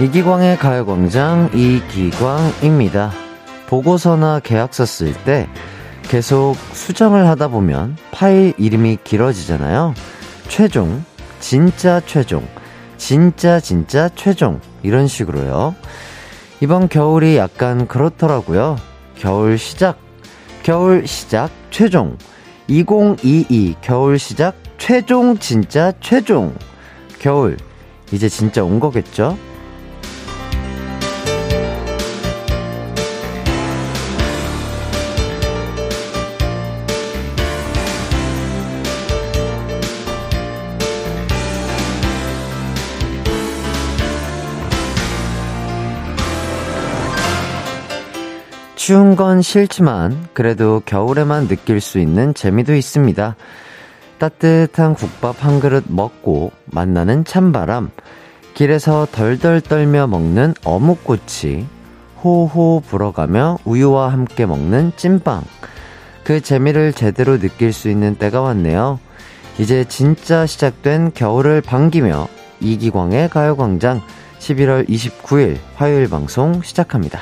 [0.00, 3.12] 이기광의 가요광장 이기광입니다.
[3.66, 5.46] 보고서나 계약서 쓸 때
[6.04, 9.92] 계속 수정을 하다 보면 파일 이름이 길어지잖아요.
[10.48, 11.04] 최종,
[11.38, 12.48] 진짜 최종,
[12.96, 15.74] 진짜 진짜 최종 이런 식으로요.
[16.62, 18.76] 이번 겨울이 약간 그렇더라고요.
[19.16, 19.98] 겨울 시작,
[20.62, 22.16] 겨울 시작 최종,
[22.68, 26.54] 2022 겨울 시작 최종 진짜 최종
[27.18, 27.58] 겨울
[28.12, 29.36] 이제 진짜 온 거겠죠?
[48.90, 53.36] 추운 건 싫지만 그래도 겨울에만 느낄 수 있는 재미도 있습니다.
[54.18, 57.92] 따뜻한 국밥 한 그릇 먹고 만나는 찬바람,
[58.54, 61.68] 길에서 덜덜 떨며 먹는 어묵꼬치,
[62.24, 65.44] 호호 불어가며 우유와 함께 먹는 찐빵.
[66.24, 68.98] 그 재미를 제대로 느낄 수 있는 때가 왔네요.
[69.60, 72.26] 이제 진짜 시작된 겨울을 반기며
[72.58, 74.00] 이기광의 가요광장
[74.40, 77.20] 11월 29일 화요일 방송 시작합니다.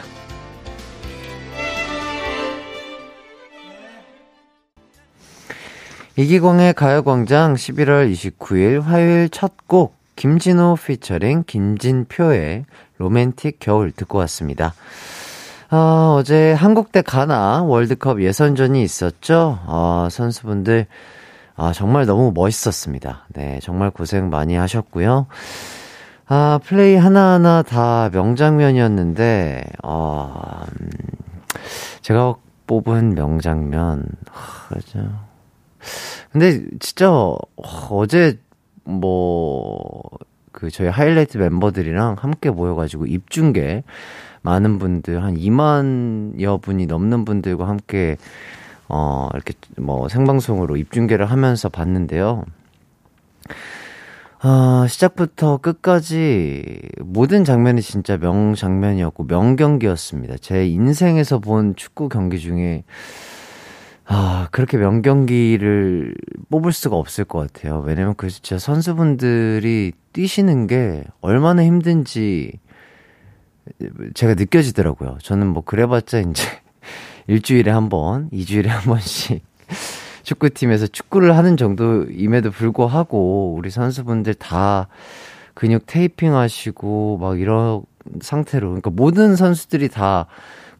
[6.19, 12.64] 이기광의 가요광장 11월 29일 화요일 첫 곡 김진호 피처링 김진표의
[12.97, 14.74] 로맨틱 겨울 듣고 왔습니다.
[15.70, 19.61] 아, 어제 한국 대 가나 월드컵 예선전이 있었죠.
[19.66, 20.86] 아, 선수분들
[21.55, 23.27] 아, 정말 너무 멋있었습니다.
[23.34, 25.27] 네, 정말 고생 많이 하셨고요.
[26.27, 30.91] 아, 플레이 하나하나 다 명장면이었는데, 어, 음,
[32.02, 32.34] 제가
[32.66, 35.27] 뽑은 명장면, 아, 그죠.
[36.33, 37.11] 근데 진짜
[37.57, 38.39] 어제
[38.85, 40.19] 뭐
[40.59, 43.85] 그 저희 하이라이트 멤버들이랑 함께 모여가지고 입중계
[44.43, 48.17] 많은 분들 한 2만여 분이 넘는 분들과 함께
[48.89, 52.45] 어 이렇게 뭐 생방송으로 입중계를 하면서 봤는데요.
[54.41, 60.39] 아, 시작부터 끝까지 모든 장면이 진짜 명장면이었고 명경기였습니다.
[60.41, 63.27] 제 인생에서 본 축구 경기 중에 아,
[64.58, 66.17] 그렇게 명경기를
[66.51, 67.79] 뽑을 수가 없을 것 같아요.
[67.86, 72.58] 왜냐면 그 진짜 선수분들이 뛰시는 게 얼마나 힘든지
[74.14, 75.19] 제가 느껴지더라고요.
[75.23, 76.42] 저는 뭐 그래봤자 이제
[77.29, 79.45] 일주일에 한 번, 이주일에 한 번씩
[80.24, 84.89] 축구팀에서 축구를 하는 정도임에도 불구하고 우리 선수분들 다
[85.55, 87.83] 근육 테이핑 하시고 막 이런
[88.20, 90.27] 상태로 그러니까 모든 선수들이 다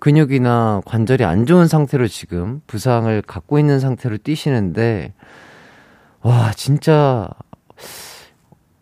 [0.01, 5.15] 근육이나 관절이 안 좋은 상태로 지금 부상을 갖고 있는 상태로 뛰시는데,
[6.21, 7.29] 와, 진짜,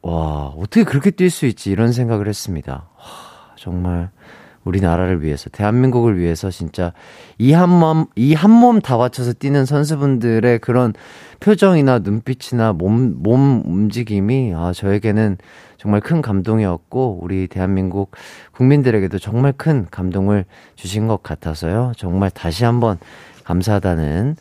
[0.02, 1.70] 와, 어떻게 그렇게 뛸 수 있지?
[1.70, 2.88] 이런 생각을 했습니다.
[2.96, 4.10] 와, 정말,
[4.66, 6.92] 우리나라를 위해서, 대한민국을 위해서 진짜
[7.38, 10.92] 이 한 몸, 이 한 몸 다 바쳐서 뛰는 선수분들의 그런
[11.40, 15.38] 표정이나 눈빛이나 몸, 몸 움직임이, 아, 저에게는
[15.78, 18.10] 정말 큰 감동이었고 우리 대한민국
[18.52, 20.44] 국민들에게도 정말 큰 감동을
[20.74, 21.92] 주신 것 같아서요.
[21.96, 22.98] 정말 다시 한번
[23.44, 24.36] 감사하다는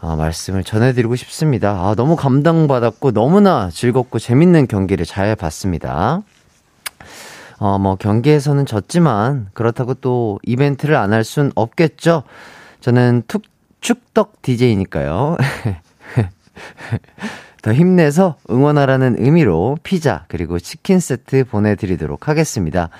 [0.00, 1.70] 어, 말씀을 전해드리고 싶습니다.
[1.72, 6.22] 아, 너무 감동받았고 너무나 즐겁고 재밌는 경기를 잘 봤습니다.
[7.58, 12.22] 어, 뭐 경기에서는 졌지만 그렇다고 또 이벤트를 안 할 순 없겠죠.
[12.80, 13.42] 저는 툭
[13.80, 15.36] 축덕 DJ니까요.
[17.62, 22.90] 더 힘내서 응원하라는 의미로 피자 그리고 치킨 세트 보내드리도록 하겠습니다.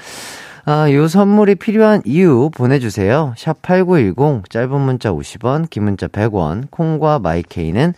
[0.64, 3.34] 아, 요 선물이 필요한 이유 보내주세요.
[3.36, 7.94] 샵 8910, 짧은 문자 50원, 긴 문자 100원, 콩과 마이케이는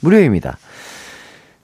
[0.00, 0.58] 무료입니다.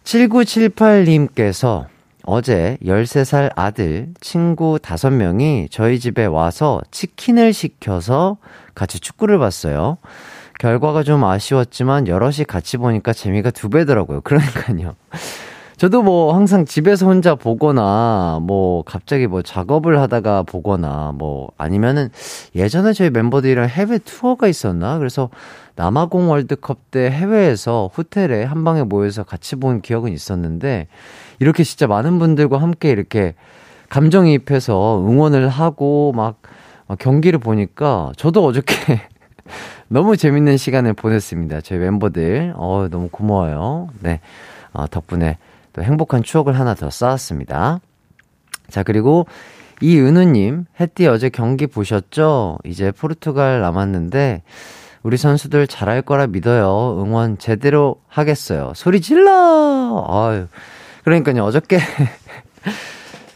[0.04, 1.86] 7978님께서
[2.26, 8.38] 어제 13살 아들, 친구 5명이 저희 집에 와서 치킨을 시켜서
[8.74, 9.98] 같이 축구를 봤어요.
[10.58, 14.22] 결과가 좀 아쉬웠지만 여럿이 같이 보니까 재미가 두 배더라고요.
[14.22, 14.94] 그러니까요.
[15.76, 22.10] 저도 뭐 항상 집에서 혼자 보거나 뭐 갑자기 뭐 작업을 하다가 보거나 뭐 아니면은
[22.54, 24.98] 예전에 저희 멤버들이랑 해외 투어가 있었나?
[24.98, 25.30] 그래서
[25.74, 30.86] 남아공 월드컵 때 해외에서 호텔에 한 방에 모여서 같이 본 기억은 있었는데
[31.38, 33.34] 이렇게 진짜 많은 분들과 함께 이렇게
[33.88, 36.40] 감정이입해서 응원을 하고 막
[36.98, 39.00] 경기를 보니까 저도 어저께
[39.88, 41.60] 너무 재밌는 시간을 보냈습니다.
[41.60, 42.54] 저희 멤버들.
[42.56, 43.88] 어, 너무 고마워요.
[44.00, 44.20] 네.
[44.72, 45.38] 어, 덕분에
[45.72, 47.80] 또 행복한 추억을 하나 더 쌓았습니다.
[48.68, 49.26] 자, 그리고
[49.80, 52.58] 이은우님, 햇띠 어제 경기 보셨죠?
[52.64, 54.42] 이제 포르투갈 남았는데,
[55.02, 57.02] 우리 선수들 잘할 거라 믿어요.
[57.02, 58.72] 응원 제대로 하겠어요.
[58.74, 60.06] 소리 질러!
[60.08, 60.46] 아유.
[61.04, 61.78] 그러니까요, 어저께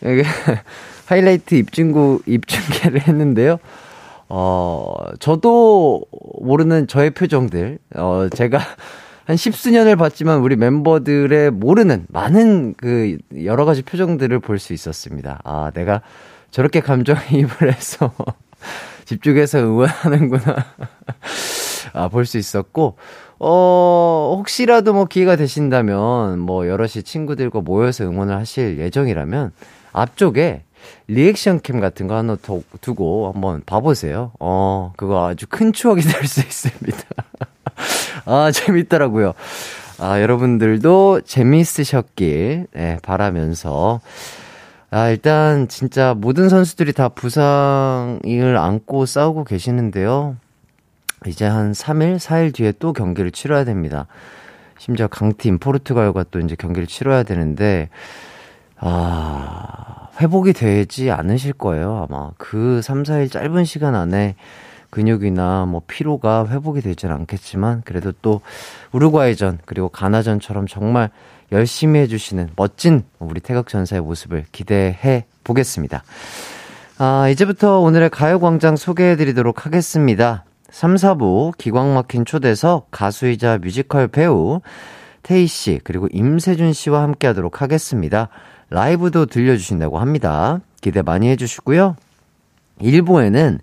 [1.06, 3.58] 하이라이트 입중구, 입중계를 했는데요.
[4.30, 6.02] 어, 저도
[6.40, 8.58] 모르는 저의 표정들, 어, 제가
[9.24, 15.40] 한 십수년을 봤지만 우리 멤버들의 모르는 많은 그 여러 가지 표정들을 볼 수 있었습니다.
[15.44, 16.00] 아, 내가
[16.50, 18.12] 저렇게 감정이입을 해서
[19.08, 20.56] 집중해서 응원하는구나.
[21.94, 22.96] 아, 볼 수 있었고,
[23.38, 29.52] 어, 혹시라도 뭐 기회가 되신다면, 뭐 여럿이 친구들과 모여서 응원을 하실 예정이라면,
[29.92, 30.64] 앞쪽에
[31.06, 32.36] 리액션 캠 같은 거 하나
[32.80, 34.32] 두고 한번 봐보세요.
[34.38, 36.98] 어, 그거 아주 큰 추억이 될 수 있습니다.
[38.26, 39.32] 아, 재밌더라고요.
[39.98, 44.00] 아, 여러분들도 재미있으셨길, 네, 바라면서.
[44.90, 50.36] 아, 일단 진짜 모든 선수들이 다 부상을 안고 싸우고 계시는데요.
[51.26, 54.06] 이제 한 3일, 4일 뒤에 또 경기를 치러야 됩니다.
[54.78, 57.90] 심지어 강팀 포르투갈과 또 이제 경기를 치러야 되는데,
[58.78, 62.30] 아, 회복이 되지 않으실 거예요, 아마.
[62.38, 64.36] 그 3, 4일 짧은 시간 안에
[64.88, 68.40] 근육이나 뭐 피로가 회복이 되진 않겠지만, 그래도 또
[68.92, 71.10] 우루과이전, 그리고 가나전처럼 정말
[71.52, 76.04] 열심히 해주시는 멋진 우리 태극전사의 모습을 기대해 보겠습니다.
[76.98, 80.44] 아, 이제부터 오늘의 가요광장 소개해 드리도록 하겠습니다.
[80.70, 84.60] 3, 4부 기광 막힌 초대석 가수이자 뮤지컬 배우
[85.22, 88.28] 태희 씨 그리고 임세준 씨와 함께 하도록 하겠습니다.
[88.70, 90.60] 라이브도 들려주신다고 합니다.
[90.80, 91.96] 기대 많이 해주시고요.
[92.80, 93.58] 1부에는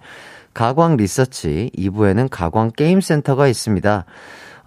[0.53, 4.05] 가광 리서치, 2부에는 가광 게임센터가 있습니다.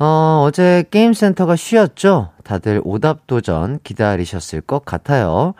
[0.01, 2.31] 어, 어제 게임센터가 쉬었죠?
[2.45, 5.55] 다들 오답 도전 기다리셨을 것 같아요.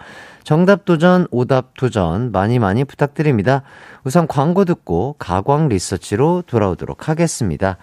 [0.45, 3.63] 정답 도전, 오답 도전 많이 많이 부탁드립니다.
[4.05, 7.79] 우선 광고 듣고 가광 리서치로 돌아오도록 하겠습니다.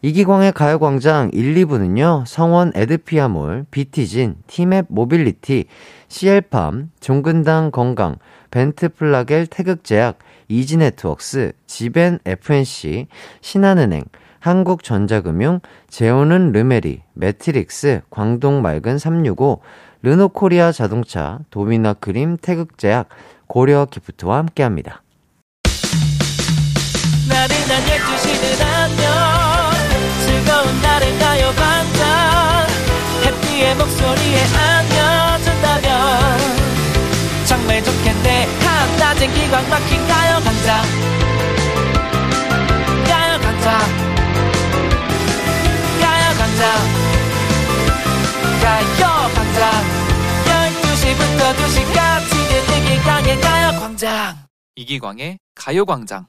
[0.00, 5.66] 이기광의 가요광장 1, 2부는요, 성원 에드피아몰, 비티진, 티맵 모빌리티,
[6.08, 8.16] CL팜, 종근당 건강,
[8.50, 13.06] 벤트 플라겔 태극제약, 이지네트웍스, 지벤 FNC,
[13.40, 14.04] 신한은행,
[14.44, 19.62] 한국전자금융, 제오는 르메리, 매트릭스, 광동 맑은 365,
[20.02, 23.08] 르노코리아 자동차, 도미나 크림 태극제약,
[23.46, 25.02] 고려 기프트와 함께합니다.
[27.26, 29.08] 나른한 12시는 안녕.
[30.26, 32.68] 즐거운 날을 가요 반짝.
[33.24, 35.88] 해피의 목소리에 안겨준다면.
[37.46, 38.46] 정말 좋겠네.
[38.60, 41.33] 한낮엔 기광 막힌 가요 반짝
[46.54, 46.74] 가요 반짝
[48.62, 49.62] 가요 반짝
[50.44, 52.32] 12시부터 2시까지
[52.78, 54.36] 이기광의 가요 광장.
[54.76, 56.26] 이기광의 가요 광장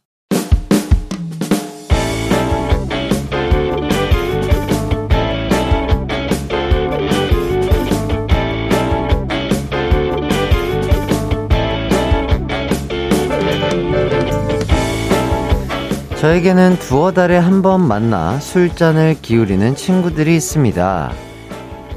[16.26, 21.12] 저에게는 두어 달에 한 번 만나 술잔을 기울이는 친구들이 있습니다.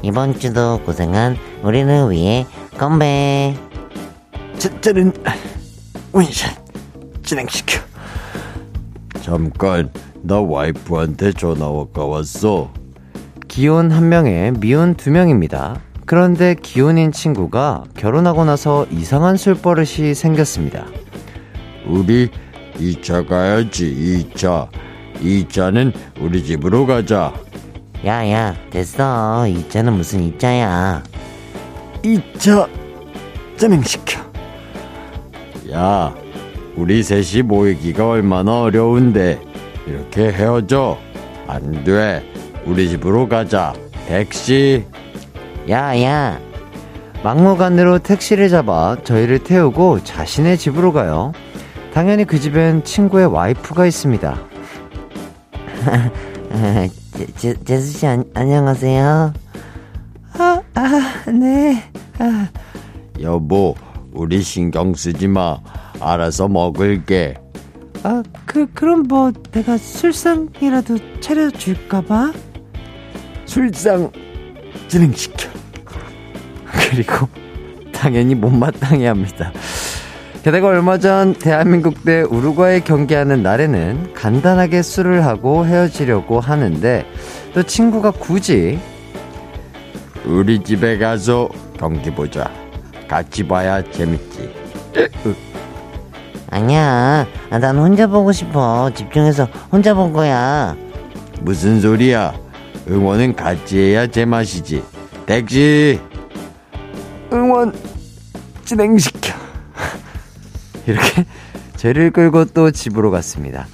[0.03, 2.45] 이번 주도 고생한 우리를 위해
[2.77, 3.55] 건배.
[4.59, 5.13] 저, 저는
[6.11, 6.55] 원샷
[7.23, 7.81] 진행시켜.
[9.19, 9.89] 잠깐
[10.21, 12.71] 나 와이프한테 전화가 왔어.
[13.47, 15.81] 기혼 한 명에 미혼 두 명입니다.
[16.05, 20.85] 그런데 기혼인 친구가 결혼하고 나서 이상한 술버릇이 생겼습니다.
[21.87, 22.29] 우리
[22.79, 24.67] 2차 가야지 2차.
[25.21, 27.33] 2차는 우리 집으로 가자.
[28.05, 29.43] 야 야 됐어.
[29.47, 31.03] 2차는 무슨 2차야?
[32.03, 32.69] 2차
[33.57, 34.21] 진행시켜.
[35.73, 36.13] 야
[36.75, 39.39] 우리 셋이 모이기가 얼마나 어려운데.
[39.85, 40.97] 이렇게 헤어져.
[41.47, 42.23] 안 돼.
[42.65, 43.73] 우리 집으로 가자.
[44.07, 44.85] 택시.
[45.69, 46.39] 야 야.
[47.21, 51.33] 막무가내로 택시를 잡아 저희를 태우고 자신의 집으로 가요
[51.99, 54.39] 당연히 그 집엔 친구의 와이프가 있습니다.
[57.35, 59.33] 제, 제수씨 안녕하세요.
[60.31, 61.83] 아, 아, 네.
[62.17, 62.47] 아.
[63.19, 63.75] 여보,
[64.13, 65.57] 우리 신경 쓰지 마.
[65.99, 67.35] 알아서 먹을게.
[68.03, 72.31] 아, 그, 그럼 뭐, 내가 술상이라도 차려 줄까 봐?
[73.43, 74.09] 술상
[74.87, 75.49] 진행시켜.
[76.63, 77.27] 그리고,
[77.91, 79.51] 당연히 못마땅해 합니다.
[80.43, 87.05] 게다가 얼마 전 대한민국 대 우루과이 경기하는 날에는 간단하게 술을 하고 헤어지려고 하는데
[87.53, 88.79] 또 친구가 굳이
[90.25, 92.49] 우리 집에 가서 경기 보자.
[93.07, 94.53] 같이 봐야 재밌지.
[96.51, 97.27] 아니야.
[97.49, 98.89] 아, 난 혼자 보고 싶어.
[98.93, 100.75] 집중해서 혼자 본 거야.
[101.41, 102.33] 무슨 소리야?
[102.87, 104.83] 응원은 같이 해야 제맛이지.
[105.25, 105.99] 택시!
[107.31, 107.73] 응원
[108.65, 109.48] 진행시켜.
[110.91, 111.25] 이렇게
[111.77, 113.67] 죄를 끌고 또 집으로 갔습니다.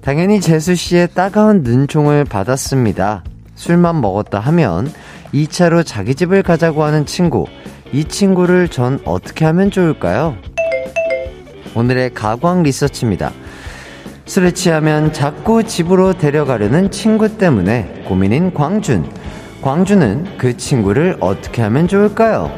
[0.00, 3.24] 당연히 재수 씨의 따가운 눈총을 받았습니다.
[3.54, 4.90] 술만 먹었다 하면
[5.34, 7.46] 2차로 자기 집을 가자고 하는 친구.
[7.92, 10.36] 이 친구를 전 어떻게 하면 좋을까요?
[11.74, 13.32] 오늘의 가광 리서치입니다.
[14.26, 19.10] 술에 취하면 자꾸 집으로 데려가려는 친구 때문에 고민인 광준.
[19.60, 22.50] 광준은 그 친구를 어떻게 하면 좋을까요?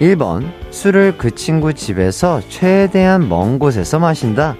[0.00, 4.54] 1번, 술을 그 친구 집에서 최대한 먼 곳에서 마신다.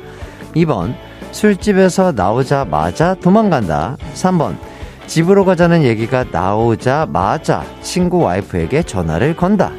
[0.55, 0.95] 2번,
[1.31, 3.99] 술집에서 나오자마자 도망간다.
[4.15, 4.57] 3번,
[5.07, 9.71] 집으로 가자는 얘기가 나오자마자 친구 와이프에게 전화를 건다.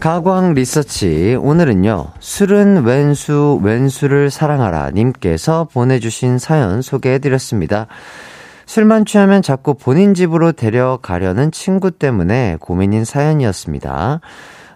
[0.00, 1.36] 가광 리서치.
[1.38, 4.92] 오늘은요, 술은 왼수, 왼수를 사랑하라.
[4.92, 7.86] 님께서 보내주신 사연 소개해드렸습니다.
[8.64, 14.20] 술만 취하면 자꾸 본인 집으로 데려가려는 친구 때문에 고민인 사연이었습니다.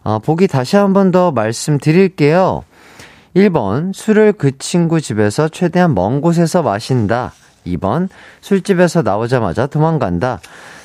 [0.04, 2.62] 어, 보기 다시 한 번 더 말씀드릴게요.
[3.34, 7.32] 1번, 술을 그 친구 집에서 최대한 먼 곳에서 마신다.
[7.66, 8.10] 2번,
[8.42, 10.40] 술집에서 나오자마자 도망간다.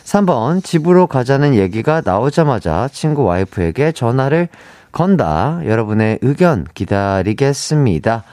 [0.09, 4.47] 3번, 집으로 가자는 얘기가 나오자마자 친구 와이프에게 전화를
[4.91, 5.59] 건다.
[5.65, 8.23] 여러분의 의견 기다리겠습니다.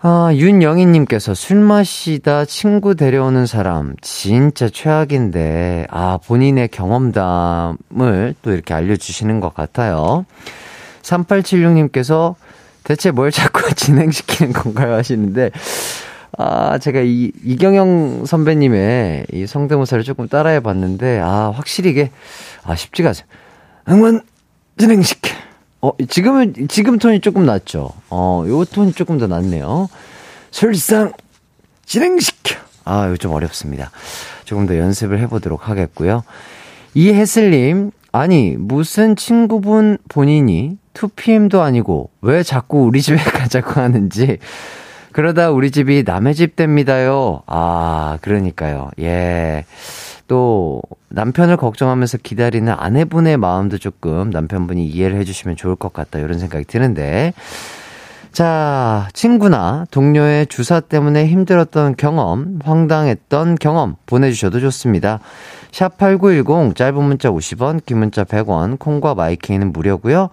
[0.00, 9.40] 아, 윤영희님께서 술 마시다 친구 데려오는 사람 진짜 최악인데, 아, 본인의 경험담을 또 이렇게 알려주시는
[9.40, 10.24] 것 같아요.
[11.02, 12.36] 3876님께서
[12.84, 14.94] 대체 뭘 자꾸 진행시키는 건가요?
[14.94, 15.50] 하시는데,
[16.36, 22.10] 아, 제가 이, 이경영 선배님의 이 성대모사를 조금 따라해 봤는데, 아, 확실히 이게,
[22.64, 23.22] 아, 쉽지가 않아요.
[23.88, 24.22] 응원
[24.76, 25.30] 진행시켜.
[25.80, 27.92] 어, 지금은, 지금 톤이 조금 낫죠?
[28.10, 29.88] 어, 요 톤이 조금 더 낫네요.
[30.50, 31.12] 술상
[31.86, 32.56] 진행시켜.
[32.84, 33.90] 아, 이거 좀 어렵습니다.
[34.44, 36.24] 조금 더 연습을 해보도록 하겠고요.
[36.94, 44.38] 이혜슬님, 아니, 무슨 친구분 본인이 2PM도 아니고 왜 자꾸 우리 집에 가자고 하는지
[45.18, 47.42] 그러다 우리 집이 남의 집 됩니다요.
[47.48, 48.92] 아, 그러니까요.
[49.00, 49.64] 예.
[50.28, 56.66] 또 남편을 걱정하면서 기다리는 아내분의 마음도 조금 남편분이 이해를 해주시면 좋을 것 같다 이런 생각이
[56.66, 57.32] 드는데
[58.30, 65.18] 자 친구나 동료의 주사 때문에 힘들었던 경험 황당했던 경험 보내주셔도 좋습니다
[65.72, 70.28] 샵8910 짧은 문자 50원 긴 문자 100원 콩과 마이케이는 무료고요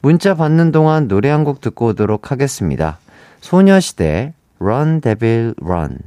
[0.00, 2.98] 문자 받는 동안 노래 한 곡 듣고 오도록 하겠습니다
[3.44, 5.98] 소녀시대 Run Devil Run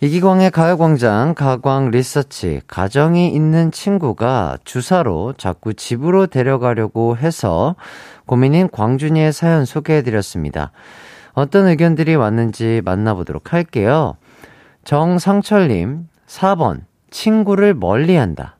[0.00, 7.74] 이기광의 가요광장 가광 리서치 가정이 있는 친구가 주사로 자꾸 집으로 데려가려고 해서
[8.26, 10.70] 고민인 광준이의 사연 소개해드렸습니다.
[11.32, 14.14] 어떤 의견들이 왔는지 만나보도록 할게요.
[14.84, 18.58] 정상철님 4번 친구를 멀리한다.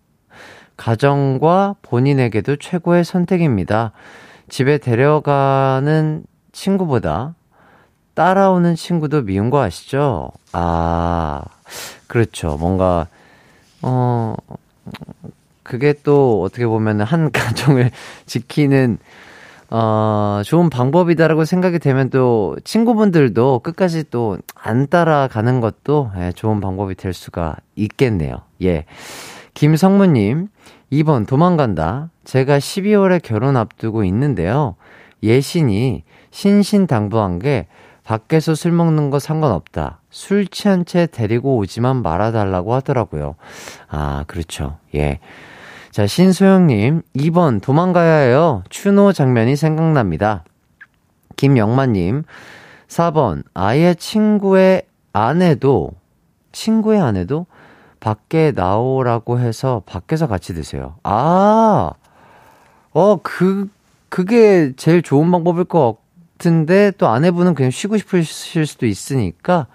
[0.77, 3.93] 가정과 본인에게도 최고의 선택입니다.
[4.49, 7.35] 집에 데려가는 친구보다
[8.15, 10.31] 따라오는 친구도 미운 거 아시죠?
[10.53, 11.43] 아,
[12.07, 12.57] 그렇죠.
[12.59, 13.07] 뭔가,
[13.83, 14.35] 어,
[15.63, 17.91] 그게 또 어떻게 보면 한 가정을
[18.27, 18.99] 지키는,
[19.71, 26.95] 어, 좋은 방법이다라고 생각이 되면 또 친구분들도 끝까지 또 안 따라가는 것도 예, 좋은 방법이
[26.95, 28.43] 될 수가 있겠네요.
[28.63, 28.85] 예.
[29.55, 30.49] 김성무님,
[30.93, 32.11] 2번 도망간다.
[32.25, 34.77] 제가 12월에 결혼 앞두고 있는데요.
[35.23, 37.67] 예신이 신신당부한 게
[38.05, 40.01] 밖에서 술 먹는 거 상관없다.
[40.11, 43.37] 술 취한 채 데리고 오지만 말아달라고 하더라고요.
[43.89, 44.79] 아, 그렇죠.
[44.95, 45.21] 예.
[45.91, 48.63] 자, 신소영님, 2번 도망가야 해요.
[48.69, 50.45] 추노 장면이 생각납니다.
[51.37, 52.25] 김영만님,
[52.89, 54.83] 4번 아예 친구의
[55.13, 55.93] 아내도,
[56.53, 57.47] 친구의 아내도
[58.01, 60.97] 밖에 나오라고 해서 밖에서 같이 드세요.
[61.03, 61.93] 아,
[62.93, 63.69] 어, 그,
[64.09, 66.00] 그게 제일 좋은 방법일 것
[66.41, 69.67] 같은데 또 아내분은 그냥 쉬고 싶으실 수도 있으니까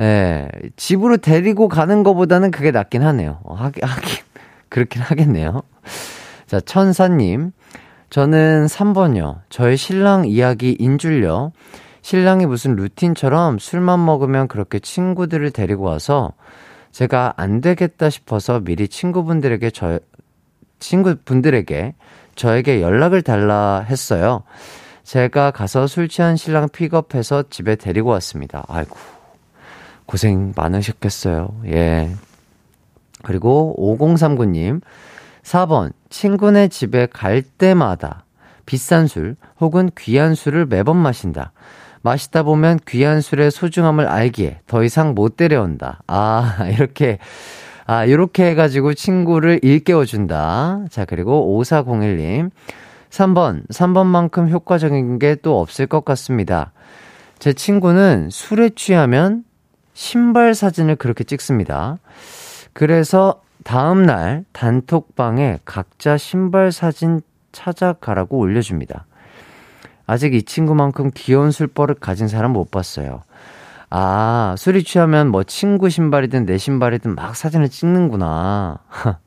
[0.00, 3.40] 예, 집으로 데리고 가는 것보다는 그게 낫긴 하네요.
[3.42, 4.24] 어, 하긴, 하긴,
[4.70, 5.62] 그렇긴 하겠네요.
[6.46, 7.50] 자, 천사님.
[8.08, 9.40] 저는 3번요.
[9.50, 11.52] 저의 신랑 이야기 인 줄요.
[12.00, 16.32] 신랑이 무슨 루틴처럼 술만 먹으면 그렇게 친구들을 데리고 와서
[16.92, 19.98] 제가 안 되겠다 싶어서 미리 친구분들에게 저,
[20.78, 21.94] 친구분들에게
[22.34, 24.44] 저에게 연락을 달라 했어요.
[25.08, 28.66] 제가 가서 술 취한 신랑 픽업해서 집에 데리고 왔습니다.
[28.68, 28.94] 아이고,
[30.04, 31.62] 고생 많으셨겠어요.
[31.68, 32.10] 예.
[33.22, 34.82] 그리고 5039님,
[35.42, 38.26] 4번, 친구네 집에 갈 때마다
[38.66, 41.52] 비싼 술 혹은 귀한 술을 매번 마신다.
[42.02, 46.02] 마시다 보면 귀한 술의 소중함을 알기에 더 이상 못 데려온다.
[46.06, 47.16] 아, 이렇게,
[47.86, 50.84] 아, 이렇게 해가지고 친구를 일깨워준다.
[50.90, 52.50] 자, 그리고 5401님.
[53.10, 56.72] 3번, 3번만큼 효과적인 게 또 없을 것 같습니다.
[57.38, 59.44] 제 친구는 술에 취하면
[59.94, 61.98] 신발 사진을 그렇게 찍습니다.
[62.72, 67.20] 그래서 다음날 단톡방에 각자 신발 사진
[67.52, 69.06] 찾아가라고 올려줍니다.
[70.06, 73.22] 아직 이 친구만큼 귀여운 술버릇 가진 사람 못 봤어요.
[73.90, 78.78] 아, 술이 취하면 뭐 친구 신발이든 내 신발이든 막 사진을 찍는구나.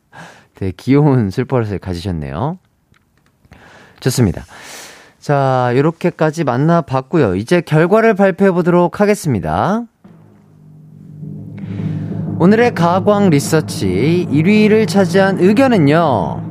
[0.55, 2.57] 되게 귀여운 술버릇을 가지셨네요.
[4.01, 4.45] 좋습니다.
[5.19, 7.35] 자, 이렇게까지 만나봤고요.
[7.35, 9.83] 이제 결과를 발표해 보도록 하겠습니다.
[12.39, 16.49] 오늘의 가광 리서치 1위를 차지한 의견은요.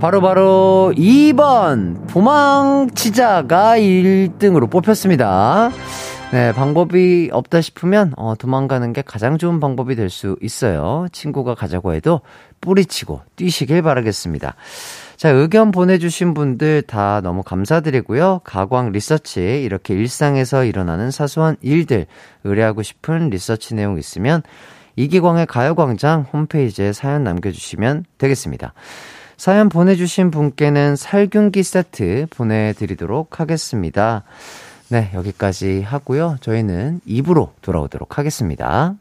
[0.00, 5.70] 바로바로 바로 2번 도망치자가 1등으로 뽑혔습니다.
[6.32, 11.06] 네, 방법이 없다 싶으면 어, 도망가는 게 가장 좋은 방법이 될 수 있어요.
[11.12, 12.20] 친구가 가자고 해도
[12.60, 14.54] 뿌리치고 뛰시길 바라겠습니다.
[15.16, 18.42] 자, 의견 보내주신 분들 다 너무 감사드리고요.
[18.44, 22.06] 가광 리서치, 이렇게 일상에서 일어나는 사소한 일들,
[22.44, 24.42] 의뢰하고 싶은 리서치 내용 있으면
[24.96, 28.74] 이기광의 가요광장 홈페이지에 사연 남겨주시면 되겠습니다.
[29.38, 34.22] 사연 보내주신 분께는 살균기 세트 보내드리도록 하겠습니다.
[34.88, 36.36] 네, 여기까지 하고요.
[36.40, 38.94] 저희는 입으로 돌아오도록 하겠습니다.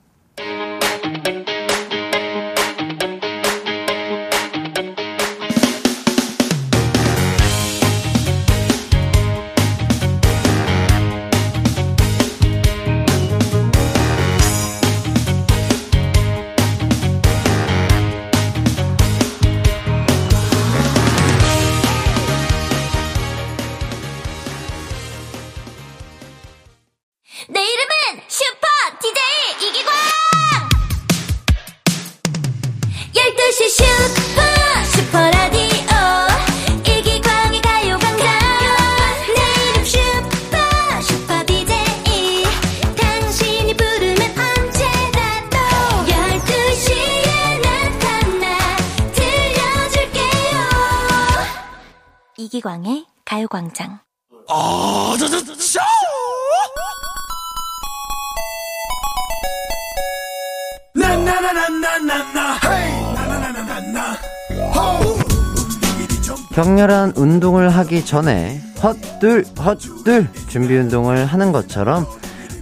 [68.06, 72.06] 전에 헛둘 헛둘 준비 운동을 하는 것처럼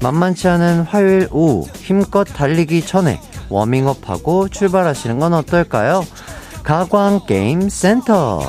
[0.01, 6.03] 만만치 않은 화요일 오후 힘껏 달리기 전에 워밍업하고 출발하시는 건 어떨까요?
[6.63, 8.41] 가광 게임 센터.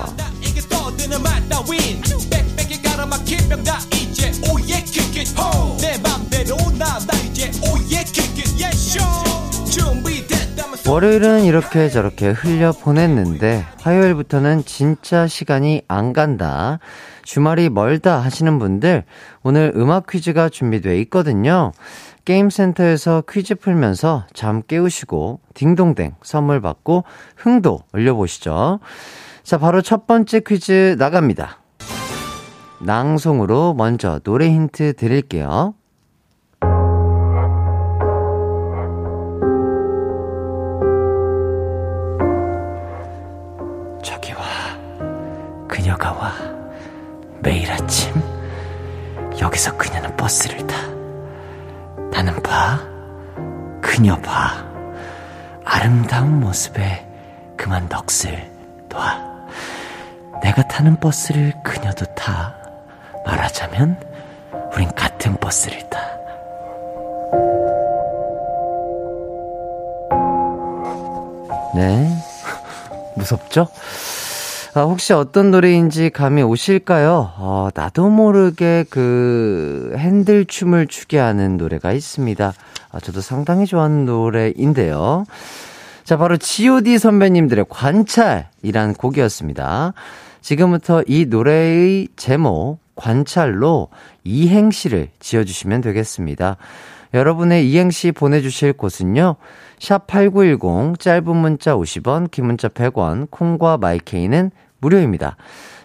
[10.87, 16.79] 월요일은 이렇게 저렇게 흘려 보냈는데 화요일부터는 진짜 시간이 안 간다.
[17.23, 19.05] 주말이 멀다 하시는 분들
[19.43, 21.73] 오늘 음악 퀴즈가 준비되어 있거든요.
[22.27, 27.05] 게임센터에서 퀴즈 풀면서 잠 깨우시고 딩동댕 선물 받고
[27.37, 28.81] 흥도 올려보시죠.
[29.43, 31.61] 자, 바로 첫 번째 퀴즈 나갑니다.
[32.81, 35.75] 낭송으로 먼저 노래 힌트 드릴게요.
[47.45, 48.11] 매일 아침,
[49.39, 50.77] 여기서 그녀는 버스를 타.
[52.11, 52.81] 나는 봐,
[53.83, 54.65] 그녀 봐.
[55.63, 57.07] 아름다운 모습에
[57.55, 58.51] 그만 넋을
[58.89, 59.35] 놔.
[60.43, 62.55] 내가 타는 버스를 그녀도 타.
[63.27, 64.01] 말하자면,
[64.73, 65.99] 우린 같은 버스를 타.
[71.75, 72.11] 네.
[73.17, 73.69] 무섭죠?
[74.77, 77.33] 아, 혹시 어떤 노래인지 감이 오실까요?
[77.37, 82.53] 어, 나도 모르게 그 핸들 춤을 추게 하는 노래가 있습니다.
[82.91, 85.27] 아, 저도 상당히 좋아하는 노래인데요.
[86.03, 89.95] 자, 바로 GOD 선배님들의 관찰이란 곡이었습니다.
[90.41, 93.91] 지금부터 이 노래의 제목, 관찰로
[94.25, 96.57] 이행시를 지어주시면 되겠습니다.
[97.15, 99.37] 여러분의 이행시 보내주실 곳은요.
[99.79, 104.51] 샵 8910 짧은 문자 50원, 긴 문자 100원, 콩과 마이케이는
[104.85, 105.37] 무료입니다.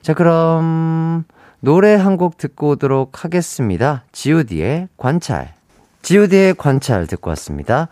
[0.02, 1.24] 자, 그럼
[1.62, 4.04] 노래 한 곡 듣고 오도록 하겠습니다.
[4.12, 5.54] GOD의 관찰.
[6.02, 7.88] GOD의 관찰 듣고 왔습니다.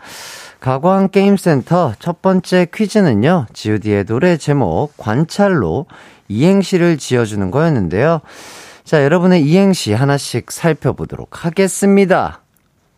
[0.59, 3.47] 가광 게임센터 첫 번째 퀴즈는요.
[3.53, 5.85] GOD의 노래 제목 관찰로
[6.29, 8.21] 이행시를 지어주는 거였는데요.
[8.83, 12.41] 자, 여러분의 이행시 하나씩 살펴보도록 하겠습니다.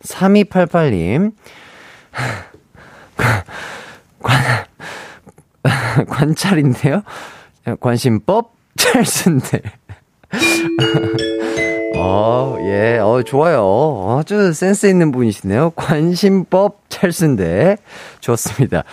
[0.04, 1.32] 3288님.
[4.22, 4.64] 관,
[6.08, 7.02] 관찰인데요?
[7.80, 8.52] 관심법?
[8.76, 9.60] 찰순대.
[11.96, 14.18] 어, 예, 어, 좋아요.
[14.18, 15.70] 아주 센스 있는 분이시네요.
[15.70, 17.76] 관심법 찰순대.
[18.20, 18.84] 좋습니다.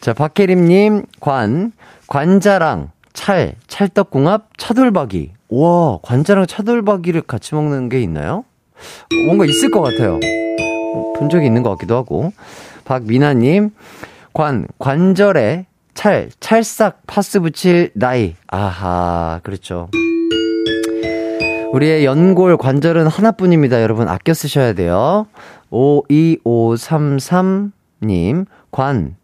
[0.00, 1.72] 자, 박혜림님, 관,
[2.08, 5.32] 관자랑, 찰, 찰떡궁합, 차돌박이.
[5.48, 8.44] 우와, 관자랑 차돌박이를 같이 먹는 게 있나요?
[9.26, 10.16] 뭔가 있을 것 같아요.
[10.16, 12.32] 어, 본 적이 있는 것 같기도 하고.
[12.84, 13.70] 박미나님,
[14.32, 18.34] 관, 관절에 찰, 찰싹 파스 붙일 나이.
[18.48, 19.88] 아하, 그렇죠.
[21.72, 23.82] 우리의 연골 관절은 하나뿐입니다.
[23.82, 25.26] 여러분, 아껴 쓰셔야 돼요.
[25.70, 29.16] 52533님, 관.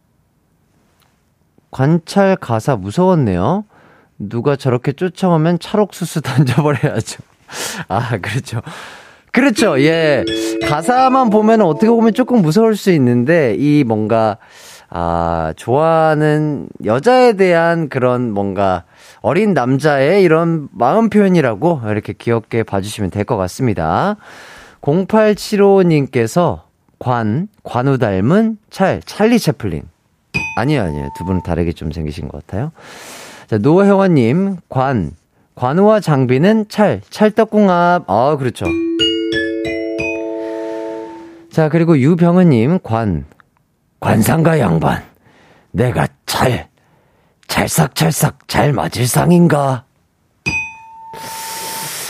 [1.71, 3.65] 관찰 가사 무서웠네요.
[4.19, 7.23] 누가 저렇게 쫓아오면 찰옥수수 던져버려야죠.
[7.89, 8.61] 아, 그렇죠.
[9.33, 9.81] 그렇죠.
[9.81, 10.25] 예.
[10.67, 14.39] 가사만 보면 어떻게 보면 조금 무서울 수 있는데, 이 뭔가,
[14.93, 18.85] 아, 좋아하는 여자에 대한 그런 뭔가
[19.23, 24.17] 어린 남자의 이런 마음 표현이라고 이렇게 귀엽게 봐주시면 될 것 같습니다.
[24.81, 26.63] 0875님께서
[26.99, 29.83] 관, 관우 닮은 찰, 찰리 채플린.
[30.57, 31.09] 아니요, 아니요.
[31.17, 32.73] 두 분은 다르게 좀 생기신 것 같아요.
[33.47, 35.13] 자, 노혜원님, 관,
[35.55, 38.05] 관우와 장비는 찰, 찰떡궁합.
[38.09, 38.67] 아, 그렇죠.
[41.51, 43.25] 자, 그리고 유병은님, 관,
[44.01, 45.05] 관상가 양반,
[45.73, 46.69] 내가 찰,
[47.47, 49.85] 찰싹찰싹 잘 맞을 상인가?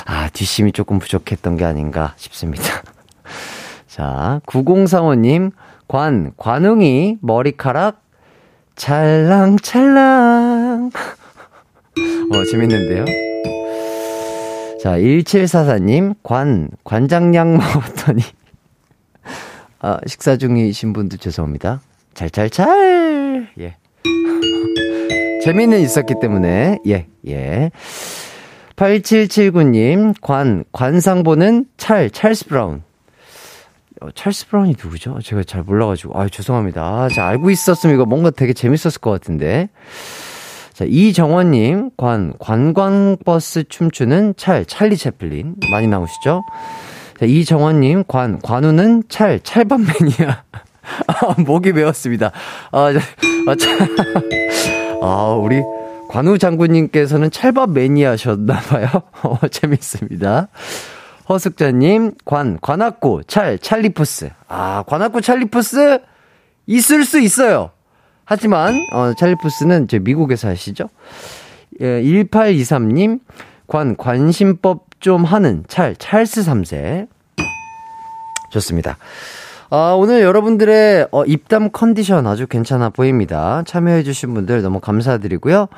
[0.06, 2.64] 아, 뒷심이 조금 부족했던 게 아닌가 싶습니다.
[3.88, 5.52] 자, 9035님,
[5.88, 8.02] 관, 관웅이 머리카락
[8.76, 9.70] 찰랑찰랑.
[12.32, 13.04] 어, 재밌는데요?
[14.80, 18.22] 자, 1744님, 관, 관장약 먹었더니.
[19.80, 21.80] 아, 식사 중이신 분들 죄송합니다.
[22.14, 23.48] 찰찰찰!
[23.60, 23.76] 예.
[25.44, 27.70] 재미는 있었기 때문에, 예, 예.
[28.76, 32.82] 8779님, 관, 관상보는 찰, 찰스 브라운.
[34.00, 35.18] 어, 찰스 브라운이 누구죠?
[35.22, 36.18] 제가 잘 몰라가지고.
[36.18, 36.82] 아 죄송합니다.
[36.82, 39.68] 아, 제가 알고 있었으면 이거 뭔가 되게 재밌었을 것 같은데.
[40.72, 45.56] 자, 이정원님, 관, 관광버스 춤추는 찰, 찰리 채플린.
[45.70, 46.42] 많이 나오시죠?
[47.20, 50.42] 자, 이정원님, 관, 관우는 찰, 찰밥 매니아.
[51.06, 52.32] 아, 목이 메었습니다.
[52.72, 53.00] 아, 자,
[53.46, 53.68] 아, 차,
[55.04, 55.60] 아, 우리
[56.08, 58.88] 관우 장군님께서는 찰밥 매니아셨나봐요.
[59.22, 60.48] 어, 재밌습니다.
[61.28, 64.30] 허숙자님, 관, 관악구, 찰, 찰리푸스.
[64.48, 65.98] 아, 관악구 찰리푸스?
[66.66, 67.70] 있을 수 있어요.
[68.24, 70.88] 하지만, 어, 찰리푸스는 저 미국에서 하시죠?
[71.82, 73.20] 예, 1823님,
[73.70, 77.06] 관, 관심법 좀 하는 찰, 찰스 3세.
[78.50, 78.98] 좋습니다.
[79.70, 83.62] 아, 오늘 여러분들의 어, 입담 컨디션 아주 괜찮아 보입니다.
[83.64, 85.68] 참여해주신 분들 너무 감사드리고요.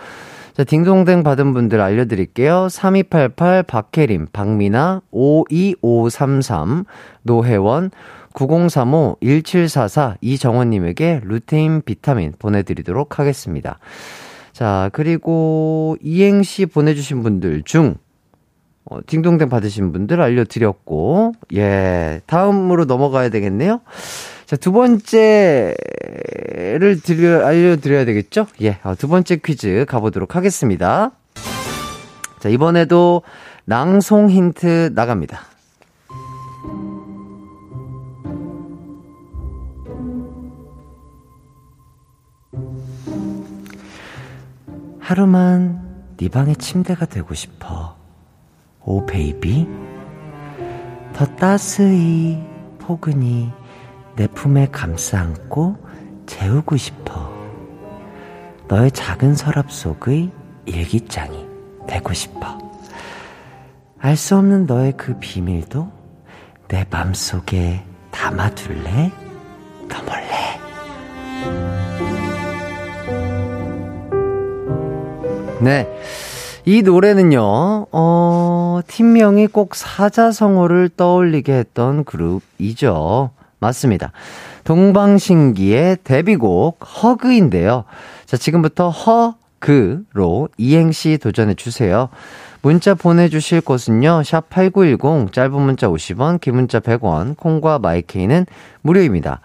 [0.56, 2.70] 자, 딩동댕 받은 분들 알려드릴게요.
[2.70, 6.86] 3288 박혜림, 박미나, 52533,
[7.24, 7.90] 노혜원,
[8.32, 13.78] 9035 1744 이정원님에게 루테인 비타민 보내드리도록 하겠습니다.
[14.52, 17.96] 자, 그리고 이행시 보내주신 분들 중,
[18.84, 23.80] 어, 딩동댕 받으신 분들 알려드렸고, 예, 다음으로 넘어가야 되겠네요.
[24.44, 25.74] 자, 두 번째를
[27.02, 28.46] 드려, 알려드려야 되겠죠?
[28.60, 31.12] 예, 어, 두 번째 퀴즈 가보도록 하겠습니다.
[32.40, 33.22] 자, 이번에도
[33.64, 35.51] 낭송 힌트 나갑니다.
[45.12, 47.98] 하루만 네 방의 침대가 되고 싶어.
[48.80, 49.68] 오 베이비.
[51.12, 52.42] 더 따스히
[52.78, 53.52] 포근히
[54.16, 55.76] 내 품에 감싸 안고
[56.24, 57.30] 재우고 싶어.
[58.68, 60.32] 너의 작은 서랍 속의
[60.64, 61.46] 일기장이
[61.86, 62.58] 되고 싶어.
[63.98, 65.92] 알 수 없는 너의 그 비밀도
[66.68, 69.12] 내 맘속에 담아둘래?
[69.90, 70.21] 너 몰래.
[75.62, 75.88] 네.
[76.64, 83.30] 이 노래는요, 어, 팀명이 꼭 사자성어를 떠올리게 했던 그룹이죠.
[83.60, 84.10] 맞습니다.
[84.64, 87.84] 동방신기의 데뷔곡 허그인데요.
[88.26, 92.08] 자, 지금부터 허 그로 이행시 도전해 주세요.
[92.62, 98.46] 문자 보내주실 곳은요, 샵8910, 짧은 문자 50원, 긴 문자 100원, 콩과 마이케이는
[98.82, 99.40] 무료입니다.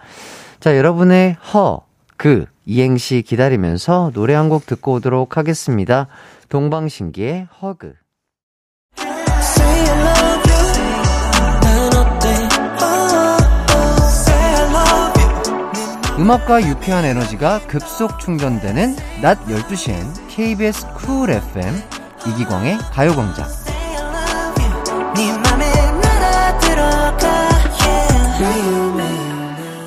[0.58, 1.82] 자, 여러분의 허,
[2.16, 6.08] 그, 이행시 기다리면서 노래 한 곡 듣고 오도록 하겠습니다.
[6.50, 7.94] 동방신기의 허그.
[9.00, 9.08] Oh,
[16.18, 21.74] 음악과 유쾌한 에너지가 급속 충전되는 낮 12시엔 KBS 쿨 FM
[22.26, 23.46] 이기광의 가요광장.
[25.14, 25.32] 네.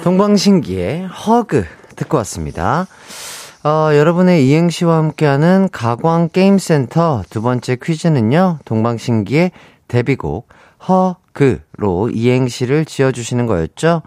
[0.04, 1.66] 동방신기의 허그
[2.02, 2.88] 듣고 왔습니다.
[3.64, 9.52] 어, 여러분의 이행시와 함께하는 가광 게임센터 두 번째 퀴즈는요, 동방신기의
[9.88, 10.50] 데뷔곡
[10.88, 14.02] 허그로 이행시를 지어주시는 거였죠.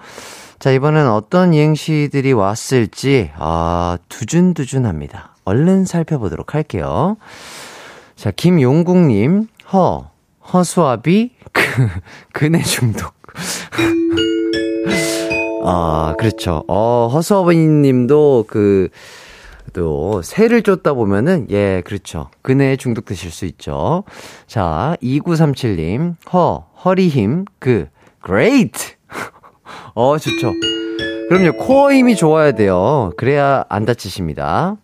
[0.59, 5.37] 자, 이번엔 어떤 이행시들이 왔을지, 아, 두준두준합니다.
[5.45, 7.17] 얼른 살펴보도록 할게요.
[8.17, 10.11] 자, 김용국님, 허,
[10.53, 11.63] 허수아비, 그,
[12.33, 13.15] 그네 중독.
[15.65, 16.63] 아, 그렇죠.
[16.69, 18.89] 어, 허수아비 님도 그,
[19.73, 22.29] 또, 새를 쫓다 보면은, 예, 그렇죠.
[22.43, 24.05] 그네에 중독되실 수 있죠.
[24.47, 27.89] 자, 2937님, 허, 허리 힘, 그,
[28.25, 28.97] great!
[29.95, 30.53] 어, 좋죠.
[31.29, 33.13] 그럼요, 코어 힘이 좋아야 돼요.
[33.17, 34.77] 그래야 안 다치십니다.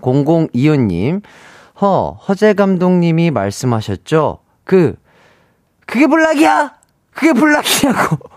[0.00, 1.22] 0025님,
[1.82, 4.38] 허, 허재 감독님이 말씀하셨죠?
[4.64, 4.94] 그,
[5.86, 6.72] 그게 블락이야!
[7.12, 8.29] 그게 블락이냐고!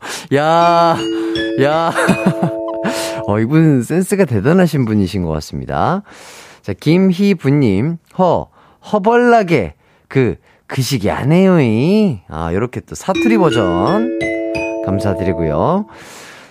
[0.34, 0.96] 야,
[1.62, 1.92] 야.
[3.26, 6.02] 어, 이분 센스가 대단하신 분이신 것 같습니다.
[6.62, 8.48] 자, 김희부님, 허,
[8.92, 9.74] 허벌나게,
[10.08, 10.36] 그,
[10.66, 12.20] 그 시기 안 해요이.
[12.28, 14.18] 아, 요렇게 또 사투리 버전.
[14.84, 15.86] 감사드리고요.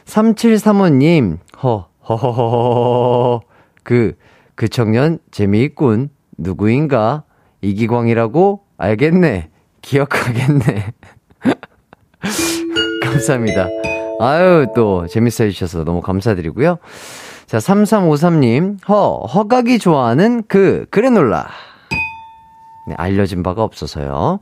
[0.05, 3.41] 3735님, 허, 허허허허.
[3.83, 4.15] 그,
[4.55, 6.09] 그 청년 재미있군.
[6.37, 7.23] 누구인가?
[7.61, 8.61] 이기광이라고?
[8.77, 9.49] 알겠네.
[9.81, 10.93] 기억하겠네.
[13.11, 13.67] 감사합니다.
[14.19, 16.77] 아유, 또, 재밌어 해주셔서 너무 감사드리고요.
[17.45, 21.47] 자, 3353님, 허, 허각이 좋아하는 그, 그래놀라.
[22.87, 24.39] 네, 알려진 바가 없어서요.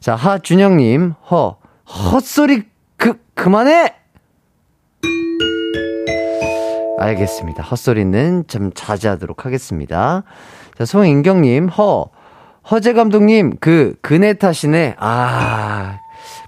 [0.00, 2.64] 자, 하준영님, 허, 헛소리,
[2.96, 3.94] 그, 그만해!
[6.98, 7.62] 알겠습니다.
[7.62, 10.24] 헛소리는 좀 자제하도록 하겠습니다.
[10.76, 12.10] 자, 송인경님, 허,
[12.70, 14.96] 허재 감독님, 그, 그네 탓이네.
[14.98, 15.98] 아,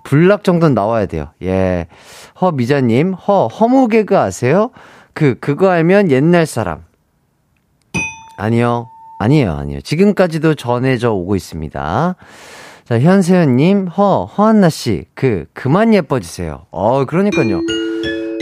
[0.03, 1.29] 불락 정도는 나와야 돼요.
[1.43, 1.87] 예.
[2.41, 4.71] 허미자님, 허, 허무 개그 아세요?
[5.15, 6.85] 그, 그거 알면 옛날 사람.
[8.39, 8.87] 아니요.
[9.19, 9.81] 아니에요, 아니에요.
[9.81, 12.17] 지금까지도 전해져 오고 있습니다.
[12.85, 16.67] 자, 현세현님, 허, 허한나씨, 그, 그만 예뻐지세요.
[16.71, 17.61] 어, 그러니까요.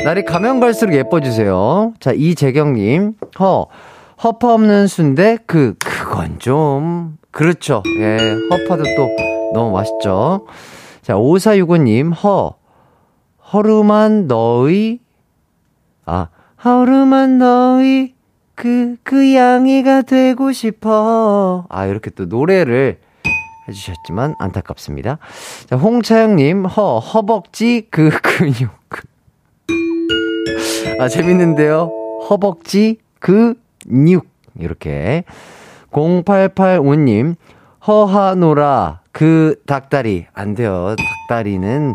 [0.05, 1.95] 날이 가면 갈수록 예뻐지세요.
[2.01, 3.69] 자, 이재경님, 허,
[4.23, 7.83] 허파 없는 순대, 그, 그건 좀, 그렇죠.
[8.01, 8.19] 예,
[8.51, 9.09] 허파도 또
[9.55, 10.45] 너무 맛있죠.
[11.05, 12.55] 자, 5465님, 허,
[13.53, 15.01] 허름한 너의,
[16.07, 16.29] 아,
[16.65, 18.15] 허름한 너의,
[18.55, 21.67] 그, 그 양이가 되고 싶어.
[21.69, 23.01] 아, 이렇게 또 노래를
[23.69, 25.19] 해주셨지만 안타깝습니다.
[25.67, 28.71] 자, 홍차영님, 허, 허벅지, 그, 근육.
[30.99, 31.91] 아, 재밌는데요?
[32.31, 34.23] 허벅지, 그, 뉴.
[34.59, 35.25] 이렇게.
[35.91, 37.35] 0885님,
[37.87, 40.27] 허하노라, 그 닭다리.
[40.35, 40.97] 안 돼요.
[41.29, 41.95] 닭다리는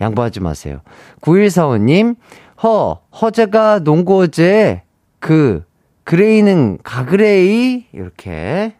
[0.00, 0.80] 양보하지 마세요.
[1.20, 2.16] 9145님,
[2.64, 4.82] 허, 허재가 농구어제,
[5.20, 5.64] 그,
[6.02, 7.86] 그레이는 가그레이.
[7.92, 8.74] 이렇게.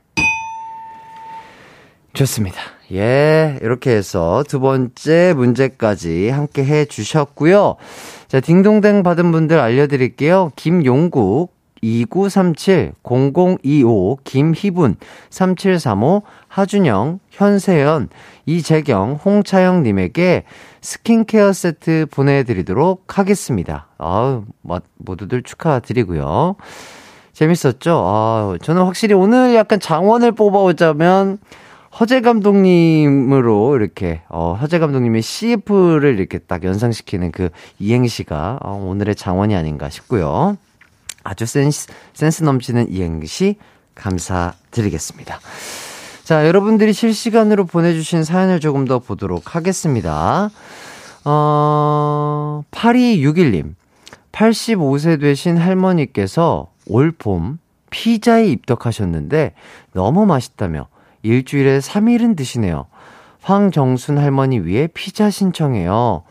[2.12, 2.59] 좋습니다.
[2.92, 7.77] 예, 이렇게 해서 두 번째 문제까지 함께 해 주셨고요.
[8.27, 10.51] 자, 딩동댕 받은 분들 알려드릴게요.
[10.57, 14.96] 김용국, 2937, 0025, 김희분,
[15.31, 18.09] 3735, 하준영, 현세연,
[18.46, 20.44] 이재경, 홍차영님에게
[20.81, 23.88] 스킨케어 세트 보내드리도록 하겠습니다.
[23.99, 24.44] 아우,
[24.96, 26.57] 모두들 축하드리고요.
[27.33, 28.03] 재밌었죠?
[28.07, 31.38] 아, 저는 확실히 오늘 약간 장원을 뽑아오자면,
[31.99, 39.57] 허재 감독님으로 이렇게 어 허재 감독님의 CF를 이렇게 딱 연상시키는 그 이행시가 어, 오늘의 장원이
[39.57, 40.59] 아닌가 싶고요.
[41.25, 43.57] 아주 센스, 센스 넘치는 이행시
[43.94, 45.40] 감사드리겠습니다.
[46.27, 50.51] 자, 여러분들이 실시간으로 보내주신 사연을 조금 더 보도록 하겠습니다.
[51.25, 53.77] 어, 8261님.
[54.33, 57.61] 85세 되신 할머니께서 올 봄
[57.91, 59.53] 피자에 입덕하셨는데
[59.93, 60.89] 너무 맛있다며
[61.23, 62.87] 일주일에 3일은 드시네요.
[63.43, 66.25] 황정순 할머니 위해 피자 신청해요.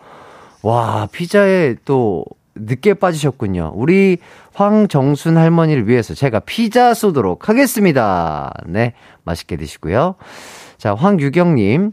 [0.62, 3.72] 와, 피자에 또 늦게 빠지셨군요.
[3.76, 4.18] 우리
[4.56, 8.54] 황정순 할머니를 위해서 제가 피자 쏘도록 하겠습니다.
[8.66, 8.94] 네,
[9.26, 10.16] 맛있게 드시고요.
[10.78, 11.92] 자, 황유경님.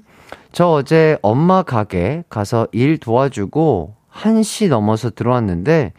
[0.53, 5.92] 저 어제 엄마 가게 가서 일 도와주고 1시 넘어서 들어왔는데,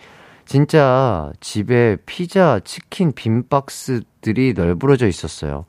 [0.45, 5.65] 진짜 집에 피자, 치킨, 빈 박스들이 널브러져 있었어요.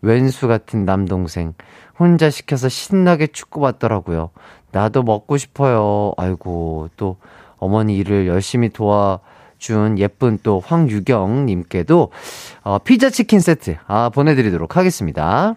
[0.00, 1.54] 왼수 같은 남동생.
[1.98, 4.30] 혼자 시켜서 신나게 축구 봤더라고요.
[4.70, 6.12] 나도 먹고 싶어요.
[6.16, 7.16] 아이고, 또
[7.58, 9.20] 어머니 일을 열심히 도와
[9.58, 12.10] 준 예쁜 또 황유경님께도
[12.62, 15.54] 어, 피자 치킨 세트, 아, 보내드리도록 하겠습니다.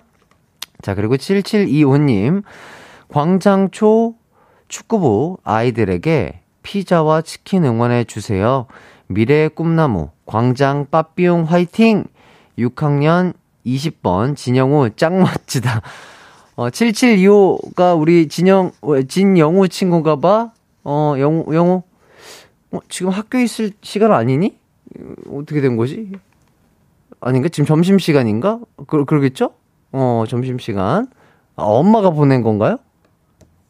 [0.82, 2.44] 자, 그리고 7725님,
[3.10, 4.16] 광장초
[4.68, 8.68] 축구부 아이들에게 피자와 치킨 응원해 주세요.
[9.08, 12.06] 미래의 꿈나무, 광장 빠삐용 화이팅!
[12.58, 13.34] 6학년
[13.66, 15.82] 20번 진영우 짱 멋지다.
[16.56, 20.52] 어, 7725가 우리 진영, 어, 진영우 친구가 봐?
[20.84, 21.84] 어, 영우, 영우?
[22.72, 24.58] 어, 지금 학교에 있을 시간 아니니?
[25.00, 26.12] 어, 어떻게 된 거지?
[27.22, 27.50] 아닌가?
[27.50, 28.60] 지금 점심시간인가?
[28.88, 29.52] 그, 그러겠죠?
[29.92, 31.08] 어, 점심시간.
[31.56, 32.78] 아, 엄마가 보낸 건가요?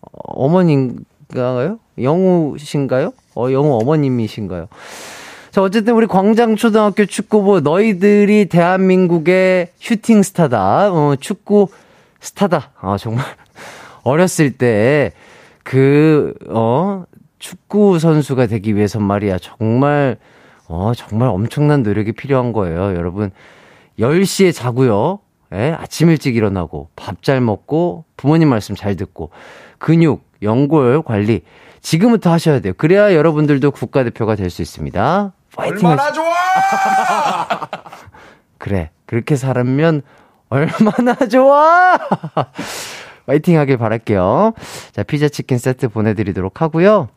[0.01, 1.79] 어, 어머님인가요?
[2.01, 3.13] 영우신가요?
[3.35, 4.67] 어, 영우 어머님이신가요?
[5.51, 10.91] 자, 어쨌든 우리 광장초등학교 축구부 너희들이 대한민국의 슈팅 스타다.
[10.93, 11.69] 어, 축구
[12.19, 12.71] 스타다.
[12.79, 13.25] 아, 정말
[14.03, 15.13] 어렸을 때
[15.63, 17.05] 그, 어,
[17.39, 19.39] 축구 선수가 되기 위해선 말이야.
[19.39, 20.17] 정말,
[20.67, 22.95] 어, 정말 엄청난 노력이 필요한 거예요.
[22.95, 23.31] 여러분,
[23.97, 25.19] 10시에 자고요.
[25.53, 29.31] 예, 아침 일찍 일어나고, 밥 잘 먹고, 부모님 말씀 잘 듣고,
[29.79, 31.41] 근육, 연골 관리,
[31.81, 32.73] 지금부터 하셔야 돼요.
[32.77, 35.33] 그래야 여러분들도 국가대표가 될 수 있습니다.
[35.55, 35.87] 파이팅!
[35.87, 36.33] 얼마나 좋아!
[38.59, 38.91] 그래.
[39.05, 40.01] 그렇게 살면
[40.49, 41.97] 얼마나 좋아!
[43.25, 44.53] 파이팅 하길 바랄게요.
[44.91, 47.07] 자, 피자 치킨 세트 보내드리도록 하고요.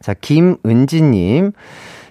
[0.00, 1.52] 자, 김은지님.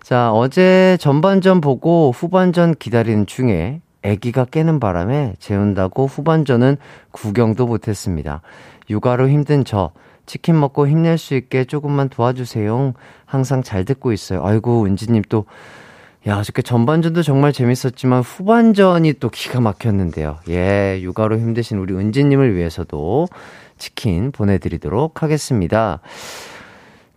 [0.03, 6.77] 자, 어제 전반전 보고 후반전 기다리는 중에 아기가 깨는 바람에 재운다고 후반전은
[7.11, 8.41] 구경도 못했습니다.
[8.89, 9.91] 육아로 힘든 저
[10.25, 12.93] 치킨 먹고 힘낼 수 있게 조금만 도와주세요.
[13.25, 14.45] 항상 잘 듣고 있어요.
[14.45, 15.45] 아이고 은지님 또
[16.27, 20.37] 야, 어저께 전반전도 정말 재밌었지만 후반전이 또 기가 막혔는데요.
[20.49, 23.27] 예, 육아로 힘드신 우리 은지님을 위해서도
[23.77, 26.01] 치킨 보내드리도록 하겠습니다.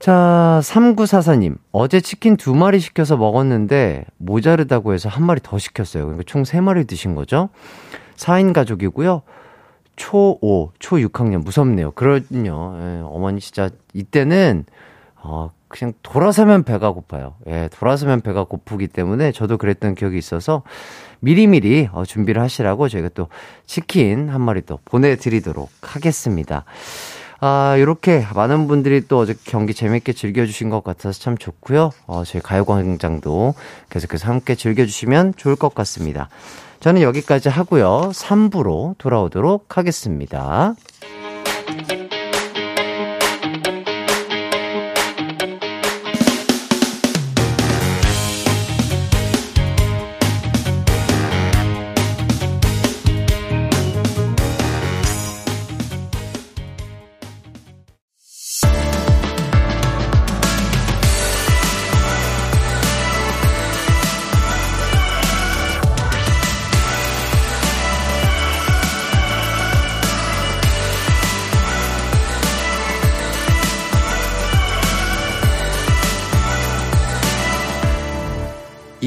[0.01, 1.59] 자, 3944님.
[1.73, 6.05] 어제 치킨 두 마리 시켜서 먹었는데 모자르다고 해서 한 마리 더 시켰어요.
[6.05, 7.51] 그러니까 총 세 마리 드신 거죠.
[8.17, 9.21] 4인 가족이고요.
[9.97, 11.45] 초5, 초6학년.
[11.45, 11.91] 무섭네요.
[11.91, 12.79] 그럼요.
[12.81, 14.65] 예, 어머니 진짜 이때는,
[15.17, 17.35] 어, 그냥 돌아서면 배가 고파요.
[17.47, 20.63] 예, 돌아서면 배가 고프기 때문에 저도 그랬던 기억이 있어서
[21.21, 23.29] 미리미리 어, 준비를 하시라고 저희가 또
[23.67, 26.65] 치킨 한 마리 또 보내드리도록 하겠습니다.
[27.43, 31.91] 아, 이렇게 많은 분들이 또 어제 경기 재밌게 즐겨주신 것 같아서 참 좋고요.
[32.07, 33.55] 어, 저희 가요광장도
[33.89, 36.29] 계속해서 함께 즐겨주시면 좋을 것 같습니다.
[36.81, 38.11] 저는 여기까지 하고요.
[38.13, 40.75] 3부로 돌아오도록 하겠습니다.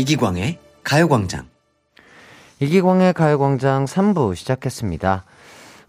[0.04, 1.46] 이기광의 가요광장.
[2.60, 5.24] 이기광의 가요광장 3부 시작했습니다.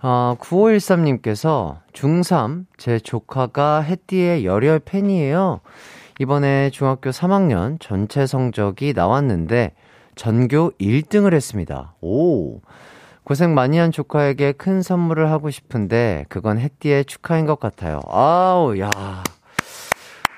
[0.02, 5.60] 어, 9513님께서 중3 제 조카가 해띠의 열혈 팬이에요.
[6.20, 9.72] 이번에 중학교 3학년 전체 성적이 나왔는데
[10.14, 11.94] 전교 1등을 했습니다.
[12.00, 12.60] 오.
[13.24, 18.00] 고생 많이 한 조카에게 큰 선물을 하고 싶은데 그건 해띠의 축하인 것 같아요.
[18.06, 18.90] 아우, 야.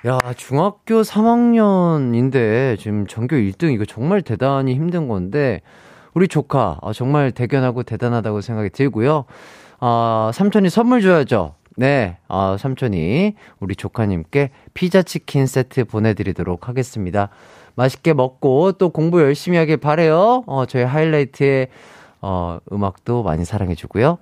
[0.07, 5.63] 야, 중학교 3학년인데 지금 전교 1등 이거 정말 대단히 힘든 건데
[6.15, 9.25] 우리 조카 아, 정말 대견하고 대단하다고 생각이 들고요.
[9.81, 11.55] 아, 삼촌이 선물 줘야죠.
[11.77, 17.31] 네, 아, 삼촌이 우리 조카님께 피자 치킨 세트 보내드리도록 하겠습니다.
[17.75, 20.45] 맛있게 먹고 또 공부 열심히 하길 바래요.
[20.47, 21.67] 어, 저희 하이라이트의
[22.21, 24.19] 어, 음악도 많이 사랑해주고요.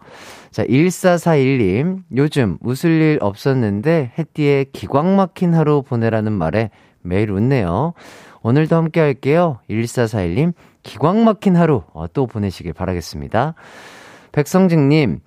[0.50, 2.02] 자, 1441님.
[2.16, 6.70] 요즘 웃을 일 없었는데 햇띠에 기광 막힌 하루 보내라는 말에
[7.02, 7.94] 매일 웃네요.
[8.42, 9.58] 오늘도 함께 할게요.
[9.70, 10.52] 1441님.
[10.82, 13.54] 기광 막힌 하루 어, 또 보내시길 바라겠습니다.
[14.32, 15.20] 백성직님.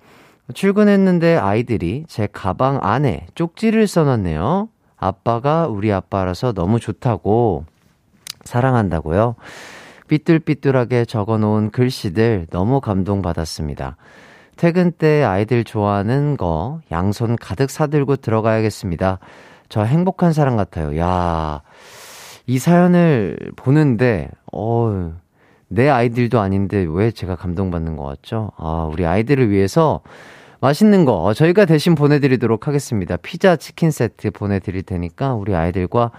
[0.54, 4.68] 출근했는데 아이들이 제 가방 안에 쪽지를 써놨네요.
[4.96, 7.64] 아빠가 우리 아빠라서 너무 좋다고
[8.44, 9.34] 사랑한다고요.
[10.08, 13.96] 삐뚤삐뚤하게 적어 놓은 글씨들 너무 감동받았습니다.
[14.56, 19.20] 퇴근 때 아이들 좋아하는 거 양손 가득 사들고 들어가야겠습니다.
[19.68, 20.98] 저 행복한 사람 같아요.
[20.98, 21.62] 야,
[22.46, 25.12] 이 사연을 보는데, 어
[25.68, 28.50] 내 아이들도 아닌데 왜 제가 감동받는 것 같죠?
[28.56, 30.00] 아, 우리 아이들을 위해서
[30.60, 33.16] 맛있는 거 저희가 대신 보내드리도록 하겠습니다.
[33.16, 36.10] 피자 치킨 세트 보내드릴 테니까 우리 아이들과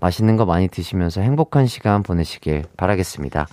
[0.00, 3.48] 맛있는 거 많이 드시면서 행복한 시간 보내시길 바라겠습니다.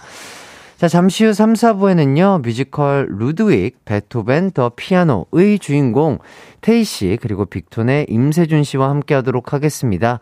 [0.78, 6.20] 자, 잠시 후 3, 4부에는요, 뮤지컬 루드윅, 베토벤, 더 피아노의 주인공,
[6.60, 10.20] 테이 씨, 그리고 빅톤의 임세준 씨와 함께 하도록 하겠습니다.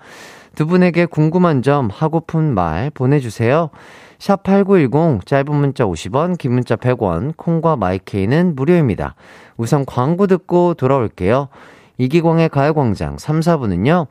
[0.53, 3.71] 두 분에게 궁금한 점, 하고픈 말 보내주세요.
[4.19, 9.15] 샵8910, 짧은 문자 50원, 긴 문자 100원, 콩과 마이케이는 무료입니다.
[9.57, 11.49] 우선 광고 듣고 돌아올게요.
[11.97, 14.07] 이기광의 가요광장 3, 4부는요,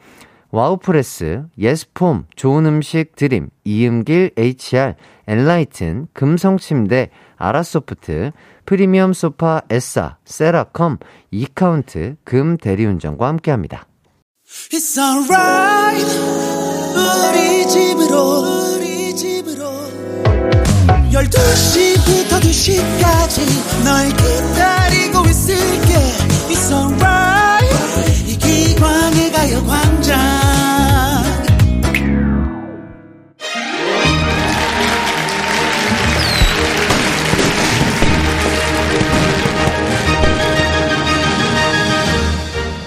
[0.52, 4.94] 와우프레스, 예스폼, 좋은 음식 드림, 이음길 HR,
[5.26, 8.32] 엔라이튼, 금성침대, 아라소프트,
[8.66, 10.98] 프리미엄 소파 에싸, 세라컴,
[11.30, 13.86] 이카운트, 금 대리운전과 함께합니다.
[21.30, 25.94] 12시부터 2시까지 널 기다리고 있을게.
[26.50, 28.28] It's alright.
[28.28, 30.18] 이 기광의 가요광장.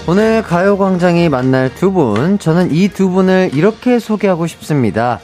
[0.08, 5.18] 오늘 가요광장이 만날 두 분, 저는 이 두 분을 이렇게 소개하고 싶습니다.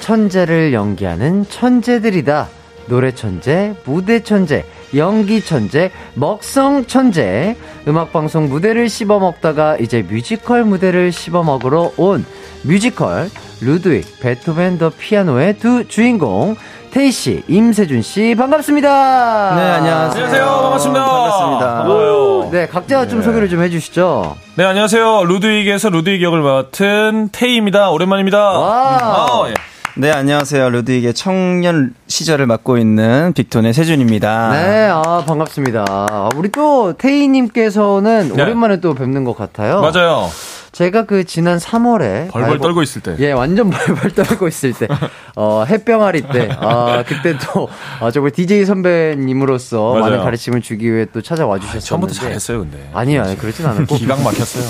[0.00, 2.48] 천재를 연기하는 천재들이다.
[2.86, 4.64] 노래 천재, 무대 천재,
[4.96, 7.56] 연기 천재, 먹성 천재.
[7.86, 12.24] 음악방송 무대를 씹어먹다가 이제 뮤지컬 무대를 씹어먹으러 온
[12.62, 13.30] 뮤지컬
[13.60, 16.56] 루드윅 베토벤 더 피아노의 두 주인공
[16.90, 19.54] 테이 씨, 임세준 씨 반갑습니다.
[19.54, 20.24] 네, 안녕하세요.
[20.24, 20.44] 안녕하세요.
[20.44, 21.04] 반갑습니다.
[21.04, 21.74] 반갑습니다.
[21.74, 22.50] 반가워요.
[22.50, 24.36] 네, 각자 좀 소개를 좀 해주시죠.
[24.56, 25.24] 네, 안녕하세요.
[25.24, 27.90] 루드윅에서 루드윅 역을 맡은 테이입니다.
[27.90, 28.38] 오랜만입니다.
[28.38, 28.98] 와.
[29.00, 29.54] 아, 예.
[30.00, 30.70] 네, 안녕하세요.
[30.70, 34.50] 루드익의 청년 시절을 맡고 있는 빅톤의 세준입니다.
[34.52, 35.84] 네, 아, 반갑습니다.
[35.86, 38.42] 아, 우리 또 테이님께서는 네.
[38.42, 39.82] 오랜만에 또 뵙는 것 같아요.
[39.82, 40.30] 맞아요.
[40.72, 43.16] 제가 그 지난 3월에 벌벌 떨고 있을 때.
[43.18, 44.86] 예, 완전 벌벌 떨고 있을 때,
[45.34, 47.68] 어, 햇병아리 때, 아, 그때 또,
[48.00, 50.00] 아, 정말 DJ 선배님으로서 맞아요.
[50.04, 51.86] 많은 가르침을 주기 위해 또 찾아와 주셨었는데.
[51.86, 52.88] 처음부터 잘했어요, 근데.
[52.92, 53.96] 아니요, 아니, 그렇진 않았고.
[53.96, 54.64] 기강 막혔어요.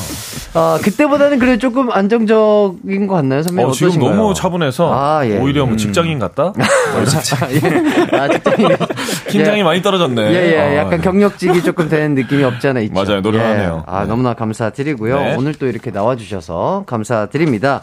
[0.55, 3.69] 아, 그때보다는 그래도 조금 안정적인 것 같나요, 선배님?
[3.69, 4.15] 어, 지금 어떠신가요?
[4.17, 5.39] 너무 차분해서 아, 예.
[5.39, 6.53] 오히려 뭐 직장인 같다?
[6.59, 8.17] 예.
[8.17, 8.77] 아, 직장인.
[9.29, 9.63] 긴장이 예.
[9.63, 10.23] 많이 떨어졌네.
[10.33, 10.99] 예, 예, 어, 약간 네.
[10.99, 12.95] 경력직이 조금 되는 느낌이 없지 않아 있죠.
[13.01, 13.85] 맞아요, 노련하네요.
[13.87, 13.91] 예.
[13.93, 14.09] 아, 네.
[14.09, 15.17] 너무나 감사드리고요.
[15.21, 15.35] 네.
[15.37, 17.83] 오늘 또 이렇게 나와주셔서 감사드립니다.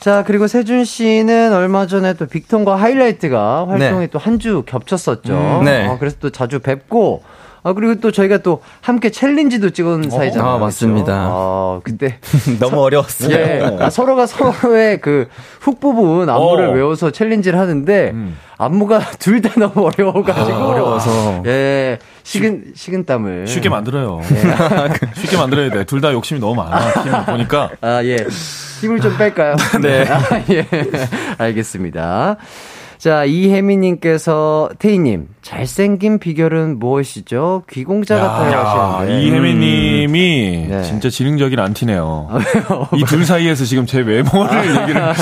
[0.00, 4.06] 자, 그리고 세준 씨는 얼마 전에 또 빅톤과 하이라이트가 활동이 네.
[4.06, 5.34] 또한 주 겹쳤었죠.
[5.60, 5.86] 음, 네.
[5.86, 7.22] 어, 그래서 또 자주 뵙고,
[7.62, 10.50] 아, 그리고 또 저희가 또 함께 챌린지도 찍은 사이잖아요.
[10.52, 11.12] 아, 맞습니다.
[11.30, 12.18] 아, 그때.
[12.58, 13.34] 너무 어려웠어요.
[13.36, 13.76] 예.
[13.80, 15.28] 아, 서로가 서로의 그
[15.60, 16.72] 훅 부분 안무를 어.
[16.72, 18.38] 외워서 챌린지를 하는데 음.
[18.56, 21.42] 안무가 둘 다 너무 어려워가지고 어, 어려워서.
[21.46, 24.20] 예 식은 식은 땀을 쉽게 만들어요.
[24.30, 25.10] 예.
[25.20, 25.84] 쉽게 만들어야 돼.
[25.84, 27.02] 둘 다 욕심이 너무 많아.
[27.02, 27.70] 팀을 보니까.
[27.82, 28.16] 아 예
[28.80, 29.56] 힘을 좀 뺄까요?
[29.82, 30.06] 네.
[30.08, 30.18] 아,
[30.50, 30.66] 예
[31.36, 32.36] 알겠습니다.
[33.00, 37.62] 자 이혜미님께서 태희님 잘생긴 비결은 무엇이죠?
[37.70, 40.82] 귀공자 같아요 하시는데 이혜미님이 네.
[40.82, 42.28] 진짜 지능적인 안티네요.
[42.94, 45.00] 이둘 사이에서 지금 제 외모를 얘기를.
[45.00, 45.14] 야,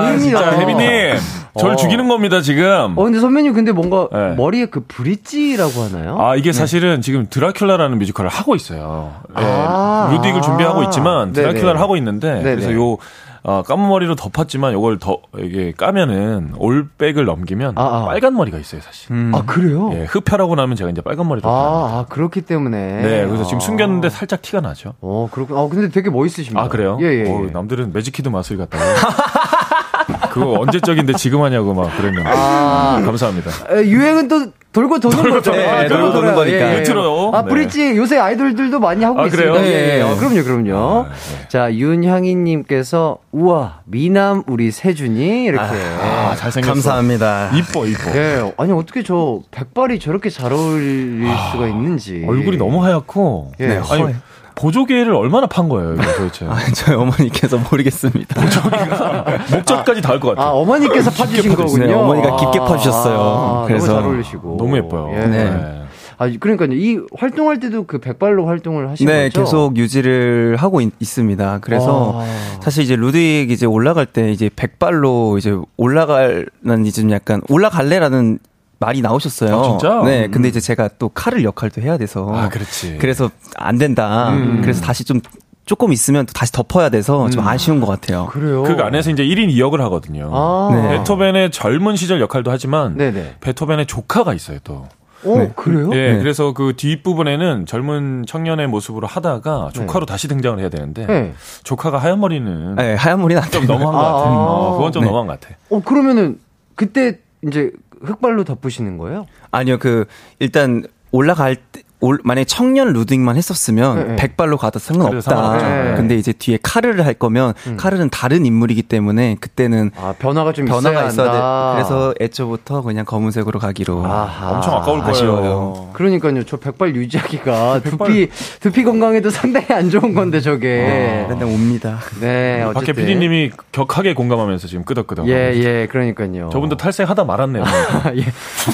[0.00, 0.18] 아닙니다.
[0.18, 1.16] 진짜 혜미님,
[1.56, 1.76] 저를 어.
[1.76, 2.94] 죽이는 겁니다 지금.
[2.96, 4.34] 어 근데 선배님 근데 뭔가 네.
[4.34, 6.20] 머리에 그 브릿지라고 하나요?
[6.20, 9.12] 아, 이게 사실은 지금 드라큘라라는 뮤지컬을 하고 있어요.
[9.38, 10.10] 예, 아.
[10.12, 11.52] 루딕을 준비하고 있지만 네네.
[11.52, 12.56] 드라큘라를 하고 있는데 네네.
[12.56, 12.98] 그래서 요
[13.46, 18.04] 어, 까만 머리로 덮었지만 요걸 더 이게 까면은 올백을 넘기면 아, 아.
[18.06, 19.12] 빨간 머리가 있어요, 사실.
[19.34, 19.90] 아 그래요?
[19.92, 23.02] 예, 흡혈하고 나면 제가 이제 빨간 머리로 아, 아, 아, 그렇기 때문에.
[23.02, 23.60] 네, 그래서 지금 아.
[23.60, 24.94] 숨겼는데 살짝 티가 나죠.
[25.02, 25.58] 어, 그렇군.
[25.58, 26.62] 아, 근데 되게 멋있으십니다.
[26.62, 26.96] 아, 그래요?
[27.02, 27.24] 예, 예.
[27.26, 27.30] 예.
[27.30, 28.82] 어, 남들은 매직키드 마술 같다고.
[30.32, 32.28] 그거 언제적인데 지금 하냐고 막 그랬는데.
[32.30, 33.02] 아.
[33.04, 33.50] 감사합니다.
[33.70, 35.52] 에, 유행은 또 돌고 도는 거죠.
[35.52, 36.34] 네, 아, 돌고 도는 돌아요.
[36.34, 36.80] 거니까.
[36.80, 37.30] 밑으로.
[37.32, 37.48] 아, 네.
[37.48, 39.52] 브릿지 요새 아이돌들도 많이 하고 아, 있습니다.
[39.52, 39.64] 그래요?
[39.66, 39.96] 예, 예.
[39.98, 40.02] 네.
[40.02, 40.76] 어, 그럼요, 그럼요.
[40.76, 41.48] 아, 네.
[41.48, 45.64] 자, 윤향이님께서 우와 미남 우리 세준이 이렇게.
[46.02, 46.72] 아, 잘생겼어.
[46.74, 47.50] 감사합니다.
[47.54, 48.10] 이뻐, 이뻐.
[48.16, 52.24] 예, 아니 어떻게 저 백발이 저렇게 잘 어울릴 수가 있는지.
[52.26, 53.52] 아, 얼굴이 너무 하얗고.
[53.60, 53.66] 예.
[53.68, 54.14] 네, 아니.
[54.54, 56.46] 보조개를 얼마나 판 거예요, 이거 도대체.
[56.48, 58.40] 아, 저희 어머니께서 모르겠습니다.
[59.52, 60.54] 목젖까지 닿을 것 아, 같아요.
[60.54, 61.86] 어머니께서 파주신 거군요.
[61.86, 63.64] 네, 어머니가 깊게 아, 파주셨어요.
[63.66, 64.56] 그래서 너무 잘 어울리시고.
[64.58, 65.10] 너무 예뻐요.
[65.14, 65.26] 예.
[65.26, 65.84] 네.
[66.16, 66.72] 아, 그러니까요.
[66.72, 69.40] 이 활동할 때도 그 백발로 활동을 하신 네, 거죠?
[69.40, 72.60] 계속 유지를 하고 있, 습니다 그래서 아.
[72.62, 78.38] 사실 이제 루딕 이제 올라갈 때 이제 백발로 이제 올라갈 난 이제 좀 약간 올라갈래라는
[78.78, 79.56] 말이 나오셨어요.
[79.58, 80.02] 아, 진짜?
[80.04, 82.98] 네, 근데 이제 제가 또 칼을 역할도 해야 돼서 아, 그렇지.
[83.00, 84.30] 그래서 안 된다.
[84.30, 84.60] 음.
[84.62, 85.20] 그래서 다시 좀
[85.64, 88.26] 조금 있으면 또 다시 덮어야 돼서 좀 아쉬운 것 같아요.
[88.26, 88.62] 그래요.
[88.64, 90.30] 그 안에서 이제 1인 2역을 하거든요.
[90.32, 90.70] 아.
[90.74, 90.98] 네.
[90.98, 93.36] 베토벤의 젊은 시절 역할도 하지만 네네.
[93.40, 94.86] 베토벤의 조카가 있어요 또.
[95.26, 95.52] 어, 네.
[95.56, 95.88] 그래요?
[95.94, 96.18] 예, 네.
[96.18, 101.32] 그래서 그 뒷부분에는 젊은 청년의 모습으로 하다가 조카로 다시 등장을 해야 되는데 네.
[101.62, 103.66] 조카가 하얀 머리는 네, 하얀 머리는 안 좀.
[103.66, 104.12] 너무한 것 아.
[104.12, 104.30] 같아.
[104.30, 105.06] 어, 그건 좀 네.
[105.06, 105.54] 너무한 것 같아.
[105.70, 106.38] 어, 그러면은
[106.74, 107.70] 그때 이제
[108.04, 109.26] 흑발로 덮으시는 거예요?
[109.50, 110.06] 아니요, 그
[110.38, 114.16] 일단 올라갈 때 올, 만약에 청년 루딩만 했었으면 네, 네.
[114.16, 115.20] 백발로 가도 상관없다.
[115.22, 115.66] 상관없죠.
[115.66, 115.94] 네.
[115.96, 121.06] 근데 이제 뒤에 카르를 할 거면 카르는 다른 인물이기 때문에 그때는 아, 변화가 좀 변화가
[121.06, 121.72] 있어야 있어야 한다.
[121.76, 121.82] 돼.
[121.82, 124.04] 그래서 애초부터 그냥 검은색으로 가기로.
[124.04, 124.50] 아하.
[124.50, 125.10] 엄청 아까울 거예요.
[125.10, 125.90] 아쉬워요.
[125.94, 128.28] 그러니까요, 저 백발 유지하기가 두피,
[128.60, 131.24] 두피 건강에도 상당히 안 좋은 건데, 저게.
[131.28, 131.98] 맨날 옵니다.
[132.20, 132.74] 네, 어쨌든.
[132.74, 135.26] 밖에 PD님이 격하게 공감하면서 지금 끄덕끄덕.
[135.28, 136.50] 예, 예, 그러니까요.
[136.52, 137.64] 저분도 탈색하다 말았네요.
[138.16, 138.24] 예.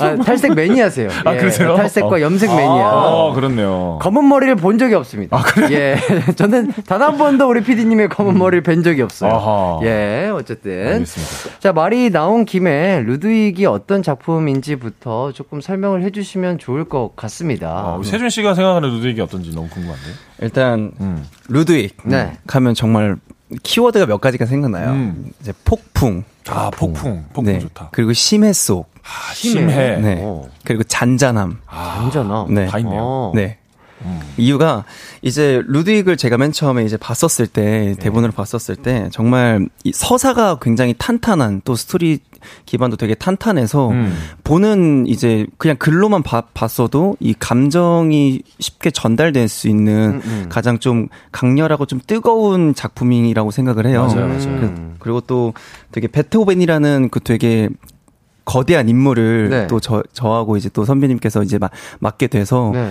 [0.05, 1.09] 아, 탈색 매니아세요.
[1.25, 1.77] 아, 예, 그러세요?
[1.77, 2.21] 탈색과 어.
[2.21, 2.73] 염색 매니아.
[2.73, 3.99] 아, 그렇네요.
[4.03, 5.43] 검은 머리를 본 적이 없습니다.
[5.71, 5.97] 예.
[6.37, 9.31] 저는 단 한 번도 우리 PD님의 검은 머리를 뵌 적이 없어요.
[9.31, 9.37] 음.
[9.37, 9.79] 아하.
[9.85, 10.87] 예, 어쨌든.
[10.95, 11.59] 알겠습니다.
[11.61, 17.69] 자, 말이 나온 김에 루드윅이 어떤 작품인지부터 조금 설명을 해주시면 좋을 것 같습니다.
[17.71, 20.03] 아, 우리 세준 씨가 생각하는 루드윅이 어떤지 너무 궁금한데.
[20.43, 21.25] 일단 음.
[21.49, 22.33] 루드윅 네.
[22.49, 23.17] 하면 정말
[23.63, 24.91] 키워드가 몇 가지가 생각나요.
[24.91, 25.27] 음.
[25.41, 26.25] 이제 폭풍.
[26.49, 27.25] 아, 폭풍.
[27.33, 27.59] 폭풍 네.
[27.59, 27.89] 좋다.
[27.93, 28.91] 그리고 심해 속.
[29.03, 29.97] 아, 심해.
[29.97, 30.21] 네.
[30.23, 30.49] 어.
[30.65, 31.61] 그리고 잔잔함.
[31.71, 32.47] 완전아.
[32.51, 32.67] 네.
[32.67, 33.01] 다 있네요.
[33.03, 33.33] 어.
[34.05, 34.19] 네.
[34.37, 34.85] 이유가
[35.23, 40.95] 이제 루드윅을 제가 맨 처음에 이제 봤었을 때 대본을 봤었을 때 정말 이 서사가 굉장히
[40.97, 42.21] 탄탄한 또 스토리
[42.65, 44.17] 기반도 되게 탄탄해서 음.
[44.45, 50.47] 보는 이제 그냥 글로만 봐- 봤어도 이 감정이 쉽게 전달될 수 있는 음, 음.
[50.49, 54.07] 가장 좀 강렬하고 좀 뜨거운 작품이라고 생각을 해요.
[54.07, 54.45] 맞아요, 맞아요.
[54.47, 54.97] 음.
[54.99, 55.53] 그, 리고 또
[55.93, 57.69] 되게 베토벤이라는 그 되게
[58.47, 59.67] 거대한 인물을 네.
[59.67, 61.69] 또 저, 저하고 이제 또 선배님께서 이제 마-
[62.01, 62.91] 맡게 돼서 네.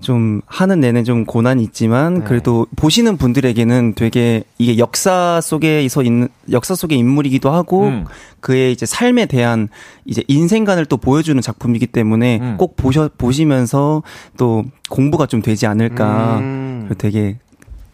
[0.00, 2.24] 좀 하는 내내 좀 고난이 있지만 네.
[2.24, 8.04] 그래도 보시는 분들에게는 되게 이게 역사 속에서 있는 역사 속의 인물이기도 하고 음.
[8.40, 9.68] 그의 이제 삶에 대한
[10.04, 12.56] 이제 인생관을 또 보여주는 작품이기 때문에 음.
[12.58, 14.02] 꼭 보셔 보시면서
[14.36, 16.90] 또 공부가 좀 되지 않을까 음.
[16.98, 17.38] 되게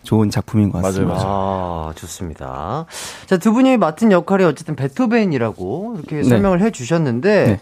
[0.03, 1.15] 좋은 작품인 것 맞아요, 같습니다.
[1.15, 1.29] 맞아요.
[1.29, 2.87] 아, 좋습니다.
[3.27, 7.61] 자, 두 분이 맡은 역할이 어쨌든 베토벤이라고 이렇게 설명을 해 주셨는데, 네.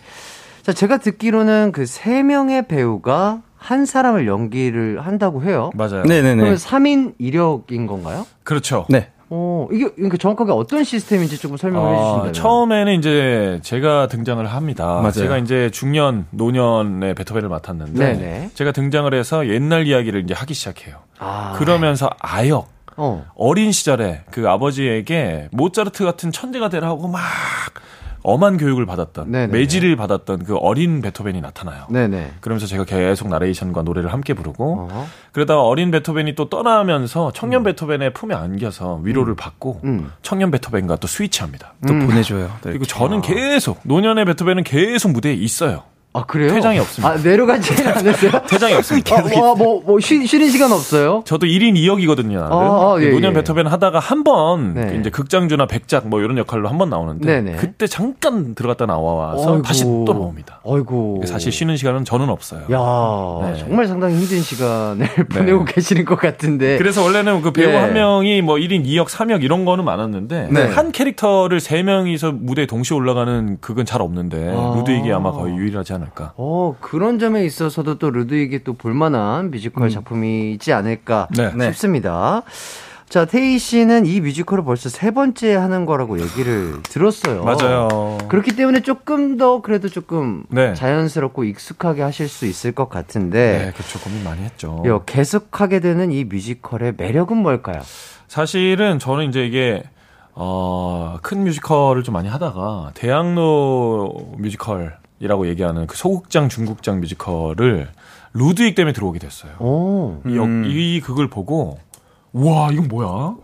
[0.63, 5.71] 자, 제가 듣기로는 그 세 명의 배우가 한 사람을 연기를 한다고 해요.
[5.75, 6.03] 맞아요.
[6.05, 6.37] 네네네.
[6.37, 8.27] 그러면 3인 1역인 건가요?
[8.45, 8.87] 그렇죠.
[8.89, 9.09] 네.
[9.33, 12.33] 어, 이게 그러니까 정확하게 어떤 시스템인지 조금 설명을 해 아, 주신다면.
[12.33, 14.87] 처음에는 이제 제가 등장을 합니다.
[14.97, 15.11] 맞아요.
[15.13, 18.51] 제가 이제 중년, 노년의 베토벤을 맡았는데 네네.
[18.55, 20.97] 제가 등장을 해서 옛날 이야기를 이제 하기 시작해요.
[21.19, 23.25] 아, 그러면서 아역 어.
[23.37, 27.21] 어린 시절에 그 아버지에게 모차르트 같은 천재가 되라고 막
[28.23, 29.59] 엄한 교육을 받았던 네네네.
[29.59, 31.87] 매질을 받았던 그 어린 베토벤이 나타나요.
[31.91, 32.33] 네네.
[32.41, 35.07] 그러면서 제가 계속 나레이션과 노래를 함께 부르고 어.
[35.33, 40.12] 그러다가 어린 베토벤이 또 떠나면서 청년 베토벤의 품에 안겨서 위로를 받고 음.
[40.23, 41.75] 청년 베토벤과 또 스위치합니다.
[41.87, 42.47] 또 보내줘요.
[42.62, 42.71] 네.
[42.71, 45.83] 그리고 저는 계속 노년의 베토벤은 계속 무대에 있어요.
[46.13, 46.53] 아, 그래요?
[46.53, 47.09] 퇴장이 없습니다.
[47.15, 48.33] 아, 내려가지 않으세요?
[48.51, 49.15] 퇴장이 없습니다.
[49.17, 51.23] 아, 와, 뭐, 뭐, 쉬, 쉬는 시간 없어요?
[51.25, 52.33] 저도 1인 2역이거든요.
[52.41, 52.51] 나는.
[52.51, 53.35] 아, 아, 예, 노년 예.
[53.37, 54.97] 베토벤 하다가 한번 네.
[54.99, 57.57] 이제 극장주나 백작 뭐 이런 역할로 한 번 나오는데 네네.
[57.59, 59.63] 그때 잠깐 들어갔다 나와서 아이고.
[59.63, 60.61] 다시 또 나옵니다.
[60.67, 61.23] 아이고.
[61.27, 62.63] 사실 쉬는 시간은 저는 없어요.
[62.73, 63.59] 야, 네.
[63.61, 66.77] 정말 상당히 힘든 시간을 보내고 계시는 것 같은데.
[66.79, 67.77] 그래서 원래는 그 배우 예.
[67.77, 70.67] 한 명이 뭐 1인 2역, 3역 이런 거는 많았는데 네.
[70.67, 74.75] 한 캐릭터를 세 명이서 무대에 동시에 올라가는 그건 잘 없는데 아.
[74.77, 76.33] 루드윅이 아마 거의 유일하지 않 을까.
[76.37, 81.53] 어, 그런 점에 있어서도 또 루드윅이 또 볼만한 뮤지컬 작품이지 않을까 네.
[81.55, 81.73] 네.
[81.73, 82.43] 싶습니다.
[83.11, 87.43] 자, 테이 씨는 이 뮤지컬을 벌써 세 번째 하는 거라고 얘기를 들었어요.
[87.43, 88.19] 맞아요.
[88.29, 90.75] 그렇기 때문에 조금 더 그래도 조금 네.
[90.75, 93.99] 자연스럽고 익숙하게 하실 수 있을 것 같은데 네, 그렇죠.
[93.99, 94.81] 고민 많이 했죠.
[94.87, 97.81] 요, 계속하게 되는 이 뮤지컬의 매력은 뭘까요?
[98.29, 99.83] 사실은 저는 이제 이게
[100.35, 107.89] 어, 큰 뮤지컬을 좀 많이 하다가 대학로 뮤지컬 이라고 얘기하는 그 소극장 중극장 뮤지컬을
[108.33, 109.53] 루드윅 때문에 들어오게 됐어요.
[109.59, 110.21] 오.
[110.27, 111.79] 이, 역- 이 극을 보고
[112.33, 113.35] 와 이건 뭐야?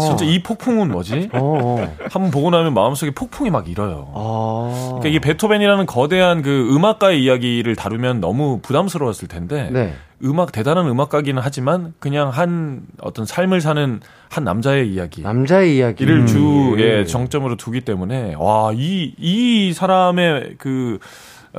[0.00, 1.30] 진짜 이 폭풍은 뭐지?
[1.32, 1.96] 어, 어.
[2.10, 4.12] 한번 보고 나면 마음속에 폭풍이 막 일어요.
[4.14, 4.84] 아.
[4.88, 9.94] 그러니까 이게 베토벤이라는 거대한 그 음악가의 이야기를 다루면 너무 부담스러웠을 텐데 네.
[10.22, 14.00] 음악 대단한 음악가기는 하지만 그냥 한 어떤 삶을 사는
[14.34, 15.22] 한 남자의 이야기.
[15.22, 20.98] 남자의 이야기를 이를 주, 예, 정점으로 두기 때문에, 와, 이, 이 사람의 그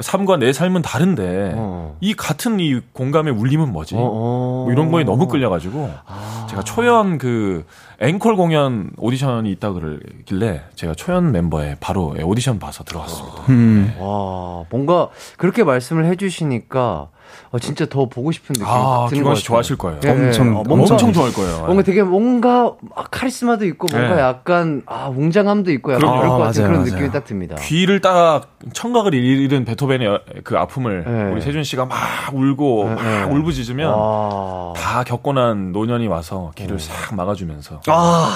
[0.02, 1.96] 삶과 내 삶은 다른데, 어.
[2.02, 3.96] 이 같은 이 공감의 울림은 뭐지?
[3.96, 4.64] 어, 어.
[4.66, 6.48] 뭐 이런 거에 너무 끌려가지고, 아.
[6.50, 7.66] 제가 초연 그
[8.02, 13.44] 앵콜 공연 오디션이 있다 그러길래 제가 초연 멤버에 바로 예, 오디션 봐서 들어갔습니다.
[13.48, 13.96] 음.
[14.00, 15.08] 와, 뭔가
[15.38, 17.08] 그렇게 말씀을 해주시니까
[17.52, 19.44] 어, 진짜 더 보고 싶은 느낌이 아, 드는 것 씨.
[19.46, 20.00] 좋아하실 거예요.
[20.04, 20.12] 예, 예.
[20.12, 21.66] 엄청, 어, 뭔가, 엄청 좋아할 거예요.
[21.66, 24.22] 뭔가 되게 뭔가 아, 카리스마도 있고 뭔가 네.
[24.22, 26.08] 약간 아 웅장함도 있고 약간.
[26.10, 26.92] 그럴 것 아, 같은 맞아요, 그런 맞아요.
[26.94, 27.56] 느낌이 딱 듭니다.
[27.62, 31.32] 귀를 딱 청각을 잃은 베토벤의 여- 그 아픔을 네.
[31.32, 31.98] 우리 세준 씨가 막
[32.34, 33.24] 울고 네, 막 네.
[33.36, 38.30] 울부짖으면 아, 다 겪고 난 노년이 와서 귀를 싹 막아주면서 아,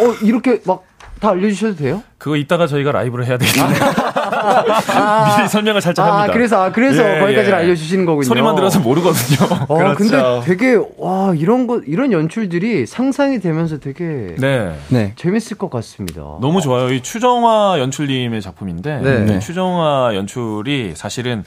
[0.00, 0.82] 어 이렇게 막
[1.20, 2.02] 다 알려주셔도 돼요?
[2.18, 3.74] 그거 이따가 저희가 라이브를 해야 때문에
[5.36, 6.32] 미리 설명을 살짝 아 합니다.
[6.32, 7.50] 그래서 아 그래서 예, 거기까지 예.
[7.50, 8.24] 를 알려주시는 거군요.
[8.24, 9.66] 소리만 들어서 모르거든요.
[9.68, 14.76] 어, 근데 되게 와 이런 거 이런 연출들이 상상이 되면서 되게 네.
[14.88, 15.12] 네.
[15.16, 16.20] 재밌을 것 같습니다.
[16.40, 16.92] 너무 좋아요.
[16.92, 19.36] 이 추정화 연출님의 작품인데 네.
[19.36, 21.44] 이 추정화 연출이 사실은